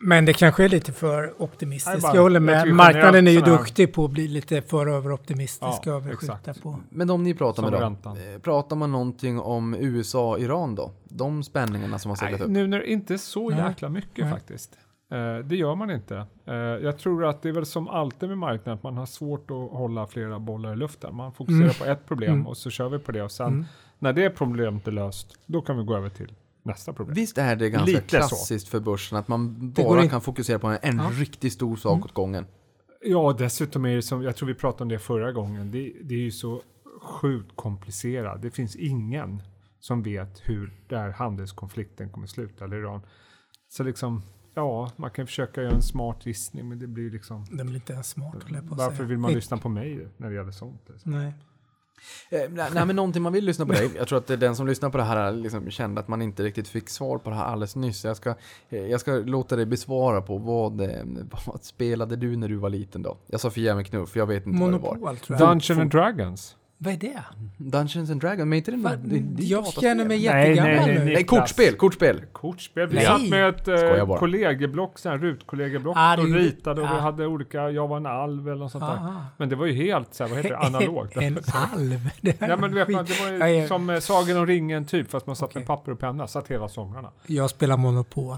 [0.00, 2.02] Men det kanske är lite för optimistiskt.
[2.02, 2.68] Nej, jag håller med.
[2.74, 6.62] Marknaden är ju duktig på att bli lite för överoptimistisk Ja, och överskjuta exakt.
[6.62, 6.78] på.
[6.90, 8.16] Men de ni pratar Som med räntan.
[8.34, 10.92] Eh, Pratar man någonting om USA-Iran då?
[11.04, 12.50] De spänningarna som har seglat Nej, upp?
[12.52, 13.58] nu när det inte är så Nej.
[13.68, 14.32] jäkla mycket Nej.
[14.34, 14.78] faktiskt.
[15.10, 16.26] Eh, det gör man inte.
[16.46, 19.50] Eh, jag tror att det är väl som alltid med marknaden, att man har svårt
[19.50, 21.14] att hålla flera bollar i luften.
[21.14, 21.74] Man fokuserar Mm.
[21.78, 22.46] på ett problem Mm.
[22.46, 23.64] och så kör vi på det och sen Mm.
[23.98, 27.14] när det problemet är löst, då kan vi gå över till nästa problem.
[27.14, 28.06] Visst är det ganska Lite så.
[28.16, 31.10] klassiskt för börsen att man bara in- kan fokusera på en, en Ja.
[31.12, 32.04] riktigt stor sak Mm.
[32.04, 32.46] åt gången?
[33.02, 36.14] Ja, dessutom är det som, jag tror vi pratade om det förra gången, det, det
[36.14, 36.62] är ju så
[37.02, 38.42] sjukt komplicerat.
[38.42, 39.42] Det finns ingen
[39.80, 43.00] som vet hur den här handelskonflikten kommer sluta, eller Iran.
[43.68, 44.22] Så liksom,
[44.56, 47.92] ja, man kan försöka göra en smart gissning, men det blir liksom, Det blir inte
[47.92, 49.08] ens smart håller jag på att varför säga.
[49.08, 50.82] vill man lyssna på mig när det gäller sånt?
[50.86, 51.12] Liksom?
[51.12, 51.32] Nej.
[52.30, 53.90] Eh, nej, nej, men någonting man vill lyssna på dig.
[53.96, 56.68] Jag tror att den som lyssnar på det här liksom kände att man inte riktigt
[56.68, 58.04] fick svar på det här alldeles nyss.
[58.04, 58.34] Jag ska,
[58.68, 61.04] eh, jag ska låta dig besvara på vad, eh,
[61.46, 63.18] vad spelade du när du var liten då?
[63.26, 64.94] Jag sa Fia med knuff, jag vet inte vad det var.
[64.94, 65.48] Monopol tror jag.
[65.48, 66.56] Dungeon and Dragons?
[66.78, 67.22] Vad är det?
[67.56, 68.90] Dungeons and Dragons, men inte det, Va?
[69.04, 71.04] det, det, jag känner mig Nej, jättegammal nej, nej, nu.
[71.04, 71.14] nej.
[71.14, 72.22] Nej, kortspel, kortspel.
[72.32, 72.88] Kortspel.
[72.88, 73.04] Vi Nej.
[73.04, 77.00] satt med ett eh, kollegieblock, här rutkollegieblock Ah, och ritade och vi ah.
[77.00, 78.92] hade olika, jag var en alv eller något sånt där.
[78.92, 79.24] Aha.
[79.36, 81.16] Men det var ju helt så här, vad heter det, analogt.
[81.16, 82.10] En alv.
[82.20, 84.84] Det Ja men du vet, man, det var ju Ja, som eh, Sagan om ringen
[84.84, 85.60] typ, fast man satt Okej.
[85.60, 87.10] med papper och penna, satt hela somrarna.
[87.26, 88.36] Jag spelar Monopol.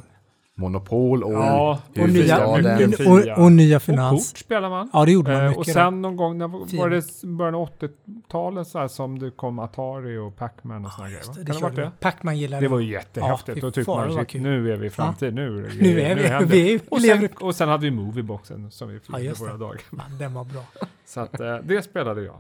[0.59, 2.57] Monopol och Ja, Och nya,
[2.87, 4.31] mycket och, och nya Och finans.
[4.33, 4.91] kort spelar man.
[4.93, 5.59] Ja, det gjorde man Eh, mycket.
[5.59, 5.73] och då.
[5.73, 6.49] sen någon gång, när
[6.79, 11.09] var det början av 80-talet så här, som det kom Atari och Pac-Man och såna
[11.09, 11.23] grejer?
[11.29, 11.33] va?
[11.37, 11.91] Det, det det det?
[12.01, 13.59] Pacman gillade Det var ju jättehäftigt.
[13.59, 14.41] Ja, Då tyckte man, kul.
[14.43, 17.01] nu är vi i framtid, nu är det Nu grejer, är vi- händer vi och,
[17.03, 19.59] sen, och sen hade vi Movieboxen som vi Ja, fyllde just våra det.
[19.59, 19.81] dagar.
[19.91, 20.63] Man, den var bra.
[21.07, 22.37] Så att, eh, det spelade jag.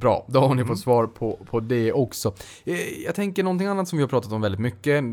[0.00, 0.66] Bra, då har ni Mm.
[0.66, 2.34] fått svar på, på det också.
[2.64, 2.74] Eh,
[3.04, 5.04] Jag tänker någonting annat som vi har pratat om väldigt mycket.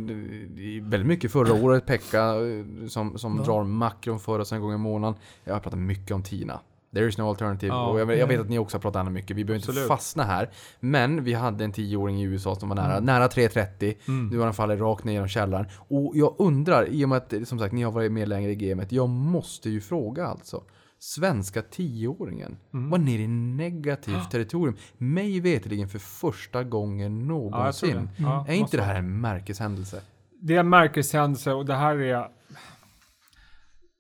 [0.82, 3.44] Väldigt mycket förra året, Pekka eh, som, som Ja.
[3.44, 5.20] drar makron för oss en gång i månaden.
[5.44, 6.60] Jag har pratat mycket om Tina.
[6.94, 7.68] There is no alternative.
[7.74, 7.88] Ja.
[7.88, 9.38] och jag, jag vet att ni också har pratat annat mycket.
[9.38, 9.88] Vi behöver inte Absolut.
[9.88, 10.50] fastna här.
[10.80, 13.06] Men vi hade en tioåring i USA som var nära, Mm.
[13.06, 13.96] nära 330.
[14.32, 15.66] Nu har han fallit rakt ner genom källaren.
[15.76, 18.56] Och jag undrar, i och med att som sagt ni har varit med längre i
[18.56, 18.92] gamet.
[18.92, 20.64] Jag måste ju fråga alltså.
[21.04, 22.90] Svenska tioåringen Mm.
[22.90, 24.76] var nere i negativt territorium.
[24.98, 28.10] Mig veterligen för första gången någonsin.
[28.18, 30.02] Ja, är inte det här en märkeshändelse?
[30.42, 32.30] Det är en märkeshändelse och det här är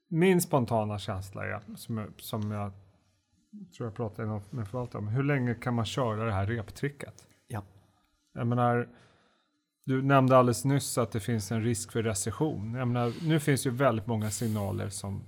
[0.09, 2.71] min spontana känsla är, som som jag
[3.77, 7.13] tror jag pratade med med förvaltaren om, hur länge kan man köra det här reptricket?
[7.47, 7.63] Ja.
[8.33, 8.89] Jag menar,
[9.85, 12.73] du nämnde alldeles nyss att det finns en risk för recession.
[12.73, 15.23] Jag menar, nu finns ju väldigt många signaler som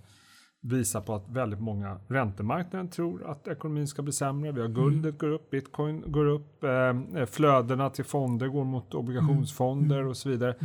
[0.65, 4.51] visar på att väldigt många räntemarknaden tror att ekonomin ska bli sämre.
[4.51, 10.05] Vi har guldet går upp, bitcoin går upp, eh, flödena till fonder går mot obligationsfonder
[10.05, 10.55] och så vidare.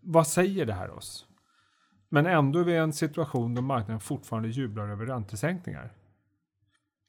[0.00, 1.26] Vad säger det här oss?
[2.08, 5.92] Men ändå är vi i en situation då marknaden fortfarande jublar över räntesänkningar.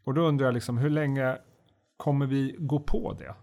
[0.04, 1.38] Och då undrar jag liksom, hur länge
[1.98, 3.36] kommer vi gå på det?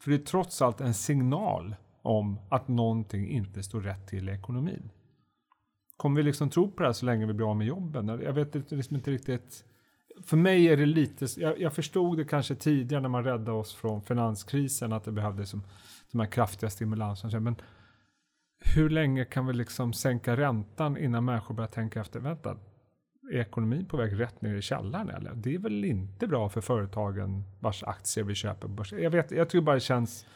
[0.00, 4.32] För det är trots allt en signal om att någonting inte står rätt till i
[4.32, 4.90] ekonomin.
[6.00, 8.08] Kommer vi liksom tro på det här så länge vi blir av med jobben?
[8.08, 9.64] Jag vet inte- liksom inte riktigt.
[10.24, 13.74] För mig är det lite, jag, jag förstod det kanske tidigare när man räddade oss
[13.74, 15.62] från finanskrisen att det behövdes som,
[16.12, 17.40] de här kraftiga stimulanserna.
[17.40, 17.56] Men
[18.74, 22.56] hur länge kan vi liksom sänka räntan innan människor börjar tänka efter, vänta,
[23.32, 25.34] är ekonomin på väg rätt ner i källaren eller?
[25.34, 29.02] Det är väl inte bra för företagen vars aktier vi köper på börsen.
[29.02, 30.26] Jag, vet, jag tycker bara det känns,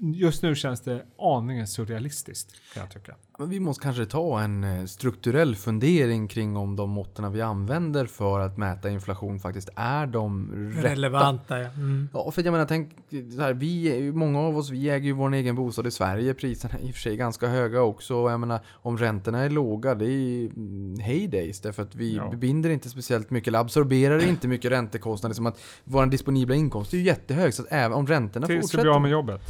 [0.00, 3.14] just nu känns det aningen surrealistiskt kan jag tycka.
[3.38, 8.06] Men vi måste kanske ta en eh, strukturell fundering kring om de måtten vi använder
[8.06, 10.88] för att mäta inflation faktiskt är de rätta.
[10.88, 11.68] Relevanta, ja.
[11.68, 12.08] Mm.
[12.12, 12.92] Ja, för jag menar, tänk
[13.36, 16.34] så här, vi, många av oss, vi äger ju vår egen bostad i Sverige.
[16.34, 18.16] Priserna är i och för sig ganska höga också.
[18.16, 21.60] Och Jag menar, om räntorna är låga, det är mm, heydays.
[21.60, 22.30] Därför att vi Ja.
[22.36, 25.34] binder inte speciellt mycket, eller absorberar inte mycket räntekostnader.
[25.34, 27.54] Som att vår disponibla inkomst är ju jättehög.
[27.54, 28.84] Så att även om räntorna Tills vi fortsätter...
[28.84, 29.40] blir av med jobbet.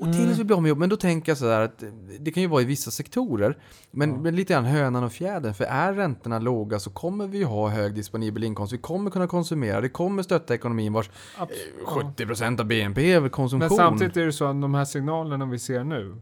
[0.00, 0.78] Och tills vi blir av med jobb.
[0.78, 1.84] Men då tänker jag sådär att
[2.20, 3.58] det kan ju vara i vissa sektorer.
[3.90, 5.54] Men, men lite grann hönan och fjädern.
[5.54, 8.72] För är räntorna låga så kommer vi ha hög disponibel inkomst.
[8.72, 9.80] Vi kommer kunna konsumera.
[9.80, 11.46] Det kommer stötta ekonomin vars eh,
[11.86, 13.68] 70% av BNP är konsumtion.
[13.68, 16.16] Men samtidigt är det så att de här signalerna vi ser nu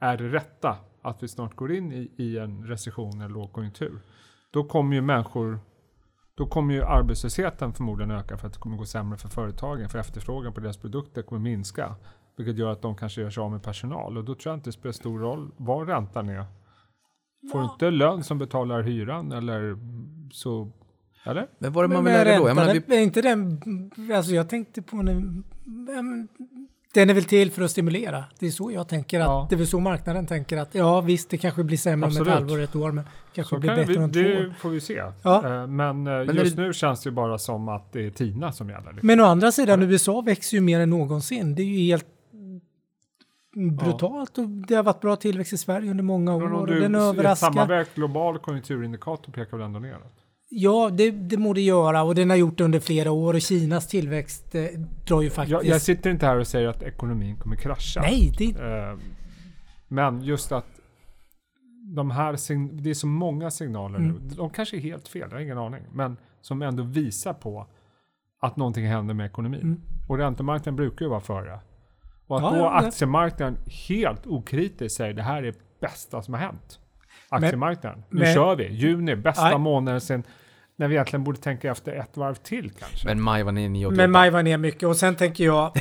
[0.00, 4.00] är det rätta att vi snart går in i, i en recession eller lågkonjunktur.
[4.50, 5.60] Då kommer ju människor,
[6.34, 9.88] då kommer ju arbetslösheten förmodligen öka för att det kommer gå sämre för företagen.
[9.88, 11.94] För efterfrågan på deras produkter kommer minska.
[12.36, 14.18] Vilket gör att de kanske gör sig av med personal.
[14.18, 16.44] Och då tror jag inte det spelar stor roll vad räntan är.
[17.52, 19.76] Får du inte lön som betalar hyran eller
[20.32, 20.72] så,
[21.24, 21.46] eller?
[21.58, 22.48] Men vad är det man Men vill med lägga då?
[22.48, 23.60] Jag menar, vi, är inte den...
[24.16, 25.44] Alltså jag tänkte på men
[26.94, 28.24] Den är väl till för att stimulera.
[28.38, 29.20] Det är så jag tänker.
[29.20, 29.46] Att, Ja.
[29.50, 32.28] Det är väl så marknaden tänker att ja visst, det kanske blir sämre om ett
[32.28, 33.04] halvår, ett år, men
[33.34, 34.54] kanske Så blir kan bättre vi, om två det år.
[34.60, 35.02] får vi se.
[35.22, 35.46] Ja.
[35.60, 38.10] Eh, Men, eh, är just det- nu känns det ju bara som att det är
[38.10, 38.92] TINA som gäller.
[38.92, 39.06] liksom.
[39.06, 41.54] Men å andra sidan, USA växer ju mer än någonsin.
[41.54, 42.06] Det är ju helt
[43.54, 46.66] brutalt och det har varit bra tillväxt i Sverige under många år Men om och
[46.66, 47.46] du, den överraskar.
[47.52, 50.16] sammanvägt global konjunkturindikator pekar väl ändå neråt?
[50.52, 53.40] Ja, det, det må det göra och den har gjort det under flera år och
[53.40, 54.64] Kinas tillväxt eh,
[55.06, 55.52] drar ju faktiskt...
[55.52, 58.00] Jag, jag sitter inte här och säger att ekonomin kommer krascha.
[58.00, 58.98] Nej, det, Eh,
[59.88, 60.66] Men just att
[61.96, 64.16] de här sign- det är så många signaler Mm.
[64.16, 64.28] nu.
[64.36, 65.82] De kanske är helt fel, jag har ingen aning.
[65.92, 67.66] Men som ändå visar på
[68.40, 69.60] att någonting händer med ekonomin.
[69.60, 69.80] Mm.
[70.08, 71.60] Och räntemarknaden brukar ju vara före.
[72.30, 73.56] Och att Ja, då det- aktiemarknaden
[73.88, 76.78] helt okritiskt säger det här är bästa som har hänt.
[77.28, 78.02] Aktiemarknaden.
[78.10, 78.68] nu men- kör vi.
[78.72, 79.58] Juni, bästa Nej.
[79.58, 80.22] månaden sen.
[80.76, 83.08] När vi egentligen borde tänka efter ett varv till kanske.
[83.08, 85.72] men maj var ni 9 och men maj var ner mycket och sen tänker jag,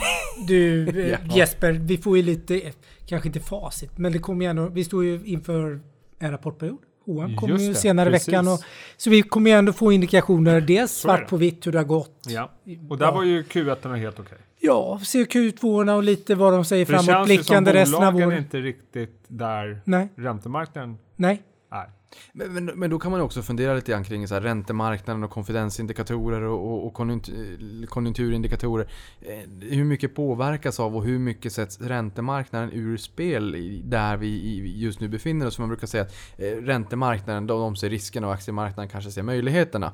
[0.47, 1.17] du eh, Ja.
[1.35, 2.61] Jesper, vi får ju lite,
[3.05, 5.79] kanske inte facit, men det kommer ju ändå, vi står ju inför
[6.19, 6.79] en rapportperiod.
[7.13, 8.47] H&M kommer ju senare i veckan.
[8.47, 8.59] Och,
[8.97, 12.25] så vi kommer ju ändå få indikationer, dels svart på vitt hur det har gått.
[12.27, 12.51] Ja.
[12.89, 13.11] Och där Ja.
[13.11, 14.37] var ju Q1 helt okej.
[14.61, 17.95] Ja, se Q2 och lite vad de säger För det känns ju som framåtblickande resten
[17.95, 18.39] av bolagen är året.
[18.45, 21.41] inte riktigt där Nej, räntemarknaden nej.
[21.71, 21.98] är.
[22.31, 25.31] Men, men, men då kan man också fundera lite grann kring så här räntemarknaden och
[25.31, 28.89] konfidensindikatorer och, och, och konjunktur, konjunkturindikatorer.
[29.21, 34.99] Eh, hur mycket påverkas av och hur mycket sätts räntemarknaden ur spel där vi just
[34.99, 35.59] nu befinner oss?
[35.59, 39.93] Man brukar säga att eh, räntemarknaden, de, de ser riskerna och aktiemarknaden kanske ser möjligheterna.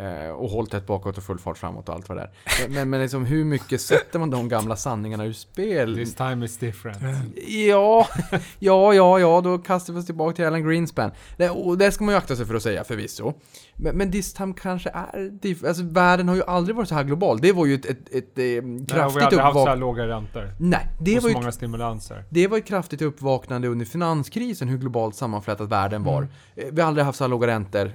[0.00, 2.68] Eh, och håll tätt bakåt och full fart framåt och allt vad det är.
[2.68, 5.94] Men, men, liksom, hur mycket sätter man de gamla sanningarna ur spel?
[5.96, 6.98] This time is different.
[7.48, 8.06] Ja,
[8.58, 11.10] ja, ja, ja, då kastar vi oss tillbaka till Alan Greenspan.
[11.36, 13.32] Det, och det ska man ju akta sig för att säga förvisso.
[13.76, 15.30] Men, men this time kanske är...
[15.42, 17.38] diff- Alltså världen har ju aldrig varit så här global.
[17.40, 19.58] Det var ju ett, ett, ett, eh, Nej, och vi kraftigt har aldrig haft så
[19.58, 19.80] här uppvaknande.
[19.80, 20.52] låga räntor.
[20.60, 22.24] Nej, det och var ju många stimulanser.
[22.30, 26.16] det var ett kraftigt uppvaknande under finanskrisen hur globalt sammanflätad världen var.
[26.16, 26.28] Mm.
[26.56, 27.92] Eh, Vi har aldrig haft så här låga räntor.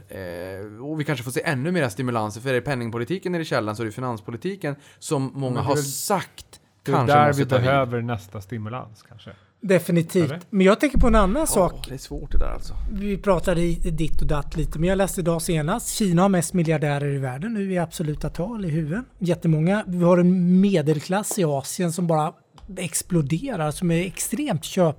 [0.84, 2.42] Och vi kanske får se ännu mer stimulanser.
[2.42, 6.60] För är det penningpolitiken nere i källaren så är det finanspolitiken som många har sagt
[6.84, 9.32] Det är kanske där vi behöver nästa stimulans kanske.
[9.62, 10.26] Definitivt.
[10.26, 10.40] Eller?
[10.50, 11.86] Men jag tänker på en annan Ja, sak.
[11.88, 12.74] det är svårt det där alltså.
[12.92, 15.90] Vi pratade i ditt och datt lite, men jag läste idag senast.
[15.90, 19.06] Kina har mest miljardärer i världen nu i absoluta tal i huvudet.
[19.20, 19.84] Jättemånga.
[19.88, 22.34] Vi har en medelklass i Asien som bara
[22.78, 24.98] exploderar, som är extremt köp...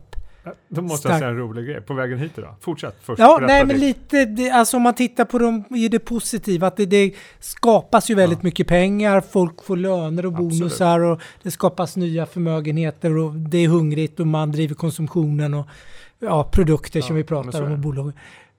[0.69, 1.13] Då måste Stark.
[1.13, 1.81] jag säga en rolig grej.
[1.81, 2.55] På vägen hit idag.
[2.61, 3.19] Fortsätt först.
[3.19, 6.77] Ja, nej men lite, det, alltså om man tittar på dem i det positiva, att
[6.77, 10.59] det, det skapas ju väldigt mycket pengar, folk får löner och Absolut.
[10.61, 15.67] bonusar och det skapas nya förmögenheter och det är hungrigt och man driver konsumtionen och
[16.19, 17.75] ja, produkter som Ja, vi men så pratar om det.
[17.75, 18.13] och bolag.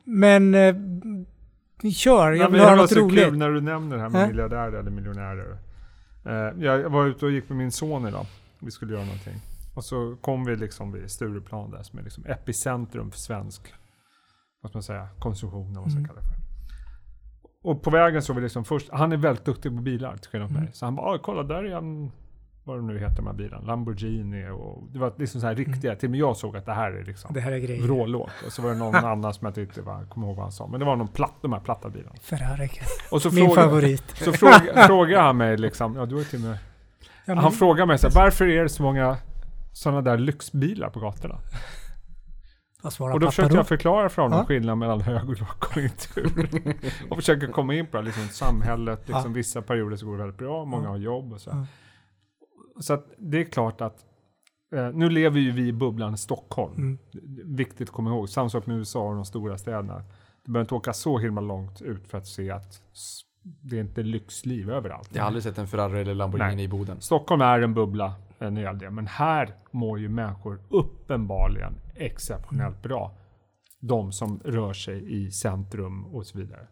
[0.03, 0.75] Men eh,
[1.93, 3.23] kör, jag vill det höra var något så roligt.
[3.25, 4.27] kul när du nämner det här med Äh?
[4.27, 5.57] miljardärer eller miljonärer.
[6.25, 8.25] Eh, jag var ute och gick med min son idag.
[8.59, 9.33] Vi skulle göra någonting.
[9.77, 13.73] Och så kom vi liksom vid Stureplan där som är liksom epicentrum för svensk
[14.61, 16.07] vad man säga, konsumtion vad man ska Mm.
[16.07, 16.37] kalla det för.
[17.69, 20.29] Och på vägen så var vi liksom först, han är väldigt duktig på bilar till
[20.31, 20.65] skillnad från Mm.
[20.65, 20.73] mig.
[20.73, 22.11] Så han bara, "Ah, kolla där är en,
[22.63, 25.95] vad det nu heter de här bilarna, Lamborghini och det var liksom så här riktiga,
[25.95, 27.33] till och med jag såg att det här är liksom Mm.
[27.35, 27.83] Det här är grejer.
[27.83, 28.31] vrålåt.
[28.45, 30.67] Och så var det någon annan som jag tyckte var, kommer ihåg vad han sa,
[30.67, 32.15] men det var någon platt, de här platta bilarna.
[32.21, 32.69] Ferrari.
[33.11, 34.09] Och så Min frågade, favorit.
[34.09, 36.57] så fråga, frågade han mig liksom, ja du har till och med,
[37.25, 39.17] Ja, han frågade mig så här, varför är det så många
[39.77, 41.39] sådana där lyxbilar på gatorna?
[43.13, 44.45] Och då försökte jag förklara för honom Ja.
[44.45, 46.49] skillnaden mellan hög och lågkonjunktur.
[47.09, 50.37] och försöker komma in på det, liksom samhället, liksom vissa perioder så går det väldigt
[50.37, 50.89] bra, många Ja.
[50.89, 51.49] har jobb och så.
[51.49, 51.65] Ja.
[52.81, 54.05] Så att det är klart att
[54.75, 56.75] eh, nu lever ju vi i bubblan Stockholm.
[56.77, 56.97] Mm.
[57.55, 60.03] Viktigt att komma ihåg, samma sak med USA och de stora städerna.
[60.45, 62.81] Du behöver inte åka så himla långt ut för att se att
[63.41, 65.09] det är inte lyxliv överallt.
[65.13, 66.65] Jag har aldrig sett en Ferrari eller Lamborghini Nej.
[66.65, 67.01] i Boden.
[67.01, 73.17] Stockholm är en bubbla det gäller det, men här mår ju människor uppenbarligen exceptionellt bra.
[73.79, 76.67] De som rör sig i centrum och så vidare.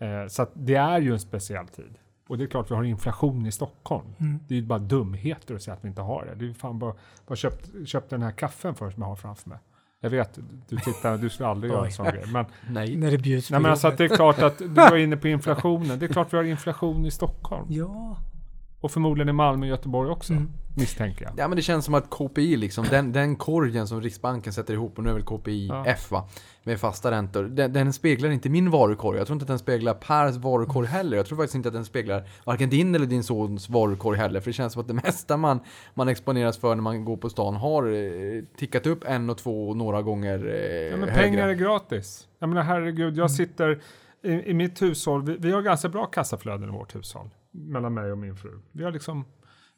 [0.00, 1.98] Eh, så att det är ju en speciell tid.
[2.28, 4.14] Och det är klart vi har inflation i Stockholm.
[4.18, 4.38] Mm.
[4.48, 6.34] Det är ju bara dumheter att säga att vi inte har det.
[6.34, 6.94] Det är ju fan bara,
[7.26, 9.58] bara köpt, köpt den här kaffen för som jag har framför mig.
[10.00, 12.24] Jag vet, du tittar, du skulle aldrig göra en sån grej.
[12.32, 12.96] Men, Nej.
[12.96, 15.28] När det bjuds nej, men alltså att det är klart att du var inne på
[15.28, 15.98] inflationen.
[15.98, 17.66] Det är klart vi har inflation i Stockholm.
[17.68, 18.16] Ja.
[18.80, 20.48] Och förmodligen i Malmö och Göteborg också, Mm.
[20.76, 21.32] misstänker jag.
[21.36, 24.98] Ja men det känns som att KPI liksom, den, den korgen som Riksbanken sätter ihop,
[24.98, 25.84] och nu är väl KPI Ja.
[25.86, 26.28] F va?
[26.64, 27.44] Med fasta räntor.
[27.44, 29.18] Den, den speglar inte min varukorg.
[29.18, 31.16] Jag tror inte att den speglar Pers varukorg heller.
[31.16, 34.40] Jag tror faktiskt inte att den speglar varken din eller din sons varukorg heller.
[34.40, 35.60] För det känns som att det mesta man,
[35.94, 39.68] man exponeras för när man går på stan har eh, tickat upp en och två
[39.68, 41.22] och några gånger eh, Ja, men högre.
[41.22, 42.28] pengar är gratis.
[42.38, 43.80] Jag menar herregud, jag sitter
[44.22, 47.30] i, i mitt hushåll, vi, vi har ganska bra kassaflöden i vårt hushåll.
[47.50, 48.60] Mellan mig och min fru.
[48.72, 49.24] Vi har liksom,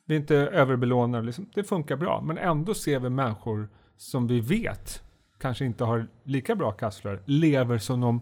[0.05, 2.21] vi är inte överbelånade, liksom, det funkar bra.
[2.21, 5.03] Men ändå ser vi människor som vi vet
[5.39, 8.21] kanske inte har lika bra kassaflöde, lever som de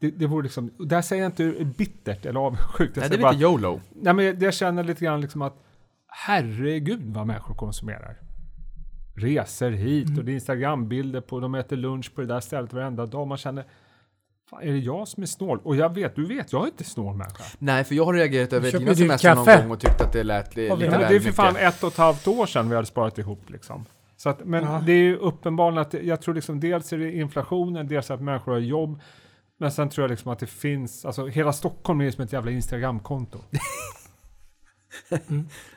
[0.00, 2.96] det, det vore liksom, och där säger jag inte bittert eller avundsjukt.
[2.96, 3.80] jag Nej, det är lite YOLO.
[3.90, 5.64] Nej, men jag, jag känner lite grann liksom att
[6.06, 8.16] herregud vad människor konsumerar.
[9.16, 10.18] Reser hit Mm.
[10.18, 13.26] och det är Instagrambilder på, de äter lunch på det där stället varenda dag.
[13.26, 13.64] Man känner,
[14.50, 15.60] fan, är det jag som är snål?
[15.64, 17.44] Och jag vet, du vet, jag är inte snål människa.
[17.58, 19.62] Nej, för jag har reagerat över dina du semestrar någon kaffe?
[19.62, 21.34] gång och tyckt att det lät li- lite väl det är för mycket.
[21.34, 23.84] fan ett och ett halvt år sedan vi hade sparat ihop liksom.
[24.16, 24.82] Så att, men Ja.
[24.86, 28.52] det är ju uppenbarligen att jag tror liksom dels är det inflationen, dels att människor
[28.52, 29.00] har jobb.
[29.60, 32.32] Men sen tror jag liksom att det finns, alltså hela Stockholm är ju som ett
[32.32, 33.38] jävla Instagramkonto.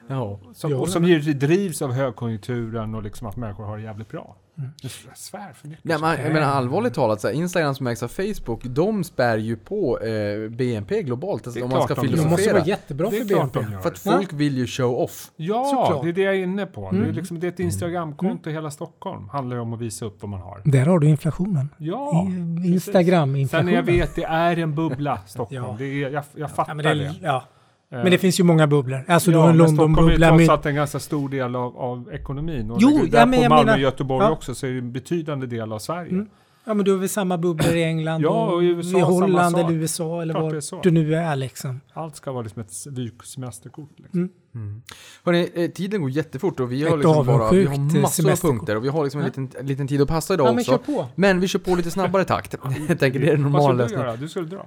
[0.08, 0.40] Ja.
[0.54, 4.36] Som, och som givetvis drivs av högkonjunkturen och liksom att människor har det jävligt bra.
[4.82, 5.84] Jag svär för mycket.
[5.86, 9.38] Nej, men, jag menar allvarligt talat, så här, Instagram som ägs av Facebook, de spär
[9.38, 11.48] ju på eh, BNP globalt.
[11.48, 12.12] Alltså, om man ska de gör.
[12.12, 12.54] Det måste filosofera.
[12.54, 13.72] vara jättebra det för är klart BNP.
[13.76, 13.82] de.
[13.82, 15.32] För att folk vill ju show off.
[15.36, 16.04] Ja, Såklart.
[16.04, 16.82] det är det jag är inne på.
[16.92, 17.16] Det, är Mm.
[17.16, 19.30] liksom, det är ett Instagramkonto i hela Stockholm.
[19.30, 20.62] Handlar ju om att visa upp vad man har.
[20.66, 21.70] Där har du inflationen.
[21.78, 22.28] Ja,
[22.66, 23.66] Instagram-inflationen.
[23.68, 25.64] Sen jag vet, det är en bubbla, Stockholm.
[25.66, 25.76] Ja.
[25.78, 27.14] Det är, jag, jag fattar Ja, men det, det.
[27.22, 27.44] ja.
[27.92, 29.04] Eh, men det finns ju många bubblor.
[29.08, 30.38] Alltså du ja, har en men Stockholm är London-bubbla.
[30.38, 32.72] trots allt en ganska stor del av, av ekonomin.
[32.72, 34.32] Och Jo, det, ja, där men på jag Malmö och Göteborg ja.
[34.32, 36.12] också så är det en betydande del av Sverige.
[36.12, 36.28] Mm.
[36.66, 39.58] Ja men du har väl samma bubblor i England Ja, och i USA i Holland
[39.58, 41.82] eller USA eller Klart var du nu är liksom.
[41.94, 43.90] Allt ska vara liksom ett vyksemesterkort.
[43.98, 44.30] Liksom.
[44.56, 44.82] Mm.
[45.24, 48.42] Hörrni, eh, tiden går jättefort och vi har liksom bara, vi har massor av semesterkort.
[48.42, 50.60] punkter och vi har liksom en liten, en liten tid att passa idag Ja men
[50.60, 50.72] också.
[50.72, 51.08] kör på.
[51.16, 52.56] Men vi kör på lite snabbare takt.
[52.88, 54.00] Jag tänker det är en Vad normal skulle du lösning.
[54.00, 54.16] göra?
[54.16, 54.66] Du skulle dra.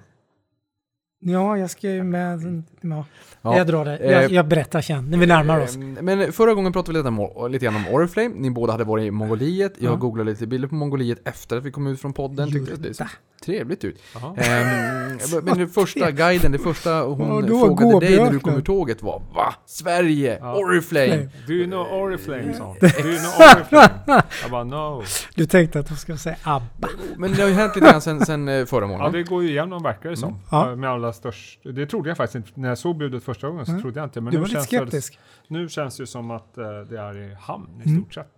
[1.26, 2.62] Ja jag ska ju med.
[2.80, 3.04] Ja.
[3.42, 3.56] Ja.
[3.56, 3.98] Jag drar det.
[3.98, 5.76] Jag, Eh, jag berättar sen när vi närmar oss.
[5.76, 8.30] Eh, Men förra gången pratade vi lite, om, lite grann om Oriflame.
[8.36, 9.74] Ni båda hade varit i Mongoliet.
[9.78, 9.96] Jag Ja.
[9.96, 12.52] googlade lite bilder på Mongoliet efter att vi kom ut från podden.
[12.52, 13.06] Tyckte att det såg
[13.44, 13.98] trevligt ut.
[14.14, 14.34] Jaha.
[14.36, 18.54] Ehm, men den första guiden, det första hon Ja, då frågade dig när du kom
[18.54, 19.54] ur tåget var Va?
[19.66, 20.38] Sverige?
[20.40, 20.54] Ja.
[20.56, 21.28] Oriflame?
[21.46, 22.54] Do you know Oriflame?
[22.54, 22.76] sa hon.
[22.80, 24.22] Do you know Oriflame?
[24.42, 25.02] Jag bara no.
[25.34, 26.88] Du tänkte att de skulle säga ABBA.
[27.16, 29.12] Men det har ju hänt lite grann sen, sen eh, förra Ja, månaden.
[29.12, 30.28] det går ju igenom verkar det som.
[30.28, 30.40] Mm.
[30.50, 30.68] Ja.
[30.70, 30.76] Ja.
[30.76, 31.60] Med allra störst.
[31.62, 32.60] Det trodde jag faktiskt inte.
[32.60, 33.82] När jag såg budet första gången så Mm.
[33.82, 34.20] trodde jag inte.
[34.20, 35.18] Men Du nu var lite känns det, skeptisk.
[35.48, 38.00] nu känns det som att eh, det är i hamn i Mm.
[38.02, 38.28] stort sett.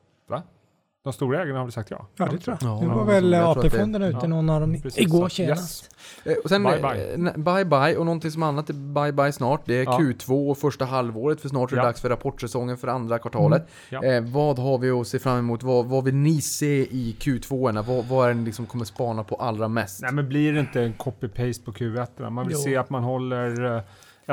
[1.06, 2.06] De stora ägarna har väl sagt ja?
[2.16, 2.70] Ja, det tror jag.
[2.70, 4.98] Ja, nu ja, var väl AP-fonderna ute, ja, någon av dem, precis.
[4.98, 5.58] igår Så, yes.
[5.58, 5.96] senast.
[6.24, 7.32] Eh, Och sen, Bye, bye bye.
[7.54, 7.64] bye.
[7.64, 9.62] bye och någonting som annat är bye bye snart.
[9.64, 9.98] Det är Ja.
[10.00, 11.86] Q2 och första halvåret för snart är det Ja.
[11.86, 13.68] dags för rapportsäsongen för andra kvartalet.
[13.90, 14.04] Ja.
[14.04, 15.62] Eh, vad har vi att se fram emot?
[15.62, 17.82] Vad, vad vill ni se i Q2?
[17.86, 20.02] Vad, vad är det ni liksom kommer spana på allra mest?
[20.02, 22.30] Nej, men blir det inte en copy-paste på Q1?
[22.30, 22.62] Man vill Jo.
[22.62, 23.82] se att man håller eh,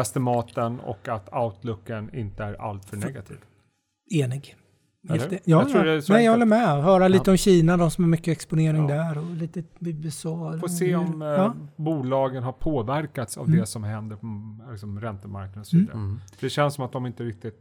[0.01, 3.37] estimaten och att outlooken inte är alltför negativ.
[4.15, 4.55] Enig.
[5.09, 6.01] Helt- Jag Ja, tror det ja.
[6.09, 6.83] Nej, jag håller med.
[6.83, 7.31] Höra lite Ja.
[7.33, 8.95] om Kina, de som har mycket exponering Ja.
[8.95, 10.57] där och lite USA.
[10.59, 11.53] Får se om eh, Ja.
[11.75, 13.59] bolagen har påverkats av Mm.
[13.59, 15.93] det som händer på mm, liksom, räntemarknaden och så vidare.
[15.97, 16.19] Mm.
[16.39, 17.55] Det känns som att de inte riktigt,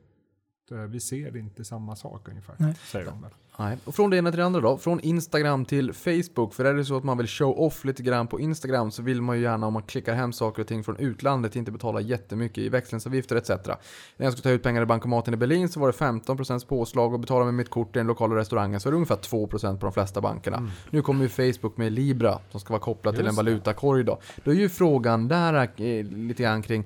[0.73, 2.75] vi ser inte samma sak ungefär, Nej.
[2.85, 3.31] säger de väl.
[3.59, 3.79] Nej.
[3.85, 6.55] Och från det ena till det andra då, från Instagram till Facebook.
[6.55, 9.23] För är det så att man vill show off lite grann på Instagram så vill
[9.23, 12.59] man ju gärna om man klickar hem saker och ting från utlandet inte betala jättemycket
[12.59, 13.49] i växlingsavgifter etc.
[13.49, 13.77] När
[14.17, 17.21] jag skulle ta ut pengar i bankomaten i Berlin så var det 15% påslag och
[17.21, 19.93] betala med mitt kort i den lokala restaurangen så är det ungefär 2% på de
[19.93, 20.71] flesta bankerna.
[20.91, 24.21] Nu kommer ju Facebook med Libra som ska vara kopplat till en Just valutakorg då.
[24.45, 26.85] Då är ju frågan där eh, lite grann kring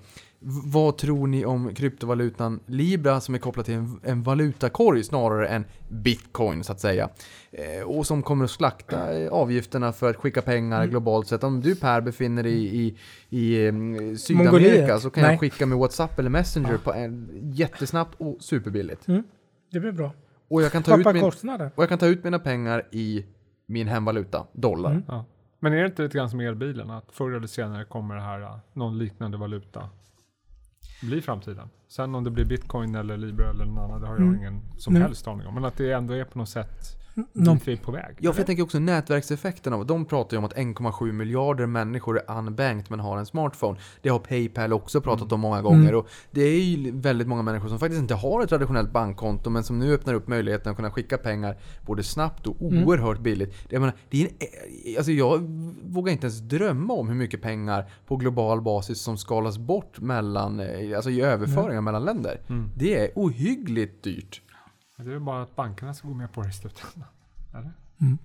[0.48, 5.64] Vad tror ni om kryptovalutan Libra som är kopplad till en, en valutakorg snarare än
[5.88, 7.08] bitcoin så att säga?
[7.50, 11.44] Eh, och som kommer att slakta eh, avgifterna för att skicka pengar globalt sett.
[11.44, 12.96] Om du Per befinner dig i, i,
[13.30, 13.72] i eh,
[14.16, 15.02] Sydamerika Mongoliet?
[15.02, 15.32] så kan Nej.
[15.32, 19.08] jag skicka med WhatsApp eller Messenger på en, jättesnabbt och superbilligt.
[19.08, 19.22] Mm.
[19.70, 20.12] Det blir bra.
[20.48, 21.24] Och jag, kan ta ut min,
[21.74, 23.26] och jag kan ta ut mina pengar i
[23.66, 24.90] min hemvaluta, dollar.
[24.90, 25.02] Mm.
[25.08, 25.24] Ja.
[25.60, 28.60] Men är det inte lite grann som elbilen, att förr eller senare kommer det här,
[28.72, 29.88] någon liknande valuta
[31.02, 31.68] bli framtiden?
[31.88, 34.38] Sen om det blir bitcoin eller libra eller någon annan, det har jag Mm.
[34.38, 35.02] ingen som Nej.
[35.02, 35.54] helst aning om.
[35.54, 36.96] Men att det ändå är på något sätt
[37.32, 38.16] Någon, vi är på väg.
[38.18, 42.18] Ja, för jag tänker också nätverkseffekten av De pratar ju om att 1,7 miljarder människor
[42.18, 43.78] är unbanked men har en smartphone.
[44.02, 45.94] Det har Paypal också pratat om många gånger.
[45.94, 49.64] Och det är ju väldigt många människor som faktiskt inte har ett traditionellt bankkonto men
[49.64, 51.56] som nu öppnar upp möjligheten att kunna skicka pengar
[51.86, 53.54] både snabbt och oerhört billigt.
[53.68, 55.38] Jag, menar, det är en, alltså jag
[55.84, 60.60] vågar inte ens drömma om hur mycket pengar på global basis som skalas bort mellan,
[60.60, 62.40] eh, alltså i överföringar mellan länder.
[62.48, 62.70] Mm.
[62.76, 64.42] Det är ohyggligt dyrt.
[64.96, 67.08] Det är bara att bankerna ska gå med på det i slutändan.
[67.54, 67.72] Eller?
[68.00, 68.18] Mm.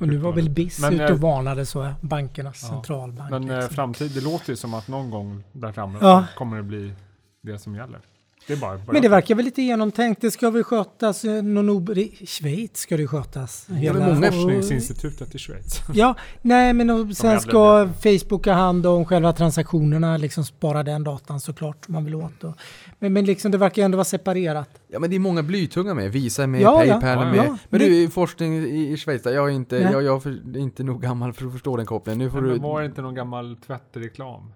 [0.00, 0.50] Och nu var väl.
[0.50, 2.68] BIS Men, ute eh, och varnade så, bankernas Ja.
[2.68, 3.30] centralbank.
[3.30, 3.74] Men eh, liksom.
[3.74, 6.26] framtid, det låter ju som att någon gång där framme Ja.
[6.36, 6.94] kommer det bli
[7.40, 8.00] det som gäller.
[8.46, 10.20] Det vad Men jag det verkar väl lite genomtänkt.
[10.20, 11.68] Det ska väl skötas, eh, någon
[11.98, 13.66] i Schweiz ska det skötas.
[13.68, 15.80] Hela- Forskningsinstitutet i Schweiz.
[15.94, 21.04] Ja, nej men och sen ska Facebook ha hand om själva transaktionerna, liksom spara den
[21.04, 22.44] datan såklart man vill åt.
[22.44, 22.54] Och,
[22.98, 24.70] men, men liksom det verkar ändå vara separerat.
[24.88, 26.78] Ja men det är många blytunga med, Visa med, Ja.
[26.78, 27.36] Paypal Ja, med.
[27.36, 27.56] ja.
[27.68, 29.92] Men Det- du, forskning i, i Schweiz, jag är inte, Nej.
[29.92, 32.18] jag, jag är inte nog gammal för att förstå den kopplingen.
[32.18, 32.58] Nu får Men du...
[32.58, 34.52] var det inte någon gammal tvättreklam?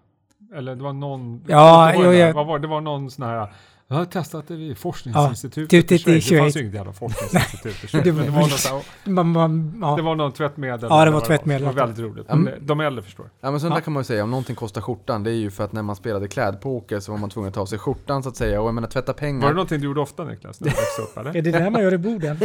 [0.55, 1.45] Eller det var någon...
[1.47, 3.53] Ja, det var, jo, det, jag- vad var, det var någon sån här...
[3.89, 6.29] Jag har testat det vid forskningsinstitutet Ja, i typ i Schweiz.
[6.31, 8.05] Det fanns ju inget jävla forskningsinstitut i Schweiz.
[8.05, 8.69] det var- var, något, så
[9.05, 9.97] här- Man, man, ja.
[9.97, 10.79] det var någon tvättmedel.
[10.91, 11.61] Ja, det eller var tvättmedel.
[11.63, 12.27] Det var väldigt roligt.
[12.29, 13.31] Men- de äldre förstår.
[13.41, 13.85] Ja men sånt där Ja.
[13.85, 15.97] kan man ju säga, om någonting kostar skjortan, det är ju för att när man
[15.97, 18.61] spelade klädpoker så var man tvungen att ta av sig skjortan så att säga.
[18.61, 21.03] Och jag menar tvätta Var det pengar, någonting du gjorde ofta Niklas, när du växte
[21.03, 21.37] upp eller?
[21.37, 22.39] Är det där man gör i Boden?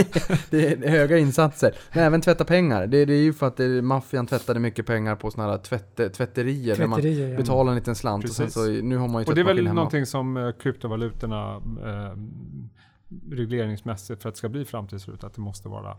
[0.49, 1.75] det är höga insatser.
[1.93, 5.15] Men även tvätta pengar, det, det är ju för att det, maffian tvättade mycket pengar
[5.15, 6.75] på sådana här tvätte, tvätterier.
[6.75, 7.37] Där man Tvätterier, ja.
[7.37, 8.63] betalar en liten slant och sen Precis.
[8.63, 10.51] så, nu har man ju Och det är väl någonting som eh,
[11.32, 12.15] kryptovalutorna eh,
[13.32, 15.97] regleringsmässigt för att det ska bli framtidsruta, att det måste vara.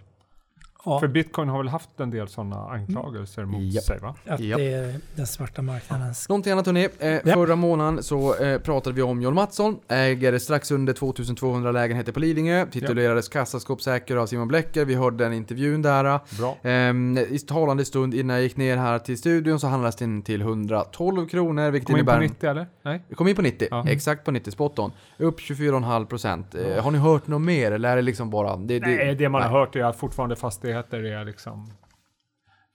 [0.84, 3.84] Ja, För bitcoin har väl haft en del sådana anklagelser mot Japp.
[3.84, 4.14] sig va?
[4.26, 4.58] att Japp.
[4.58, 6.28] det är den svarta marknadens...
[6.28, 6.88] Någonting annat hörni.
[6.98, 9.78] Eh, Förra månaden så eh, pratade vi om John Mattsson.
[9.88, 12.66] Äger strax under 2200 lägenheter på Lidingö.
[12.66, 14.84] Titulerades kassaskåpssäker av Simon Blecker.
[14.84, 16.20] Vi hörde den intervjun där.
[16.38, 16.56] Bra.
[16.62, 20.40] Ehm, I talande stund innan jag gick ner här till studion så handlades den till
[20.40, 21.70] 112 kronor.
[21.70, 22.28] Vilket Kom in på innebär...
[22.28, 22.66] 90 eller?
[22.82, 23.02] Nej?
[23.14, 23.84] Kom in på 90, Ja.
[23.88, 24.92] exakt på 90 spot on.
[25.18, 26.54] Upp 24,5 procent.
[26.54, 28.56] Eh, har ni hört något mer eller är det liksom bara...
[28.56, 29.50] Det, Nej, det man nej.
[29.50, 30.36] har hört är att fortfarande
[30.72, 31.70] svårigheter är liksom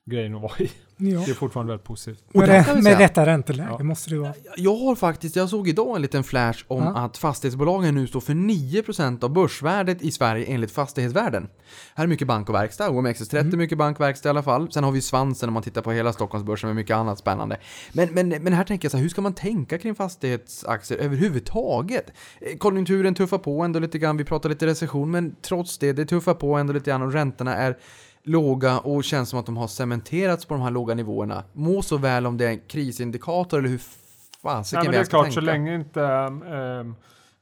[0.08, 0.72] grejen att vara i.
[1.00, 1.20] Ja.
[1.26, 2.24] Det är fortfarande väldigt positivt.
[2.34, 3.84] Och Med, vi med rätta ränteläge Ja.
[3.84, 4.34] måste det vara.
[4.58, 6.98] Jag har faktiskt, jag såg idag en liten flash om Ja.
[6.98, 11.48] att fastighetsbolagen nu står för 9% av börsvärdet i Sverige enligt Fastighetsvärden.
[11.96, 13.58] Här är mycket bank och verkstad, OMXS30 Mm.
[13.60, 14.72] mycket bank och verkstad i alla fall.
[14.72, 17.58] Sen har vi svansen om man tittar på hela Stockholmsbörsen med mycket annat spännande.
[17.94, 22.12] Men, men, men här tänker jag så här, hur ska man tänka kring fastighetsaktier överhuvudtaget?
[22.42, 26.06] Eh, Konjunkturen tuffar på ändå lite grann, vi pratar lite recession, men trots det, det
[26.06, 27.78] tuffar på ändå lite grann och räntorna är
[28.28, 31.44] låga och känns som att de har cementerats på de här låga nivåerna.
[31.54, 33.82] Må så väl om det är en krisindikator eller hur
[34.42, 35.52] fasiken Nej, men vi det är ska klart, så tänka.
[35.52, 36.96] länge inte um,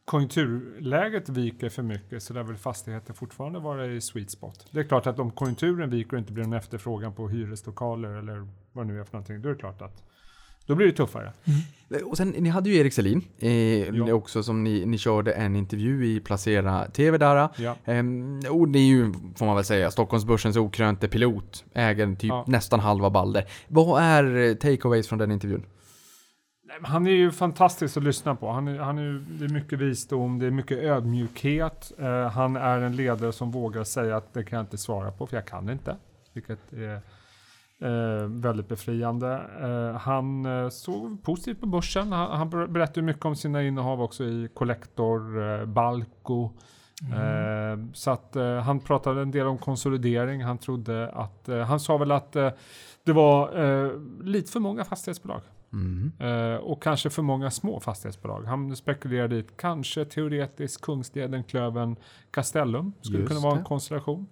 [0.06, 4.66] konjunkturläget viker för mycket så lär väl fastigheter fortfarande vara i sweet spot.
[4.72, 8.48] Det är klart att om konjunkturen viker och inte blir en efterfrågan på hyreslokaler eller
[8.74, 10.04] vad det nu är för någonting, då är det klart att
[10.66, 11.32] Då blir det tuffare.
[12.06, 13.52] Och sen, ni hade ju Erik Selin eh,
[13.90, 14.14] Ja.
[14.14, 17.50] också som ni, ni körde en intervju i Placera TV där.
[17.58, 17.76] Ja.
[17.86, 21.66] Ehm, och det är ju, får man väl säga, Stockholmsbörsens okrönte pilot.
[21.74, 22.46] Äger typ Ja.
[22.48, 23.46] nästan halva Balder.
[23.68, 25.64] Vad är eh, takeaways från den intervjun?
[26.82, 28.52] Han är ju fantastisk att lyssna på.
[28.52, 31.92] Han är, han är, det är mycket visdom, det är mycket ödmjukhet.
[32.00, 35.28] Eh, han är en ledare som vågar säga att det kan jag inte svara på,
[35.28, 35.96] för jag kan inte.
[36.34, 37.00] Vilket är
[37.82, 39.42] eh, väldigt befriande.
[39.62, 42.12] Eh, han eh, såg positivt på börsen.
[42.12, 46.50] Han, han ber- berättade mycket om sina innehav också i Collector, eh, Balco.
[47.14, 50.44] Eh, så att eh, han pratade en del om konsolidering.
[50.44, 52.32] Han trodde att, han sa väl att
[53.04, 55.42] det var lite för många fastighetsbolag.
[55.74, 56.12] Mm.
[56.62, 58.44] Och kanske för många små fastighetsbolag.
[58.44, 61.96] Han spekulerade i kanske teoretiskt Kungsleden, Klöven,
[62.32, 63.64] Castellum skulle Just kunna vara en det.
[63.64, 64.28] konstellation.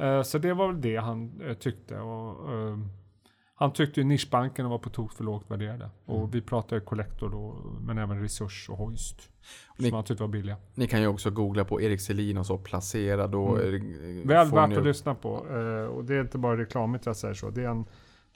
[0.00, 1.98] Eh, så det var väl det han eh, tyckte.
[2.00, 2.78] Och, eh,
[3.54, 5.84] han tyckte ju nischbankerna var på tok för lågt värderade.
[5.84, 5.90] Mm.
[6.22, 9.30] Och vi pratade Collector då, men även Resurs och Hoist.
[9.78, 10.56] Ni- Som han tyckte var billiga.
[10.74, 13.56] Ni kan ju också googla på Erik Selin och så placera då.
[13.56, 14.26] Mm.
[14.26, 15.30] Väl värt ni att lyssna på.
[15.92, 17.50] Och det är inte bara reklamigt jag säger så.
[17.50, 17.84] Det är en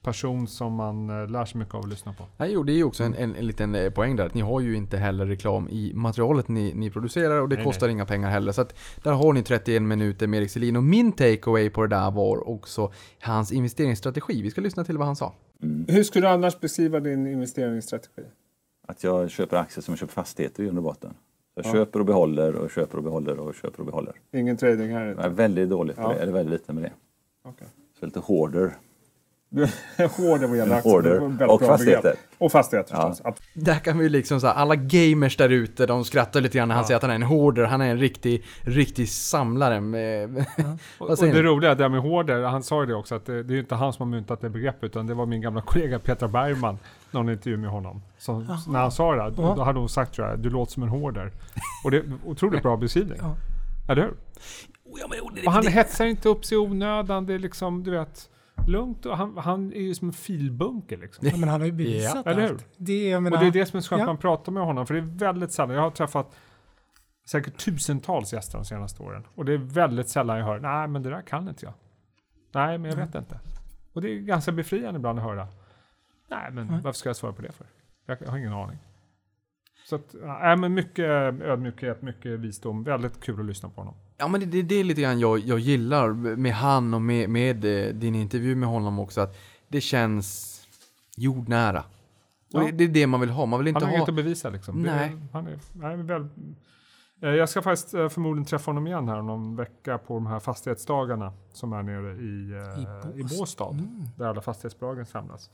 [0.03, 2.25] person som man eh, lär sig mycket av att lyssna på.
[2.37, 4.27] Nej, jo, det är ju också en, en, en liten eh, poäng där.
[4.27, 7.65] Att ni har ju inte heller reklam i materialet ni, ni producerar och det Nej,
[7.65, 8.53] kostar inga pengar heller.
[8.53, 10.77] Så att där har ni 31 minuter med Erik Selin.
[10.77, 14.43] Och min takeaway på det där var också hans investeringsstrategi.
[14.43, 15.35] Vi ska lyssna till vad han sa.
[15.89, 18.23] Hur skulle du annars beskriva din investeringsstrategi?
[18.89, 21.15] Att jag köper aktier som jag köper fastigheter i grund och botten.
[21.55, 21.73] Jag Ja.
[21.73, 24.15] köper och behåller och köper och behåller och köper och behåller.
[24.33, 26.09] Ingen trading här Jag är väldigt dåligt på Ja.
[26.09, 26.93] det, eller väldigt lite med det.
[27.45, 27.67] Okej.
[28.01, 28.77] Så lite hoarder.
[30.17, 30.81] Hoarder.
[30.83, 31.11] Hoarder.
[31.11, 32.03] det var ett väldigt Och bra fastigheter.
[32.03, 32.19] begrepp.
[32.39, 33.09] Och fastigheter Ja.
[33.11, 33.37] förstås.
[33.55, 36.75] Där kan vi liksom så här, alla gamers där ute, de skrattar lite grann när
[36.75, 37.65] han säger att han är en hoarder.
[37.65, 39.81] Han är en riktig, riktig samlare.
[39.81, 40.45] Med,
[40.99, 43.53] Och, och det roliga där med hoarder, han sa ju det också, att det, det
[43.53, 45.99] är ju inte han som har myntat det begreppet, utan det var min gamla kollega
[45.99, 46.79] Petra Bergman,
[47.11, 48.03] någon intervju med honom.
[48.19, 50.83] Som, när han sa det, då, då hade hon sagt tror jag, du låter som
[50.83, 51.33] en hoarder.
[51.85, 53.19] Och det är otroligt bra beskrivning.
[53.21, 53.37] Ja.
[53.89, 54.13] Eller hur?
[55.01, 57.83] Ja, men, och det- han det- hetsar inte upp sig i onödan, det är liksom,
[57.85, 58.29] du vet,
[58.69, 59.07] lugnt.
[59.07, 61.29] Och han, han är ju som en filbunker liksom.
[61.29, 62.51] Ja, men han har ju bevisat Ja, eller hur?
[62.51, 62.67] allt.
[62.77, 64.07] Det, jag menar, Och det är det som är så skönt Ja.
[64.07, 66.37] man pratar med honom, för det är väldigt sällan, jag har träffat
[67.31, 69.27] säkert tusentals gäster de senaste åren.
[69.35, 71.75] Och det är väldigt sällan jag hör, nej men det där kan inte jag.
[72.55, 73.41] Nej, men jag vet inte.
[73.93, 75.49] Och det är ganska befriande ibland att höra,
[76.31, 77.67] nej men varför ska jag svara på det för?
[78.07, 78.79] Jag, jag har ingen aning.
[79.89, 81.05] Så att, nej men mycket
[81.43, 83.95] ödmjukhet, mycket visdom, väldigt kul att lyssna på honom.
[84.23, 87.31] Ja men det, det, det är lite grann jag, jag gillar med han och med,
[87.31, 89.21] med eh, din intervju med honom också.
[89.21, 89.37] Att
[89.69, 90.61] det känns
[91.17, 91.79] jordnära.
[91.81, 92.65] Och Ja.
[92.65, 93.47] det, det är det man vill ha.
[93.47, 93.97] Man vill inte Han har ha...
[93.97, 94.83] inget att bevisa liksom.
[94.83, 95.17] Det är- Nej.
[95.33, 96.29] han är, nej, väl,
[97.23, 100.27] Eh, jag ska faktiskt eh, förmodligen träffa honom igen här om någon vecka på de
[100.27, 102.53] här fastighetsdagarna som är nere i,
[103.17, 103.39] I i Båstad.
[103.39, 103.69] Båstad.
[103.71, 104.05] Mm.
[104.17, 105.51] Där alla fastighetsbolagen samlas.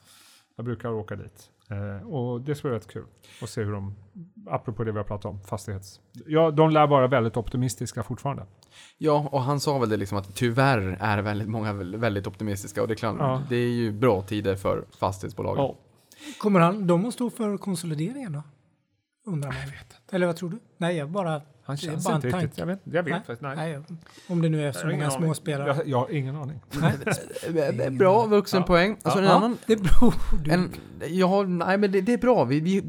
[0.59, 1.51] Jag brukar åka dit.
[1.71, 3.05] Eh, och det ska bli rätt kul
[3.43, 3.95] att se hur de,
[4.47, 6.01] apropå det vi har pratat om, fastighets...
[6.27, 8.47] Ja, de lär vara väldigt optimistiska fortfarande.
[8.99, 12.83] Ja, och han sa väl det liksom att tyvärr är väldigt många väl- väldigt optimistiska.
[12.83, 13.43] Och det är klart, Ja.
[13.49, 15.65] det är ju bra tider för fastighetsbolagen.
[15.65, 15.75] Ja.
[16.41, 18.43] Kommer han, de att stå för konsolideringen då?
[19.33, 19.59] Undrar man.
[20.13, 20.59] Eller vad tror du?
[20.77, 21.31] Nej, jag bara...
[21.31, 22.59] Han det är känns bara en inte riktigt...
[22.59, 23.43] Jag vet, jag vet Nej, faktiskt.
[23.43, 23.57] Nej.
[23.57, 23.79] Nej,
[24.29, 25.35] om det nu är så Jag många små aning.
[25.35, 25.69] spelare.
[25.77, 26.61] Jag, jag har ingen aning.
[27.57, 28.97] Eh, eh, Bra vuxenpoäng.
[29.03, 29.59] Alltså en Ja, annan...
[29.67, 30.15] det beror
[30.45, 30.51] du.
[30.51, 30.71] En,
[31.09, 32.45] jag har, nej men det, det är bra.
[32.45, 32.81] Vi, vi,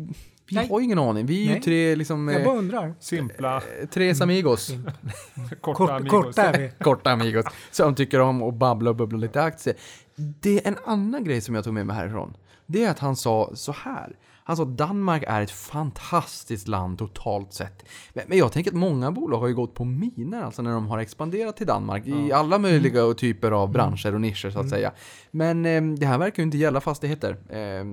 [0.50, 0.70] vi Nej.
[0.70, 1.26] har ingen aning.
[1.26, 1.62] Vi är ju Nej.
[1.62, 2.28] tre liksom...
[2.28, 2.94] Jag eh, bara undrar.
[3.00, 4.68] Simpla, eh, Tres amigos.
[5.62, 6.12] korta Kort, amigos.
[6.26, 6.72] korta är vi.
[6.84, 7.46] Korta amigos.
[7.72, 9.76] Som tycker om att babbla och bubbla lite aktier.
[10.16, 12.38] Det är en annan grej som jag tog med mig härifrån.
[12.66, 14.16] Det är att han sa så här.
[14.50, 17.86] Att Danmark är ett fantastiskt land totalt sett.
[18.28, 21.00] Men jag tänker att många bolag har ju gått på miner alltså när de har
[21.00, 24.92] expanderat till Danmark i alla möjliga typer av branscher och nischer så att säga.
[25.32, 27.38] Men eh, det här verkar ju inte gälla fastigheter.
[27.50, 27.86] Eh,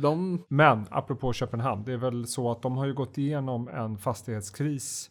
[0.00, 0.44] de...
[0.48, 5.10] Men apropå Köpenhamn, det är väl så att de har ju gått igenom en fastighetskris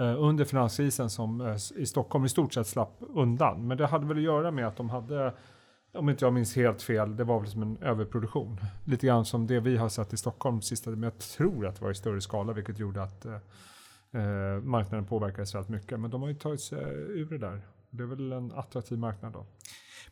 [0.00, 3.66] eh, under finanskrisen som eh, i Stockholm i stort sett slapp undan.
[3.68, 5.34] Men det hade väl att göra med att de hade,
[5.94, 8.60] om inte jag minns helt fel, det var väl som en överproduktion.
[8.84, 11.84] Lite grann som det vi har sett i Stockholm sista, men jag tror att det
[11.84, 13.34] var i större skala, vilket gjorde att eh,
[14.12, 16.00] eh, marknaden påverkades väldigt mycket.
[16.00, 16.78] Men de har ju tagit sig
[17.08, 17.60] ur det där.
[17.90, 19.46] Det är väl en attraktiv marknad då.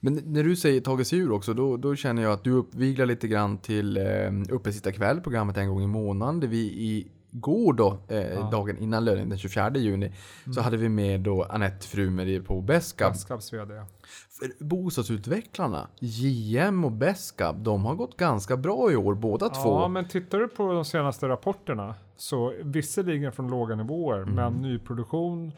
[0.01, 3.07] Men när du säger tagit sig ur också, då, då känner jag att du uppviglar
[3.07, 7.73] lite grann till eh, Uppe sitta kväll, programmet en gång i månaden, där vi igår
[7.73, 10.13] då, eh, dagen innan löning, den 24 juni,
[10.55, 13.13] så hade vi med då Anette Frumer på Beskab.
[13.13, 13.75] Gaskabs vd.
[14.61, 19.89] Bostadsutvecklarna, JM och Beskab, de har gått ganska bra i år båda Ja, två.
[19.89, 24.35] men tittar du på de senaste rapporterna så visserligen från låga nivåer, Mm.
[24.35, 25.53] men nyproduktion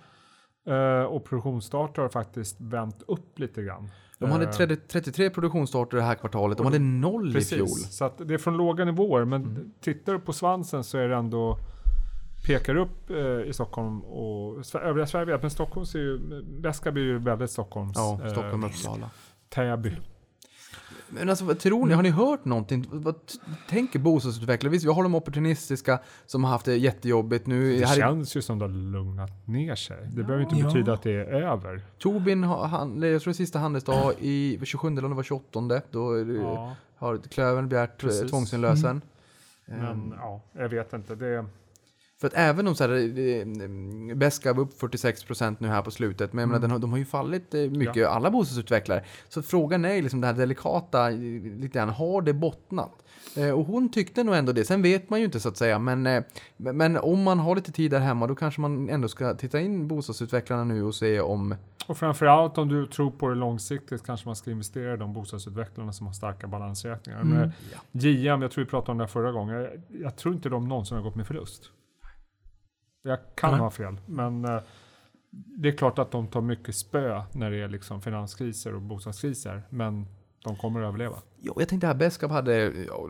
[0.66, 3.90] eh, och produktionsstarter har faktiskt vänt upp lite grann.
[4.18, 7.60] De hade Eh, 30, 33 produktionsstarter det här kvartalet, de hade noll i fjol.
[7.60, 9.24] Precis, så det är från låga nivåer.
[9.24, 11.58] Men tittar du på svansen så är det ändå
[12.44, 13.16] pekar upp eh,
[13.48, 15.38] i Stockholm och övriga Sverige.
[15.42, 16.20] Men Stockholm ser ju,
[16.60, 17.92] Väska blir ju väldigt Stockholms.
[17.96, 19.10] Ja, eh, Stockholm och Uppsala.
[19.48, 19.96] Täby.
[21.08, 21.94] Men alltså vad tror ni?
[21.94, 22.86] Har ni hört någonting?
[22.90, 23.14] Vad
[23.68, 24.70] tänker bostadsutvecklare?
[24.72, 27.76] Visst, vi har de opportunistiska som har haft det jättejobbigt nu.
[27.78, 30.08] Det här i känns ju som det har lugnat ner sig.
[30.12, 30.66] Det behöver inte Ja.
[30.66, 31.80] betyda att det är över.
[31.98, 35.60] Tobin, han, jag tror det är sista handelsdag i 27 eller det var 28.
[35.90, 38.30] Då Ja, har Klövern begärt eh, Precis.
[38.30, 39.00] tvångsinlösen.
[39.64, 41.14] men ja, jag vet inte.
[41.14, 41.44] Det,
[42.24, 46.32] För att även om så här, eh, Beska var upp 46% nu här på slutet,
[46.32, 49.04] men jag menar, de har ju fallit eh, mycket, alla bostadsutvecklare.
[49.28, 52.92] Så frågan är liksom det här delikata, eh, lite grann, har det bottnat?
[53.36, 55.78] Eh, och hon tyckte nog ändå det, sen vet man ju inte så att säga,
[55.78, 56.22] men, eh,
[56.56, 59.88] men om man har lite tid där hemma, då kanske man ändå ska titta in
[59.88, 61.54] bostadsutvecklarna nu och se om...
[61.86, 65.92] och framförallt om du tror på det långsiktigt kanske man ska investera i de bostadsutvecklarna
[65.92, 67.20] som har starka balansräkningar.
[67.20, 67.38] Mm.
[67.38, 67.52] Men
[67.92, 69.54] JM, jag tror vi pratade om det här förra gången.
[69.54, 69.70] Jag,
[70.02, 71.70] jag tror inte de någonsin har gått med förlust.
[73.06, 73.60] Jag kan Nej.
[73.60, 74.60] ha fel, men eh,
[75.30, 79.62] det är klart att de tar mycket spö när det är liksom finanskriser och bostadskriser.
[79.70, 80.06] Men
[80.44, 81.16] de kommer att överleva.
[81.40, 82.56] Jo, jag tänkte här, Beskab hade
[82.88, 83.08] ja,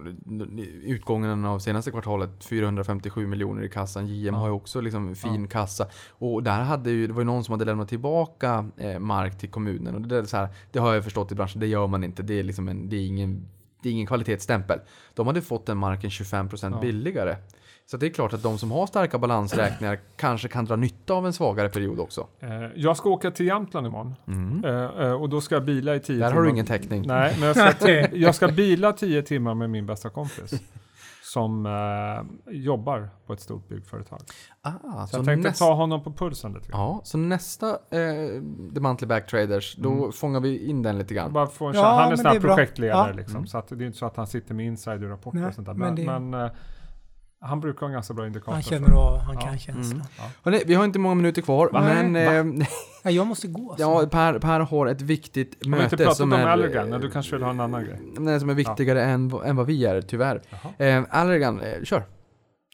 [0.83, 4.07] utgången av senaste kvartalet 457 miljoner i kassan.
[4.07, 5.87] JM har ju också liksom fin kassa.
[6.09, 9.51] Och där hade ju, det var ju någon som hade lämnat tillbaka eh, mark till
[9.51, 9.95] kommunen.
[9.95, 12.05] Och det, där, är så här, det har jag förstått i branschen, det gör man
[12.05, 12.23] inte.
[12.23, 13.49] Det är, liksom en, det är, ingen,
[13.83, 14.81] det är ingen kvalitetsstämpel.
[15.15, 16.81] De hade fått den marken 25% Ja.
[16.81, 17.37] billigare.
[17.87, 21.27] Så det är klart att de som har starka balansräkningar kanske kan dra nytta av
[21.27, 22.27] en svagare period också.
[22.41, 24.15] Eh, jag ska åka till Jämtland imorgon.
[24.65, 26.33] Eh, eh, och då ska jag bila i tio Där timmar.
[26.37, 27.05] har du ingen täckning.
[27.07, 30.63] Nej, men jag ska, jag ska bila tio timmar med min bästa kompis.
[31.23, 34.21] Som eh, jobbar på ett stort byggföretag.
[34.63, 34.71] Ah,
[35.07, 36.81] Så, så jag tänkte näst- ta honom på pulsen lite grann.
[36.81, 38.43] Ja, så nästa eh,
[38.75, 41.33] The Monthly Back Traders, då fångar vi in den lite grann.
[41.33, 42.01] Bara få en Ja.
[42.01, 42.55] Han är sån här bra.
[42.57, 43.17] projektledare Ja.
[43.17, 43.47] liksom.
[43.47, 45.75] Så att det är inte så att han sitter med insiderrapporter och sånt där.
[45.75, 46.51] men Men, det- men, eh,
[47.45, 48.53] han brukar ha en ganska bra indikator.
[48.53, 49.41] Han känner av, han Ja.
[49.41, 50.03] kan känslan.
[50.43, 52.17] Hörrni, vi har inte många minuter kvar, Nej, men
[52.61, 52.67] eh,
[53.03, 53.75] Ja, jag måste gå.
[53.77, 53.83] så.
[53.83, 56.91] ja, per, per har ett viktigt Har vi inte möte pratat som om är, Allergan?
[56.91, 58.01] Nej, du kanske vill ha en annan grej?
[58.19, 60.43] nej, som är viktigare än, vad- än vad vi är, tyvärr.
[60.79, 62.03] Eh, Allergan, eh, kör.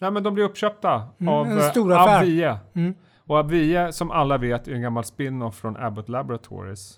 [0.01, 2.19] Nej, men de blir uppköpta Mm, av en eh, stor affär.
[2.21, 2.59] Avie.
[2.75, 2.95] Mm.
[3.27, 6.97] Och Avie, som alla vet, är en gammal spin-off från Abbott Laboratories.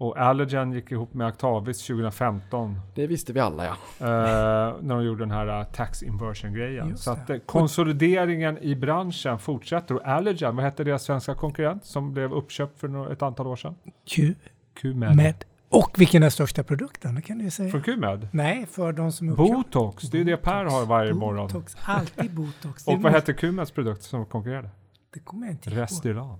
[0.00, 2.80] Och Allergan gick ihop med Actavis 2015.
[2.94, 3.72] Det visste vi alla ja.
[4.00, 6.98] eh, när de gjorde den här uh, tax inversion-grejen.
[6.98, 9.94] Så att eh, konsolideringen i branschen fortsätter.
[9.94, 13.74] Och Allergan, vad hette deras svenska konkurrent som blev uppköpt för ett antal år sedan?
[14.06, 14.34] Q
[14.74, 15.16] Q-med.
[15.16, 15.44] med.
[15.68, 17.14] Och vilken är största produkten?
[17.14, 17.70] Det kan du säga.
[17.70, 18.28] Från Q-med?
[18.32, 19.54] Nej, för de som är uppköpta.
[19.54, 21.46] Botox, det är det Per har varje morgon.
[21.46, 22.86] Botox, alltid botox.
[22.86, 24.70] Och vad måste- hette Q-meds produkt som konkurrerade?
[25.14, 26.38] Det kommer jag inte ihåg Restylan.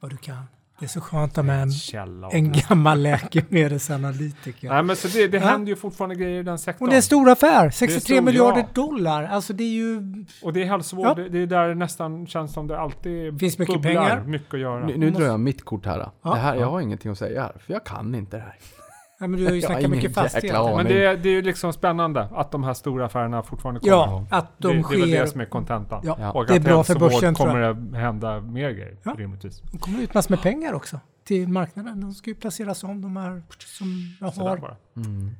[0.00, 0.44] vad du kan.
[0.82, 1.70] Det är så skönt att med en,
[2.32, 4.68] en gammal läkemedelsanalytiker.
[4.68, 5.46] Nej men så det, det Ja.
[5.46, 6.84] händer ju fortfarande grejer i den sektorn.
[6.86, 8.66] Och det är en stor affär, 63 stor, miljarder ja.
[8.74, 9.24] dollar.
[9.24, 10.02] Alltså det är ju...
[10.42, 11.14] Och det är hälsovård, Ja.
[11.14, 14.24] det, det är där det nästan känns som det alltid Finns mycket bubblar, pengar.
[14.24, 14.86] mycket att göra.
[14.86, 16.10] Nu, nu drar jag mitt kort här.
[16.22, 16.30] Ja.
[16.34, 16.54] det här.
[16.56, 18.56] Jag har ingenting att säga här, för jag kan inte det här.
[19.22, 20.76] Ja, men du har ju snackat mycket fastigheter.
[20.76, 23.92] Men det, är- det är ju liksom spännande att de här stora affärerna fortfarande kommer.
[23.92, 25.20] Ja, att de det, det är väl sker.
[25.22, 26.00] det som är kontentan.
[26.04, 26.30] Ja, Ja.
[26.32, 29.14] Och det är bra för börsen kommer det hända mer grejer, Ja.
[29.18, 29.62] rimligtvis.
[29.72, 32.00] Det kommer ut massor med pengar också till marknaden.
[32.00, 33.86] De ska ju placeras om de här som
[34.20, 34.56] jag har.
[34.56, 34.76] bara.
[34.96, 35.30] Mm.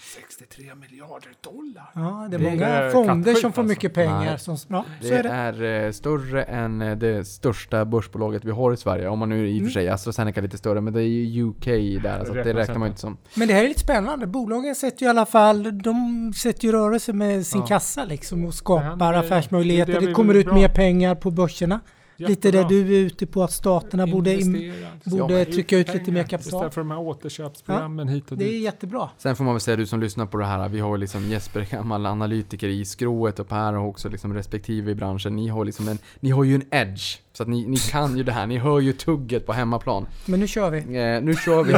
[0.00, 1.90] 63 miljarder dollar.
[1.94, 3.62] Ja, det är Det många är fonder som får alltså.
[3.62, 4.24] mycket pengar.
[4.24, 4.38] Nej.
[4.38, 5.28] Som, ja, Det är det.
[5.28, 9.08] är eh, större än eh, det största börsbolaget vi har i Sverige.
[9.08, 9.64] Om man nu i och Mm.
[9.64, 11.64] för sig, AstraZeneca är lite större, men det är ju UK
[12.02, 13.00] där, så att det räknar man inte.
[13.00, 13.16] som.
[13.34, 14.26] Men det här är lite spännande.
[14.26, 17.66] Bolagen sätter ju i alla fall, de sätter ju rörelse med sin Ja.
[17.66, 19.92] kassa liksom och Det skapar affärsmöjligheter.
[19.92, 20.54] Det är Det, det vi kommer ut bra.
[20.54, 21.80] mer pengar på börserna.
[22.28, 22.68] Lite där Jättebra.
[22.68, 24.72] du är ute på att staterna borde, in,
[25.04, 26.40] borde ja, trycka ut lite mer kapital.
[26.54, 28.62] Istället för de här återköpsprogrammen hit och Det är dit.
[28.62, 29.10] jättebra.
[29.18, 31.66] Sen får man väl säga, du som lyssnar på det här, vi har liksom Jesper,
[31.70, 35.36] gammal analytiker i skrået och Per har också liksom respektive i branschen.
[35.36, 37.18] Ni har liksom en, ni har ju en edge.
[37.32, 40.06] Så att ni, ni kan ju det här, ni hör ju tugget på hemmaplan.
[40.26, 40.78] Men nu kör vi.
[40.78, 41.74] Eh, nu kör vi.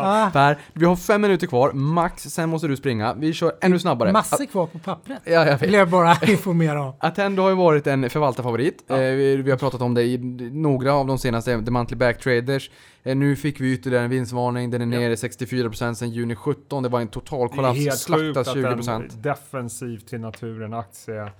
[0.00, 3.14] Ah, Per, vi har fem minuter kvar, max, sen måste du springa.
[3.14, 4.12] Vi kör ännu snabbare.
[4.12, 5.18] massor kvar på pappret.
[5.24, 5.78] Ja, jag Vill vet.
[5.78, 6.92] jag bara informera om.
[6.98, 8.84] Attendo har ju varit en förvaltarfavorit.
[8.90, 10.18] Eh, vi, vi har pratat om det i
[10.52, 12.70] några av de senaste, The Monthly Back Traders.
[13.02, 16.82] Eh, nu fick vi ytterligare en vinstvarning, den är nere 64% sedan juni 17.
[16.82, 18.88] Det var en total Det är kollaps, slaktas att 20%.
[19.14, 21.32] en defensiv till naturen aktie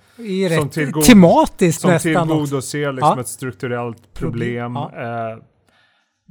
[0.57, 2.25] Som tillgod- tematiskt som nästan också.
[2.35, 3.21] tillgodoser liksom Ja.
[3.21, 4.75] ett strukturellt problem.
[4.75, 4.91] Ja.
[5.31, 5.37] Eh,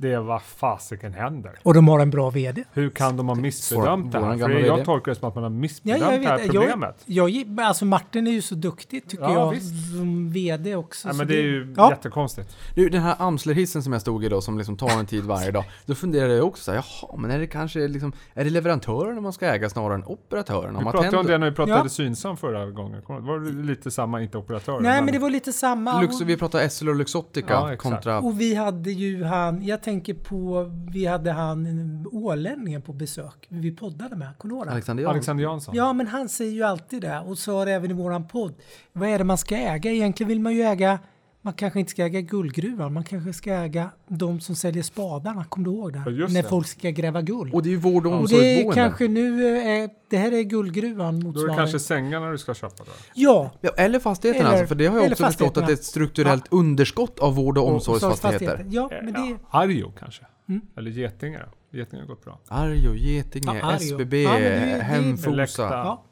[0.01, 1.59] Det är vad fasiken händer.
[1.62, 2.64] Och de har en bra VD.
[2.72, 4.37] Hur kan de ha missbedömt det här?
[4.38, 4.84] För jag VD.
[4.84, 7.03] tolkar det som att man har Ja, missbedömt jag det här vet, problemet.
[7.07, 9.92] jag, jag, alltså Martin är ju så duktig tycker Ja, jag visst.
[9.96, 11.08] som VD också.
[11.08, 11.91] Så men det är ju ja.
[11.91, 12.57] jättekonstigt.
[12.75, 15.50] Du, den här Amslerhissen som jag stod i då, som liksom tar en tid varje
[15.50, 15.64] dag.
[15.87, 19.20] Då funderade jag också så här, jaha, men är det kanske liksom, är det leverantörerna
[19.20, 20.79] man ska äga snarare än operatörerna?
[20.79, 21.88] Vi pratade om det när vi pratade Ja.
[21.88, 23.03] Synsam förra gången.
[23.08, 24.80] Var det lite samma, inte operatörer?
[24.80, 26.00] Nej men det var lite samma.
[26.00, 28.18] Lux, vi pratar Essel och Luxottica Ja, kontra...
[28.18, 33.46] Och vi hade ju han, jag tänker på, vi hade han ålänningen på besök.
[33.49, 34.67] Vi poddade med, kommer?
[34.67, 35.14] Alexander Jansson.
[35.14, 35.75] Alexander Jansson.
[35.75, 38.54] Ja, men han säger ju alltid det och sa det även i våran podd.
[38.92, 39.91] Vad är det man ska äga?
[39.91, 40.99] Egentligen vill man ju äga,
[41.42, 45.45] man kanske inte ska äga guldgruvan, man kanske ska äga de som säljer spadarna.
[45.45, 45.99] Kommer du ihåg det?
[45.99, 46.49] Ja, När det.
[46.49, 47.54] folk ska gräva guld.
[47.54, 50.42] Och det är ju vård och Och det är kanske nu, eh, det här är
[50.42, 51.57] guldgruvan Då är det motsvarande.
[51.57, 52.91] kanske sängarna du ska köpa då?
[53.14, 55.75] Ja, Ja, eller fastigheterna Eller- alltså, för det har jag också förstått att det är
[55.75, 58.67] ett strukturellt underskott av vård och omsorgsfastigheter.
[58.71, 60.22] Ja, men det, Ja, Arjo kanske?
[60.49, 60.61] Mm.
[60.76, 61.79] Eller Getinge då?
[61.79, 62.41] Getinge har gått bra.
[62.49, 63.76] Arjo, Getinge, Ja, Arjo.
[63.76, 65.62] SBB, Ja, det- Hemfosa.
[65.62, 66.04] Ja,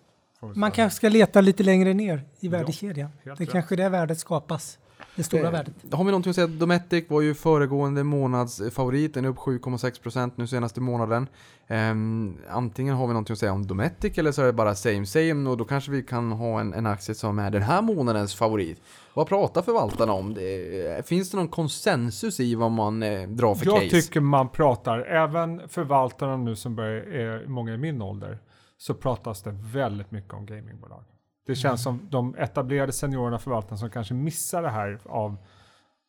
[0.55, 3.11] man kanske ska leta lite längre ner i värdekedjan.
[3.39, 4.79] det kanske är där värdet skapas.
[5.19, 5.75] Det stora Eh, värdet.
[5.93, 6.47] Har vi någonting att säga?
[6.47, 11.27] Dometic var ju föregående månads eh, favorit, den är upp 7,6% nu senaste månaden.
[11.67, 15.07] Ehm, antingen har vi någonting att säga om Dometic eller så är det bara same
[15.07, 18.35] same och då kanske vi kan ha en, en aktie som är den här månadens
[18.35, 18.83] favorit.
[19.15, 20.35] Vad pratar förvaltarna om?
[20.35, 24.03] Det, finns det någon konsensus i vad man eh, drar för Jag case?
[24.03, 28.39] tycker man pratar, även förvaltarna nu som börjar, är många i min ålder,
[28.77, 31.05] så pratas det väldigt mycket om gamingbolag.
[31.49, 35.37] Det känns som de etablerade seniorerna förvaltarna som kanske missar det här av,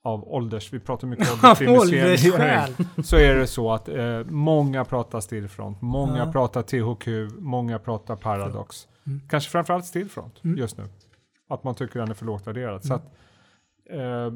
[0.03, 2.33] av ålders, vi pratar mycket åldersdifferentiering.
[2.33, 2.73] åldersskäl.
[3.03, 6.31] så är det så att eh, många pratar Stillfront, många Ja.
[6.31, 8.87] pratar THQ, många pratar Paradox.
[9.07, 9.21] Mm.
[9.29, 10.57] Kanske framförallt Stillfront Mm.
[10.57, 10.83] just nu.
[11.49, 12.85] Att man tycker den är för lågt värderad.
[12.85, 13.03] Så att,
[13.89, 14.31] eh,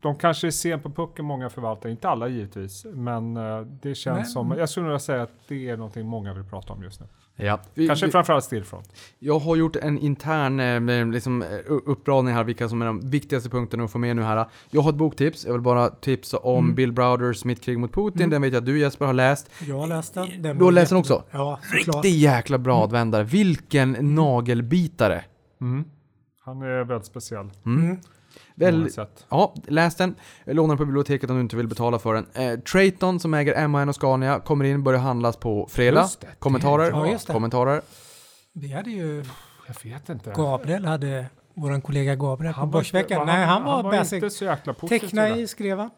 [0.00, 4.16] de kanske är sen på pucken, många förvaltare, inte alla givetvis, men eh, det känns
[4.18, 7.00] Men- som, jag skulle nog säga att det är någonting många vill prata om just
[7.00, 7.06] nu.
[7.36, 7.60] Ja.
[7.74, 8.92] Vi, Kanske vi, framförallt Stillfront.
[9.18, 13.50] Jag har gjort en intern eh, liksom, eh, uppradning här, vilka som är de viktigaste
[13.50, 14.46] punkterna att få med nu här.
[14.70, 16.74] Jag har ett boktips, jag vill bara tipsa om Mm.
[16.74, 19.50] Bill Browders Mitt krig mot Putin, den vet jag att du Jesper har läst.
[19.68, 20.42] Jag har läst den.
[20.42, 21.22] den Du har läst den också?
[21.30, 22.04] Ja, såklart.
[22.04, 25.24] Riktigt jäkla bra advändare, vilken nagelbitare!
[25.60, 25.84] Mm.
[26.44, 27.50] Han är väldigt speciell.
[27.66, 27.96] Mm.
[28.58, 28.88] På Väl,
[29.28, 30.14] ja, läs den.
[30.44, 32.26] Låna den på biblioteket om du inte vill betala för den.
[32.34, 36.00] Eh, Trayton som äger MAN och Scania kommer in, börjar handlas på fredag.
[36.00, 36.90] Just det, det är Kommentarer?
[36.90, 37.32] Ja, just det.
[37.32, 37.82] Kommentarer?
[38.52, 39.24] Vi hade ju,
[39.66, 40.32] Jag vet inte.
[40.36, 43.18] Gabriel hade, våran kollega Gabriel på Han var, Börsveckan.
[43.18, 44.12] han, Nej, han var, han var basic.
[44.12, 44.98] inte så jäkla positiv.
[44.98, 45.38] Teckna det.
[45.40, 45.90] i skrev han.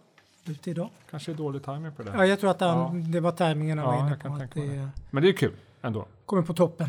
[0.46, 0.90] Ute idag.
[1.10, 2.10] Kanske är dålig timing på det.
[2.14, 3.08] Ja, jag tror att han, Ja.
[3.12, 4.42] det var tajmingen han Ja, var inne jag kan på.
[4.44, 5.52] Att tänka mig det Men det är kul
[5.82, 6.06] ändå.
[6.26, 6.88] kommer på toppen.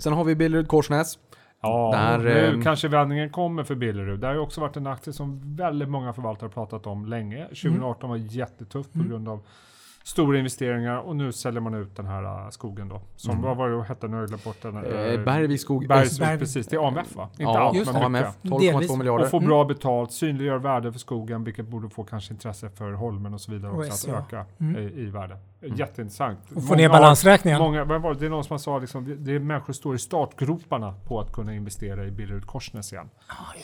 [0.00, 1.18] Sen har vi Billerud Korsnäs.
[1.62, 4.20] Ja, Där, nu ehm, kanske vändningen kommer för Billerud.
[4.20, 7.44] Det har ju också varit en aktie som väldigt många förvaltare pratat om länge.
[7.46, 9.10] 2018 var jättetufft på Mm.
[9.10, 9.40] grund av
[10.08, 13.00] stora investeringar och nu säljer man ut den här äh, skogen då.
[13.16, 14.16] Som, vad var det hette nu?
[14.16, 14.76] Jag glömt bort den.
[14.76, 16.40] Eh, Bergvik skog Bergs, Bergvik.
[16.40, 17.28] precis, det är AMF va?
[17.32, 18.02] Inte Ja, allt, just men.
[18.02, 18.96] AMF, 12,2 Delvis.
[18.96, 19.24] miljarder.
[19.24, 23.34] Och få bra betalt, synliggör värde för skogen, vilket borde få kanske intresse för Holmen
[23.34, 24.76] och så vidare Och också, att öka Mm.
[24.76, 25.36] i, i värde.
[25.60, 26.38] Jätteintressant.
[26.54, 27.58] Och få ner balansräkningen.
[27.60, 28.20] Många, var det?
[28.20, 31.20] det är någon som sa liksom, det, det är människor som står i startgroparna på
[31.20, 33.08] att kunna investera i Billerud Korsnäs igen.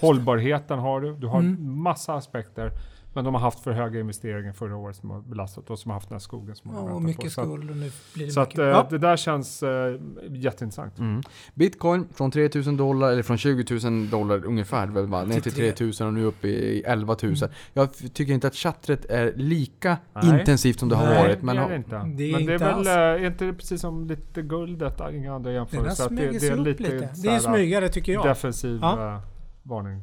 [0.01, 1.83] Hållbarheten har du, du har Mm.
[1.83, 2.71] massa aspekter.
[3.15, 5.97] Men de har haft för höga investeringar förra året som har belastat och som har
[5.97, 7.07] haft den här skogen som Ja, har och väntat på.
[7.07, 8.59] mycket Så att, skuld och nu blir det så att mycket.
[8.59, 8.87] eh, ja.
[8.91, 9.97] det där känns eh,
[10.31, 10.99] jätteintressant.
[10.99, 11.23] Mm.
[11.55, 15.25] Bitcoin från 3000 dollar, eller från 20 000 dollar ungefär, väl, va?
[15.25, 15.69] ner till Till tre.
[15.71, 17.35] 3000 och nu upp i 11 000.
[17.73, 20.41] Jag f- tycker inte att chattret är lika Nej.
[20.41, 21.43] intensivt som det har Nej, varit.
[21.43, 21.91] Men det är har- det inte.
[21.91, 22.89] Det är men det är inte väl, alls.
[22.89, 26.05] eh, är inte det precis som lite guldet, inga andra har jämförelser?
[26.05, 27.09] att det, det sig är lite, lite.
[27.23, 28.25] Det är smygare tycker jag.
[28.27, 29.23] defensiv Ja.
[29.63, 30.03] varning.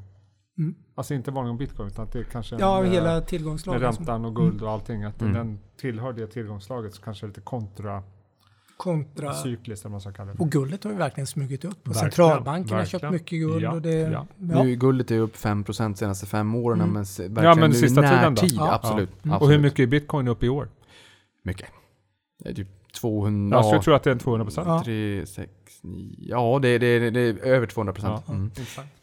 [0.62, 0.76] Mm.
[0.96, 3.28] Alltså inte varning om bitcoin utan att det är kanske Ja, en, eh, hela med
[3.28, 3.94] tillgångslagen.
[3.94, 5.34] som räntan och guld och allting, att Mm.
[5.34, 8.04] den tillhör det tillgångslaget så kanske lite kontracykliskt
[8.78, 9.28] Kontra...
[9.28, 10.40] eller vad man ska kalla det.
[10.40, 11.88] Och guldet har ju verkligen smugit upp.
[11.88, 13.64] Och centralbanken har köpt mycket guld.
[13.64, 14.28] Ja, och det, ja.
[14.38, 14.64] ja.
[14.64, 16.94] Nu guldet är upp 5% senaste fem åren, Mm.
[16.94, 18.42] men verkligen men nu sista tiden då?
[18.46, 18.74] Ja.
[18.74, 19.10] absolut.
[19.24, 19.34] Mm.
[19.34, 19.42] absolut.
[19.42, 20.70] Och hur mycket är bitcoin upp i år?
[21.44, 21.70] Mycket.
[22.44, 23.58] Det är typ 200...
[23.58, 24.68] Ja, så jag tror att det är en 200 procent.
[24.68, 24.82] Ja.
[24.86, 25.52] 3, 6,
[25.82, 26.16] 9...
[26.20, 28.24] Ja, det, det, det är över 200 procent.
[28.28, 28.34] Ja.
[28.34, 28.52] Mm.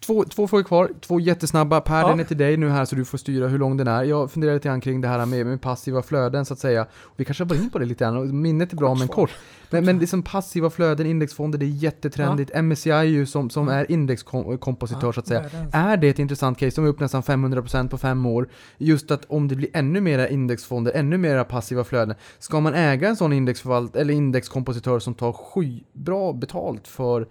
[0.08, 1.80] Två, två frågor kvar, två jättesnabba.
[1.80, 2.08] Per, Ja.
[2.08, 4.04] den är till dig nu här så du får styra hur lång den är.
[4.04, 6.86] Jag funderar lite grann kring det här med, med passiva flöden så att säga.
[7.16, 9.30] Vi kanske var in på det lite grann minnet är bra men kort.
[9.70, 12.50] Men, men det är som passiva flöden, indexfonder, det är jättetrendigt.
[12.62, 15.40] MSCI ju som, som är indexkompositör så att säga.
[15.42, 16.76] världens- Är det ett intressant case?
[16.80, 18.48] De är upp nästan 500% på fem år.
[18.78, 22.14] Just att om det blir ännu mera indexfonder, ännu mera passiva flöden.
[22.38, 27.26] Ska man äga en sån indexförvalt eller indexkompositör som tar sky bra betalt för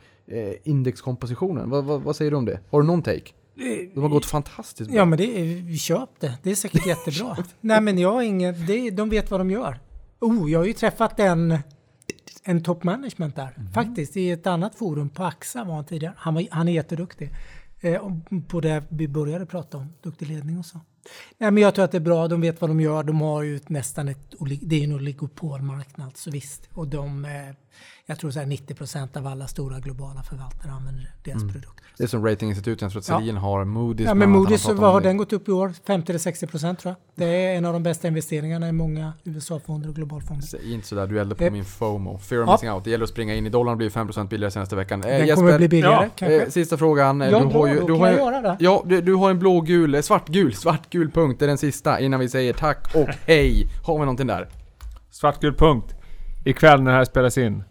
[0.64, 1.70] indexkompositionen?
[1.70, 2.60] Vad, vad, vad säger du om det?
[2.70, 3.32] Har du någon take?
[3.94, 5.00] De har gått fantastiskt bra.
[5.00, 6.38] Ja, men det är, köp det.
[6.44, 7.38] Det är säkert jättebra.
[7.62, 8.66] Nej, men jag har ingen...
[8.66, 9.80] Det, de vet vad de gör.
[10.20, 11.60] Oh, jag har ju träffat en,
[12.44, 13.56] en top management där.
[13.74, 15.10] Faktiskt, i ett annat forum.
[15.10, 16.14] På AXA var han tidigare.
[16.18, 17.30] Han, var, han är jätteduktig.
[17.80, 18.12] Eh,
[18.48, 19.94] på det vi började prata om.
[20.02, 20.80] Duktig ledning och så.
[21.38, 22.28] Nej, men jag tror att det är bra.
[22.28, 23.04] De vet vad de gör.
[23.04, 24.34] De har ju nästan ett...
[24.62, 26.70] Det är en oligopolmarknad, så visst.
[26.74, 27.26] Och de...
[27.26, 27.32] Eh,
[28.10, 31.84] jag tror så här 90 procent av alla stora globala förvaltare använder deras produkter.
[31.98, 33.20] Det är som ratinginstituten, jag tror att Ja.
[33.20, 34.04] Selin har Moody's.
[34.06, 35.08] Ja, men Moody's, vad har det.
[35.08, 35.74] den gått upp i år?
[35.88, 37.26] 50 eller 60 procent tror jag.
[37.28, 40.46] Det är en av de bästa investeringarna i många USA-fonder och globalfonder.
[40.48, 41.52] Säg inte sådär, du eldar på Eh.
[41.52, 42.18] min FOMO.
[42.18, 42.54] Fear of Ja.
[42.54, 42.84] missing out.
[42.84, 45.04] Det gäller att springa in i dollarn, blir 5% billigare senaste veckan.
[45.04, 46.42] Eh, Den kommer bli billigare ja, kanske.
[46.44, 47.22] Eh, sista frågan.
[47.22, 48.58] Eh, Ja, du har ju, du har det.
[48.60, 50.54] Ja, du, du har en blågul, eh, svartgul,
[50.98, 51.42] svartgul punkt.
[51.42, 53.68] Är den sista innan vi säger tack och hej.
[53.84, 54.48] Har vi någonting där?
[55.12, 55.96] Svartgul punkt.
[56.46, 57.64] Ikväll när det här spelas in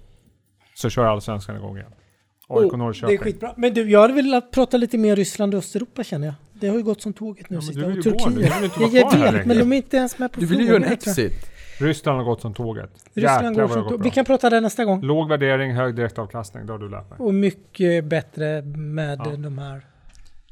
[0.74, 1.90] så kör Allsvenskan igång igen.
[2.48, 3.08] AIK Oh, Norrköping.
[3.16, 3.54] det är skitbra.
[3.56, 6.34] Men du, jag hade velat prata lite mer Ryssland och Östeuropa känner jag.
[6.60, 7.80] Det har ju gått som tåget nu Ja, men sista.
[7.80, 8.42] du vill Och ju gå nu.
[8.42, 8.52] Turkiet.
[8.54, 10.60] Du vill inte Jag, jag vet, men de är inte ens med på Du vill
[10.60, 11.50] ju göra en exit.
[11.80, 12.90] Ryssland har gått som tåget.
[13.14, 13.98] Ryssland Jäklar går som har tåg.
[13.98, 15.02] gått Vi kan prata det nästa gång.
[15.02, 16.66] Låg värdering, hög direktavkastning.
[16.66, 17.18] Det har du lärt mig.
[17.18, 19.36] Och mycket bättre med Ja.
[19.36, 19.86] de här...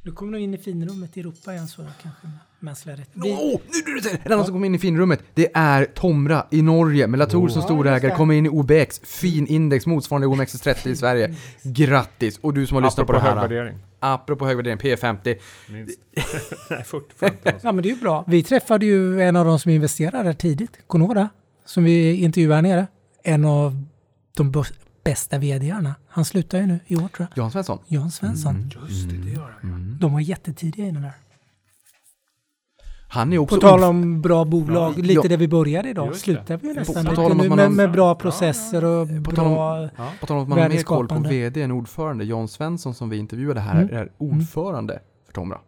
[0.02, 2.28] Du kommer nog in i finrummet i Europa igen så kanske.
[2.64, 3.44] Mänskliga rättigheter.
[3.44, 6.62] Åh, nu du säger En annan som kommer in i finrummet, det är Tomra i
[6.62, 7.06] Norge.
[7.06, 8.16] Med Latour som storägare, det.
[8.16, 11.34] kommer in i OBX, fin index motsvarande OMXS30 i Sverige.
[11.62, 12.38] Grattis!
[12.38, 13.34] Och du som har lyssnat på det här.
[13.34, 13.78] värdering.
[14.00, 15.36] Apropå hög värdering, P50.
[15.68, 16.00] Minst.
[16.70, 17.66] Nej, 40, 50 alltså.
[17.66, 18.24] Ja men det är ju bra.
[18.26, 21.28] Vi träffade ju en av de som investerade tidigt, Conora,
[21.64, 22.86] som vi intervjuade här nere.
[23.22, 23.82] En av
[24.36, 24.52] de
[25.04, 25.94] bästa vdarna.
[26.08, 27.44] Han slutar ju nu i år tror jag.
[27.44, 27.78] Jan Svensson.
[27.86, 28.56] Jan Svensson.
[28.56, 28.70] Mm.
[28.88, 29.98] Just det, det gör han.
[30.00, 31.12] De var jättetidiga i den där.
[33.14, 35.22] Han är också På tal om bra bolag, lite Ja.
[35.28, 38.14] där vi började idag, slutar vi nästan på lite tal om nu med, med bra
[38.14, 39.88] processer och På tal om- bra...
[40.20, 41.14] På tal om att man har mer koll på.
[41.18, 42.24] VD än ordförande.
[42.24, 43.96] Jan Svensson som vi intervjuade här Mm.
[43.96, 45.58] är ordförande för Tomra.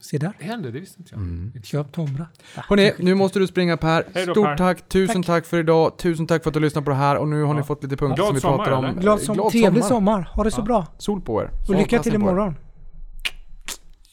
[0.00, 1.20] Se där, Det hände, det visste inte jag.
[1.22, 1.52] Mm.
[1.62, 2.26] köp Tomra.
[2.56, 4.04] Hörrni, nu måste du springa Per.
[4.26, 4.56] Då, Stort Per.
[4.56, 5.46] tack, tusen tack.
[5.46, 5.96] för idag.
[5.98, 7.64] Tusen tack för att du lyssnade på det här och nu har ni Ja.
[7.64, 8.84] fått lite punkter Glad som vi sommar, pratar om.
[8.84, 9.00] eller?
[9.00, 10.30] Glad som, trevlig sommar.
[10.34, 10.64] Ha det så Ja.
[10.64, 10.86] bra.
[10.98, 11.50] Sol på er.
[11.68, 12.54] Och lycka till på imorgon.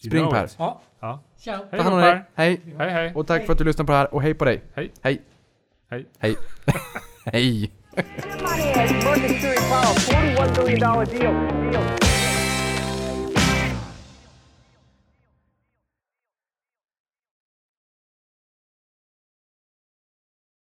[0.07, 0.49] Spring Per.
[1.41, 1.65] Ciao.
[1.71, 2.11] Hej Ta hand då om dig.
[2.11, 2.25] Per.
[2.35, 2.61] Hej.
[2.77, 3.11] Hej hej.
[3.15, 4.61] Och tack för att du lyssnade på det här och hej på dig.
[4.75, 4.91] Hej.
[5.01, 5.21] Hej.
[5.89, 6.05] Hej.
[6.19, 6.35] Hej.
[7.25, 7.71] Hej.